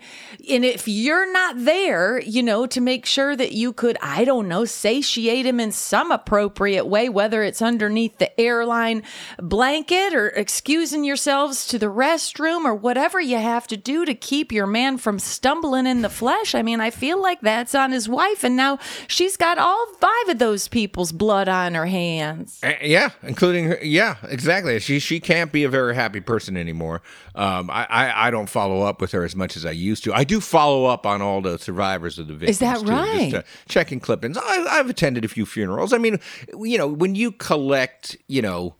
and 0.49 0.65
if 0.65 0.87
you're 0.87 1.31
not 1.31 1.63
there, 1.63 2.19
you 2.19 2.43
know, 2.43 2.67
to 2.67 2.81
make 2.81 3.05
sure 3.05 3.35
that 3.37 3.53
you 3.53 3.73
could, 3.73 3.97
I 4.01 4.25
don't 4.25 4.47
know, 4.47 4.65
satiate 4.65 5.45
him 5.45 5.59
in 5.59 5.71
some 5.71 6.11
appropriate 6.11 6.85
way, 6.85 7.09
whether 7.09 7.43
it's 7.43 7.61
underneath 7.61 8.17
the 8.17 8.39
airline 8.39 9.03
blanket 9.39 10.13
or 10.13 10.29
excusing 10.29 11.03
yourselves 11.03 11.67
to 11.67 11.79
the 11.79 11.87
restroom 11.87 12.65
or 12.65 12.75
whatever 12.75 13.19
you 13.19 13.37
have 13.37 13.67
to 13.67 13.77
do 13.77 14.05
to 14.05 14.13
keep 14.13 14.51
your 14.51 14.67
man 14.67 14.97
from 14.97 15.19
stumbling 15.19 15.87
in 15.87 16.01
the 16.01 16.09
flesh. 16.09 16.55
I 16.55 16.61
mean, 16.61 16.81
I 16.81 16.89
feel 16.89 17.21
like 17.21 17.41
that's 17.41 17.75
on 17.75 17.91
his 17.91 18.09
wife, 18.09 18.43
and 18.43 18.55
now 18.55 18.79
she's 19.07 19.37
got 19.37 19.57
all 19.57 19.87
five 19.99 20.29
of 20.29 20.39
those 20.39 20.67
people's 20.67 21.11
blood 21.11 21.47
on 21.47 21.75
her 21.75 21.85
hands. 21.85 22.59
Uh, 22.63 22.73
yeah, 22.81 23.11
including 23.23 23.65
her. 23.65 23.79
Yeah, 23.81 24.17
exactly. 24.23 24.79
She 24.79 24.99
she 24.99 25.19
can't 25.19 25.51
be 25.51 25.63
a 25.63 25.69
very 25.69 25.95
happy 25.95 26.19
person 26.21 26.57
anymore. 26.57 27.01
Um, 27.35 27.69
I, 27.69 27.85
I 27.89 28.27
I 28.27 28.31
don't 28.31 28.49
follow 28.49 28.81
up 28.81 28.99
with 29.01 29.11
her 29.11 29.23
as 29.23 29.35
much 29.35 29.55
as 29.55 29.65
I 29.65 29.71
used 29.71 30.03
to. 30.05 30.13
I 30.13 30.23
do 30.23 30.39
follow 30.39 30.85
up 30.85 31.05
on 31.05 31.21
all 31.21 31.41
the 31.41 31.57
survivors 31.59 32.17
of 32.19 32.27
the 32.27 32.33
victims. 32.33 32.55
Is 32.55 32.59
that 32.59 32.79
too, 32.79 32.85
right? 33.33 33.43
Uh, 33.43 33.47
checking 33.67 33.99
clippings. 33.99 34.37
I, 34.37 34.65
I've 34.69 34.89
attended 34.89 35.25
a 35.25 35.27
few 35.27 35.45
funerals. 35.45 35.93
I 35.93 35.97
mean, 35.97 36.19
you 36.59 36.77
know, 36.77 36.87
when 36.87 37.15
you 37.15 37.31
collect, 37.31 38.17
you 38.27 38.41
know, 38.41 38.75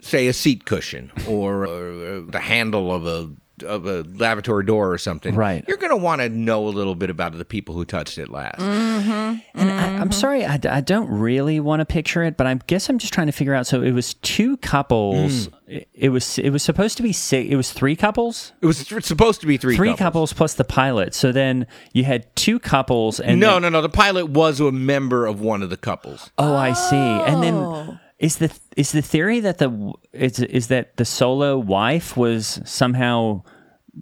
say 0.00 0.26
a 0.26 0.32
seat 0.32 0.64
cushion 0.64 1.12
or, 1.28 1.66
uh 1.66 2.22
the 2.28 2.40
handle 2.40 2.92
of 2.92 3.06
a 3.06 3.30
of 3.64 3.86
a 3.86 4.02
lavatory 4.02 4.64
door 4.64 4.90
or 4.92 4.98
something, 4.98 5.34
Right. 5.34 5.64
You're 5.68 5.76
going 5.76 5.90
to 5.90 5.96
want 5.96 6.20
to 6.20 6.28
know 6.28 6.66
a 6.66 6.70
little 6.70 6.94
bit 6.94 7.10
about 7.10 7.36
the 7.36 7.44
people 7.44 7.74
who 7.74 7.84
touched 7.84 8.18
it 8.18 8.28
last. 8.28 8.58
Mm-hmm. 8.58 9.38
And 9.60 9.70
I, 9.70 9.98
I'm 9.98 10.10
sorry, 10.12 10.44
I, 10.44 10.58
I 10.68 10.80
don't 10.80 11.08
really 11.08 11.60
want 11.60 11.80
to 11.80 11.84
picture 11.86 12.22
it, 12.24 12.36
but 12.36 12.46
I 12.46 12.54
guess 12.66 12.88
I'm 12.88 12.98
just 12.98 13.12
trying 13.12 13.26
to 13.28 13.32
figure 13.32 13.54
out. 13.54 13.66
So 13.66 13.82
it 13.82 13.92
was 13.92 14.14
two 14.14 14.56
couples. 14.58 15.48
Mm. 15.48 15.52
It, 15.68 15.88
it 15.94 16.08
was 16.10 16.38
it 16.38 16.50
was 16.50 16.62
supposed 16.62 16.96
to 16.98 17.02
be 17.02 17.12
six. 17.12 17.48
It 17.50 17.56
was 17.56 17.72
three 17.72 17.96
couples. 17.96 18.52
It 18.60 18.66
was 18.66 18.84
th- 18.84 19.04
supposed 19.04 19.40
to 19.42 19.46
be 19.46 19.56
three 19.56 19.76
Three 19.76 19.88
couples. 19.90 19.98
couples 20.00 20.32
plus 20.32 20.54
the 20.54 20.64
pilot. 20.64 21.14
So 21.14 21.32
then 21.32 21.66
you 21.92 22.04
had 22.04 22.34
two 22.36 22.58
couples, 22.58 23.20
and 23.20 23.38
No, 23.40 23.54
then- 23.54 23.62
no, 23.62 23.68
no. 23.68 23.82
The 23.82 23.88
pilot 23.88 24.26
was 24.26 24.60
a 24.60 24.72
member 24.72 25.24
of 25.26 25.40
one 25.40 25.62
of 25.62 25.70
the 25.70 25.76
couples. 25.76 26.30
Oh, 26.38 26.54
I 26.54 26.72
see. 26.72 26.96
And 26.96 27.36
Oh. 27.36 27.40
then 27.40 28.00
is 28.22 28.36
the 28.36 28.50
is 28.76 28.92
the 28.92 29.02
theory 29.02 29.40
that 29.40 29.58
the 29.58 29.92
is 30.12 30.38
is 30.38 30.68
that 30.68 30.96
the 30.96 31.04
solo 31.04 31.58
wife 31.58 32.16
was 32.16 32.60
somehow 32.64 33.42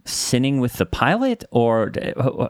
sinning 0.05 0.61
with 0.61 0.75
the 0.75 0.85
pilot, 0.87 1.43
or 1.51 1.91
uh, 1.97 2.49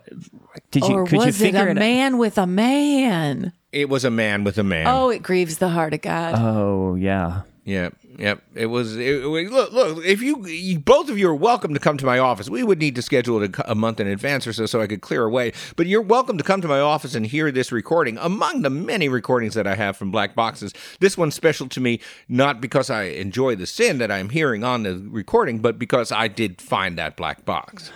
did 0.73 0.83
you 0.87 0.95
or 0.95 1.07
could 1.07 1.19
was 1.19 1.27
you 1.27 1.33
figure 1.33 1.69
it 1.69 1.69
a 1.69 1.71
it? 1.71 1.77
man 1.77 2.19
with 2.19 2.37
a 2.39 2.47
man? 2.47 3.53
It 3.71 3.89
was 3.89 4.05
a 4.05 4.11
man 4.11 4.43
with 4.43 4.59
a 4.59 4.65
man. 4.65 4.89
Oh, 4.89 5.11
it 5.11 5.23
grieves 5.23 5.59
the 5.59 5.69
heart 5.69 5.95
of 5.95 6.03
God. 6.03 6.35
Oh 6.37 6.97
yeah. 6.97 7.43
Yep, 7.65 7.95
yep. 8.21 8.43
It 8.55 8.67
was. 8.67 8.97
It, 8.97 9.25
look, 9.25 9.73
look. 9.73 10.05
If 10.05 10.23
you, 10.23 10.47
you, 10.47 10.79
both 10.79 11.09
of 11.09 11.19
you 11.19 11.29
are 11.29 11.35
welcome 11.35 11.75
to 11.75 11.81
come 11.81 11.97
to 11.97 12.07
my 12.07 12.19
office. 12.19 12.49
We 12.49 12.63
would 12.63 12.79
need 12.79 12.95
to 12.97 13.03
schedule 13.03 13.43
it 13.43 13.57
a, 13.57 13.73
a 13.73 13.75
month 13.75 13.99
in 14.01 14.07
advance 14.07 14.47
or 14.47 14.53
so, 14.53 14.67
so 14.67 14.81
I 14.81 14.87
could 14.87 15.01
clear 15.01 15.25
away. 15.25 15.53
But 15.77 15.87
you're 15.87 16.03
welcome 16.03 16.39
to 16.39 16.45
come 16.45 16.61
to 16.61 16.69
my 16.69 16.81
office 16.81 17.15
and 17.15 17.27
hear 17.27 17.51
this 17.51 17.73
recording. 17.73 18.19
Among 18.19 18.63
the 18.63 18.71
many 18.71 19.09
recordings 19.09 19.55
that 19.55 19.67
I 19.67 19.75
have 19.75 19.97
from 19.97 20.11
Black 20.11 20.35
Boxes, 20.35 20.73
this 21.01 21.19
one's 21.19 21.35
special 21.35 21.69
to 21.69 21.81
me 21.81 22.01
not 22.29 22.61
because 22.61 22.91
I 22.91 23.05
enjoy 23.05 23.57
the 23.57 23.67
sin 23.67 23.99
that 23.99 24.11
I'm 24.11 24.29
hearing 24.29 24.63
on 24.63 24.83
the 24.85 24.97
recording, 25.11 25.59
but 25.61 25.79
because 25.79 26.13
I 26.13 26.29
did 26.29 26.61
find 26.61 26.99
that 26.99 27.17
black 27.17 27.45
box. 27.45 27.91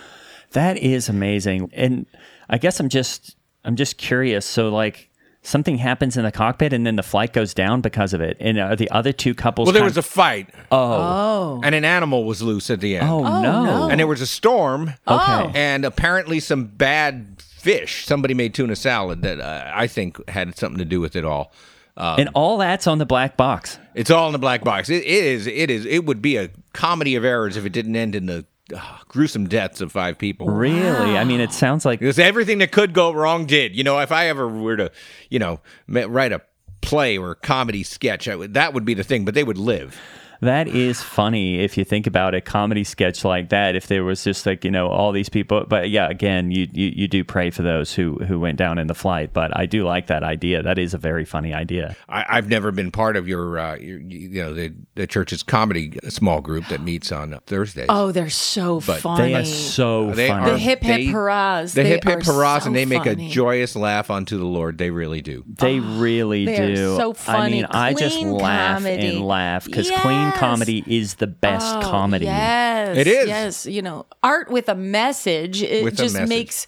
That 0.53 0.79
is 0.79 1.09
amazing. 1.09 1.71
And 1.73 2.07
I 2.49 2.59
guess 2.59 2.81
I'm 2.81 2.89
just 2.89 3.37
I'm 3.65 3.77
just 3.77 3.99
curious. 3.99 4.47
So 4.47 4.69
like 4.69 5.11
something 5.45 5.79
happens 5.79 6.17
in 6.17 6.25
the 6.25 6.33
cockpit 6.33 6.73
and 6.73 6.85
then 6.87 6.97
the 6.97 7.03
flight 7.03 7.33
goes 7.33 7.55
down 7.55 7.81
because 7.81 8.13
of 8.13 8.21
it. 8.21 8.37
And 8.41 8.59
are 8.59 8.75
the 8.75 8.91
other 8.91 9.13
two 9.13 9.35
couples 9.35 9.67
Well, 9.67 9.73
there 9.75 9.83
kind- 9.83 9.91
was 9.91 9.97
a 9.99 10.03
fight, 10.03 10.49
oh. 10.73 10.79
oh. 10.79 11.61
and 11.63 11.75
an 11.75 11.85
animal 11.85 12.25
was 12.25 12.43
loose 12.43 12.71
at 12.71 12.81
the 12.81 12.97
end. 12.97 13.09
Oh, 13.09 13.23
no. 13.43 13.65
no. 13.65 13.89
and 13.89 14.01
there 14.01 14.07
was 14.07 14.21
a 14.21 14.27
storm. 14.27 14.95
Okay. 15.07 15.51
and 15.55 15.85
apparently 15.85 16.41
some 16.41 16.65
bad 16.65 17.37
fish. 17.41 18.05
Somebody 18.07 18.35
made 18.35 18.55
tuna 18.55 18.75
salad 18.75 19.23
that 19.23 19.39
uh, 19.41 19.71
I 19.73 19.87
think 19.87 20.29
had 20.29 20.57
something 20.59 20.79
to 20.79 20.85
do 20.85 21.01
with 21.01 21.15
it 21.15 21.25
all. 21.25 21.53
and 21.97 22.29
all 22.35 22.59
that's 22.59 22.87
on 22.87 22.99
the 22.99 23.07
black 23.07 23.37
box. 23.37 23.79
It's 23.95 24.11
all 24.11 24.27
in 24.27 24.33
the 24.33 24.39
black 24.39 24.65
box. 24.65 24.89
It, 24.91 25.05
it 25.05 25.25
is. 25.25 25.47
It 25.47 25.71
is. 25.71 25.87
It 25.87 26.05
would 26.07 26.21
be 26.21 26.37
a 26.37 26.51
comedy 26.73 27.15
of 27.15 27.25
errors 27.25 27.57
if 27.57 27.65
it 27.65 27.73
didn't 27.73 27.95
end 27.95 28.15
in 28.17 28.27
the 28.27 28.45
uh, 28.75 28.99
gruesome 29.09 29.49
deaths 29.49 29.81
of 29.81 29.93
five 29.93 30.19
people. 30.19 30.49
Really? 30.49 31.17
I 31.17 31.25
mean, 31.25 31.41
it 31.41 31.53
sounds 31.53 31.85
like 31.85 32.01
Because 32.01 32.19
everything 32.19 32.59
that 32.59 32.73
could 32.73 32.93
go 32.93 33.13
wrong 33.13 33.47
did. 33.47 33.77
You 33.77 33.85
know, 33.85 33.99
if 33.99 34.13
I 34.13 34.29
ever 34.29 34.49
were 34.49 34.77
to, 34.77 34.93
you 35.29 35.39
know, 35.39 35.61
write 35.89 36.33
a 36.33 36.41
play 36.81 37.19
or 37.19 37.33
a 37.33 37.37
comedy 37.37 37.83
sketch, 37.83 38.29
I 38.29 38.37
would, 38.37 38.55
that 38.55 38.75
would 38.75 38.85
be 38.85 38.95
the 38.95 39.05
thing. 39.05 39.25
But 39.25 39.35
they 39.35 39.45
would 39.45 39.59
live. 39.59 40.01
That 40.45 40.69
is 40.69 41.03
funny 41.03 41.61
if 41.61 41.77
you 41.79 41.85
think 41.85 42.07
about 42.07 42.35
a 42.35 42.41
comedy 42.41 42.85
sketch 42.85 43.25
like 43.25 43.49
that. 43.51 43.75
If 43.77 43.87
there 43.87 44.05
was 44.05 44.23
just 44.25 44.47
like 44.47 44.65
you 44.65 44.71
know 44.71 44.89
all 44.89 45.11
these 45.13 45.29
people, 45.29 45.65
but 45.69 45.91
yeah, 45.91 46.09
again, 46.09 46.51
you 46.51 46.69
you, 46.73 46.93
you 46.95 47.09
do 47.09 47.25
pray 47.25 47.51
for 47.51 47.63
those 47.63 47.95
who 47.95 48.17
who 48.27 48.39
went 48.39 48.59
down 48.59 48.79
in 48.79 48.87
the 48.87 48.95
flight. 48.95 49.33
But 49.33 49.57
I 49.57 49.67
do 49.67 49.85
like 49.85 50.07
that 50.09 50.23
idea. 50.23 50.63
That 50.63 50.79
is 50.79 50.95
a 50.95 50.99
very 50.99 51.25
funny 51.25 51.53
idea. 51.55 51.97
I, 52.09 52.25
I've 52.29 52.49
never 52.49 52.71
been 52.73 52.91
part 52.91 53.17
of 53.17 53.27
your, 53.29 53.59
uh, 53.59 53.77
your 53.77 53.99
you 54.01 54.43
know, 54.43 54.55
the, 54.55 54.73
the 54.95 55.07
church's 55.07 55.43
comedy 55.43 55.99
small 56.09 56.41
group 56.41 56.67
that 56.69 56.81
meets 56.81 57.11
on 57.13 57.39
Thursdays. 57.47 57.87
Oh, 57.89 58.13
they're 58.13 58.31
so 58.31 58.81
But 58.81 59.01
funny. 59.01 59.33
They 59.33 59.35
are 59.41 59.45
so 59.45 60.11
They 60.13 60.29
funny. 60.29 60.51
the 60.51 60.59
hip 60.59 60.83
hip 60.83 60.97
They- 60.97 61.07
hurrahs. 61.07 61.75
The 61.75 61.83
they 61.83 61.89
hip 61.89 62.05
hip 62.05 62.19
are 62.21 62.33
hurrahs, 62.33 62.63
so 62.65 62.67
and 62.69 62.77
they 62.77 62.85
make 62.85 63.05
funny. 63.05 63.27
a 63.27 63.31
joyous 63.31 63.75
laugh 63.77 64.11
unto 64.11 64.37
the 64.39 64.45
Lord. 64.45 64.79
They 64.79 64.91
really 64.91 65.23
do. 65.23 65.45
They 65.47 65.81
really 65.81 66.45
They 66.47 66.59
are 66.59 66.75
do. 66.75 66.97
so 66.97 67.11
I 67.11 67.15
funny. 67.15 67.53
mean, 67.53 67.67
I 67.71 67.95
just 67.95 68.17
Clean 68.19 68.31
laugh 68.33 68.83
comedy. 68.83 69.07
and 69.07 69.25
laugh 69.27 69.65
because 69.65 69.91
clean 69.91 70.15
Yes. 70.34 70.34
Comedy 70.37 70.85
is 70.87 71.15
the 71.15 71.27
best 71.27 71.77
Oh, 71.77 71.81
comedy. 71.81 72.27
Yes, 72.27 72.97
It 72.97 73.07
is. 73.07 73.29
Yes, 73.29 73.67
you 73.67 73.83
know, 73.83 74.07
art 74.23 74.51
with 74.51 74.69
a 74.69 74.75
message. 74.75 75.63
It 75.63 75.85
With 75.85 75.97
just 75.97 76.15
message. 76.15 76.29
makes 76.29 76.67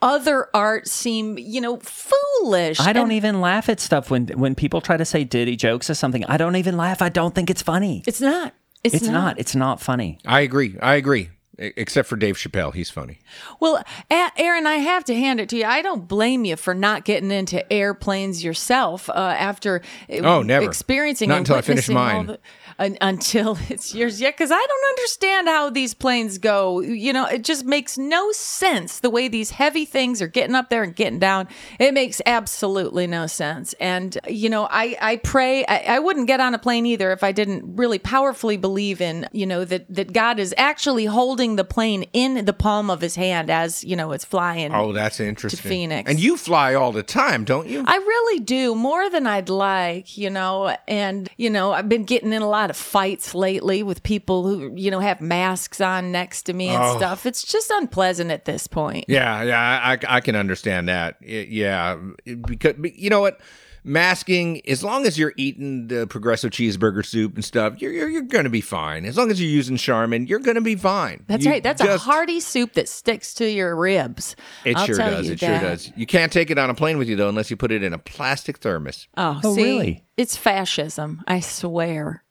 other 0.00 0.48
art 0.54 0.86
seem, 0.86 1.38
you 1.38 1.60
know, 1.60 1.78
foolish. 1.78 2.78
I 2.80 2.92
don't 2.92 3.04
And 3.04 3.12
even 3.14 3.40
laugh 3.40 3.68
at 3.68 3.80
stuff 3.80 4.10
when 4.10 4.28
when 4.28 4.54
people 4.54 4.80
try 4.80 4.96
to 4.96 5.04
say 5.04 5.24
dirty 5.24 5.56
jokes 5.56 5.90
or 5.90 5.94
something. 5.94 6.24
I 6.26 6.36
don't 6.36 6.56
even 6.56 6.76
laugh. 6.76 7.02
I 7.02 7.08
don't 7.08 7.34
think 7.34 7.50
it's 7.50 7.62
funny. 7.62 8.02
It's 8.06 8.20
not. 8.20 8.54
It's, 8.84 8.94
It's 8.94 9.08
not. 9.08 9.38
It's 9.40 9.56
not 9.56 9.80
funny. 9.80 10.18
I 10.24 10.40
agree. 10.42 10.76
I 10.80 10.94
agree. 10.94 11.30
Except 11.58 12.08
for 12.08 12.14
Dave 12.16 12.36
Chappelle, 12.36 12.72
he's 12.72 12.88
funny. 12.88 13.18
Well, 13.58 13.82
Aaron, 14.10 14.66
I 14.66 14.76
have 14.76 15.04
to 15.06 15.14
hand 15.14 15.40
it 15.40 15.48
to 15.48 15.56
you. 15.56 15.64
I 15.64 15.82
don't 15.82 16.06
blame 16.06 16.44
you 16.44 16.54
for 16.56 16.72
not 16.72 17.04
getting 17.04 17.32
into 17.32 17.70
airplanes 17.72 18.44
yourself 18.44 19.10
uh, 19.10 19.12
after 19.14 19.82
uh, 20.08 20.18
Oh, 20.18 20.42
never. 20.42 20.64
experiencing 20.64 21.28
Not 21.30 21.38
until 21.38 21.56
I 21.56 21.62
finish 21.62 21.88
mine. 21.88 22.26
the- 22.26 22.38
until 22.78 23.58
it's 23.70 23.92
yours. 23.92 24.20
Yeah, 24.20 24.30
because 24.30 24.52
I 24.52 24.64
don't 24.64 24.88
understand 24.90 25.48
how 25.48 25.68
these 25.68 25.94
planes 25.94 26.38
go. 26.38 26.78
You 26.80 27.12
know, 27.12 27.26
it 27.26 27.42
just 27.42 27.64
makes 27.64 27.98
no 27.98 28.30
sense 28.30 29.00
the 29.00 29.10
way 29.10 29.26
these 29.26 29.50
heavy 29.50 29.84
things 29.84 30.22
are 30.22 30.28
getting 30.28 30.54
up 30.54 30.70
there 30.70 30.84
and 30.84 30.94
getting 30.94 31.18
down. 31.18 31.48
It 31.80 31.92
makes 31.92 32.22
absolutely 32.24 33.08
no 33.08 33.26
sense. 33.26 33.72
And 33.80 34.16
you 34.28 34.48
know, 34.48 34.68
I 34.70 34.96
I 35.00 35.16
pray 35.16 35.64
I, 35.66 35.96
I 35.96 35.98
wouldn't 35.98 36.28
get 36.28 36.38
on 36.38 36.54
a 36.54 36.58
plane 36.58 36.86
either 36.86 37.10
if 37.10 37.24
I 37.24 37.32
didn't 37.32 37.76
really 37.76 37.98
powerfully 37.98 38.56
believe 38.56 39.00
in 39.00 39.28
you 39.32 39.46
know 39.46 39.64
that 39.64 39.92
that 39.92 40.12
God 40.12 40.38
is 40.38 40.54
actually 40.56 41.06
holding 41.06 41.47
the 41.56 41.64
plane 41.64 42.04
in 42.12 42.44
the 42.44 42.52
palm 42.52 42.90
of 42.90 43.00
His 43.00 43.14
hand 43.14 43.50
as 43.50 43.84
you 43.84 43.96
know 43.96 44.12
it's 44.12 44.24
flying. 44.24 44.72
Oh, 44.74 44.92
that's 44.92 45.20
interesting. 45.20 45.68
Phoenix. 45.68 46.10
And 46.10 46.18
you 46.20 46.36
fly 46.36 46.74
all 46.74 46.92
the 46.92 47.02
time, 47.02 47.44
don't 47.44 47.68
you? 47.68 47.84
I 47.86 47.96
really 47.96 48.40
do 48.40 48.74
more 48.74 49.08
than 49.10 49.26
I'd 49.26 49.48
like, 49.48 50.16
you 50.16 50.30
know. 50.30 50.76
And 50.86 51.28
you 51.36 51.50
know, 51.50 51.72
I've 51.72 51.88
been 51.88 52.04
getting 52.04 52.32
in 52.32 52.42
a 52.42 52.48
lot 52.48 52.70
of 52.70 52.76
fights 52.76 53.34
lately 53.34 53.82
with 53.82 54.02
people 54.02 54.46
who 54.46 54.72
you 54.76 54.90
know 54.90 55.00
have 55.00 55.20
masks 55.20 55.80
on 55.80 56.12
next 56.12 56.42
to 56.44 56.52
me 56.52 56.68
and 56.68 56.82
Oh. 56.82 56.96
stuff. 56.96 57.26
It's 57.26 57.42
just 57.42 57.70
unpleasant 57.70 58.30
at 58.30 58.44
this 58.44 58.66
point. 58.66 59.04
Yeah, 59.08 59.42
yeah, 59.42 59.60
I, 59.60 59.98
I 60.16 60.20
can 60.20 60.36
understand 60.36 60.88
that. 60.88 61.16
Yeah, 61.20 61.96
because 62.24 62.74
you 62.94 63.10
know 63.10 63.20
what, 63.20 63.40
masking. 63.88 64.60
As 64.68 64.84
long 64.84 65.06
as 65.06 65.18
you're 65.18 65.32
eating 65.36 65.88
the 65.88 66.06
Progresso 66.06 66.48
cheeseburger 66.48 67.04
soup 67.04 67.34
and 67.34 67.44
stuff, 67.44 67.80
you're 67.80 67.92
you're, 67.92 68.08
you're 68.08 68.22
going 68.22 68.44
to 68.44 68.50
be 68.50 68.60
fine. 68.60 69.04
As 69.04 69.16
long 69.16 69.30
as 69.30 69.40
you're 69.40 69.50
using 69.50 69.76
Charmin, 69.76 70.26
you're 70.26 70.38
going 70.38 70.54
to 70.56 70.60
be 70.60 70.76
fine. 70.76 71.24
That's 71.26 71.44
You 71.44 71.50
right. 71.50 71.62
That's 71.62 71.80
a 71.82 71.98
hearty 71.98 72.40
soup 72.40 72.74
that 72.74 72.88
sticks 72.88 73.34
to 73.34 73.50
your 73.50 73.74
ribs. 73.74 74.36
It 74.64 74.76
I'll 74.76 74.86
sure 74.86 74.96
tell 74.96 75.10
does. 75.10 75.26
you 75.26 75.32
It 75.32 75.40
that. 75.40 75.60
sure 75.60 75.70
does. 75.70 75.92
You 75.96 76.06
can't 76.06 76.30
take 76.32 76.50
it 76.50 76.58
on 76.58 76.70
a 76.70 76.74
plane 76.74 76.98
with 76.98 77.08
you 77.08 77.16
though, 77.16 77.28
unless 77.28 77.50
you 77.50 77.56
put 77.56 77.72
it 77.72 77.82
in 77.82 77.92
a 77.92 77.98
plastic 77.98 78.58
thermos. 78.58 79.08
Oh, 79.16 79.40
Oh, 79.42 79.54
see, 79.54 79.62
really? 79.64 80.04
It's 80.16 80.36
fascism. 80.36 81.22
I 81.28 81.40
swear. 81.40 82.24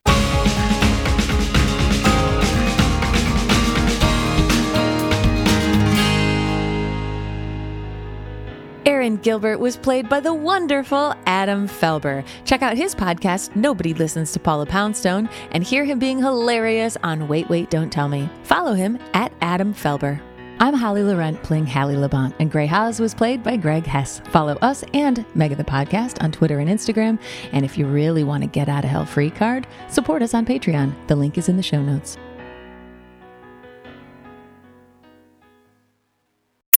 Aaron 8.97 9.17
Gilbert 9.17 9.59
was 9.59 9.77
played 9.77 10.09
by 10.09 10.19
the 10.19 10.33
wonderful 10.33 11.13
Adam 11.27 11.67
Felber. 11.67 12.25
Check 12.45 12.63
out 12.63 12.75
his 12.75 12.95
podcast, 12.95 13.55
Nobody 13.55 13.93
Listens 13.93 14.31
to 14.31 14.39
Paula 14.39 14.65
Poundstone, 14.65 15.29
and 15.51 15.63
hear 15.63 15.85
him 15.85 15.99
being 15.99 16.17
hilarious 16.17 16.97
on 17.03 17.27
Wait, 17.27 17.47
Wait, 17.47 17.69
Don't 17.69 17.91
Tell 17.91 18.09
Me. 18.09 18.27
Follow 18.41 18.73
him 18.73 18.97
at 19.13 19.31
Adam 19.39 19.71
Felber. 19.71 20.19
I'm 20.59 20.73
Holly 20.73 21.03
Laurent 21.03 21.43
playing 21.43 21.67
Hallie 21.67 21.93
Labont, 21.93 22.33
and 22.39 22.49
Gray 22.49 22.65
Haas 22.65 22.99
was 22.99 23.13
played 23.13 23.43
by 23.43 23.55
Greg 23.55 23.85
Hess. 23.85 24.19
Follow 24.31 24.55
us 24.63 24.83
and 24.95 25.23
Mega 25.35 25.53
the 25.53 25.63
Podcast 25.63 26.19
on 26.23 26.31
Twitter 26.31 26.57
and 26.57 26.67
Instagram. 26.67 27.19
And 27.51 27.63
if 27.63 27.77
you 27.77 27.85
really 27.85 28.23
want 28.23 28.41
to 28.41 28.49
get 28.49 28.67
out 28.67 28.83
of 28.83 28.89
hell 28.89 29.05
free 29.05 29.29
card, 29.29 29.67
support 29.89 30.23
us 30.23 30.33
on 30.33 30.43
Patreon. 30.43 30.91
The 31.05 31.15
link 31.15 31.37
is 31.37 31.49
in 31.49 31.57
the 31.57 31.61
show 31.61 31.83
notes. 31.83 32.17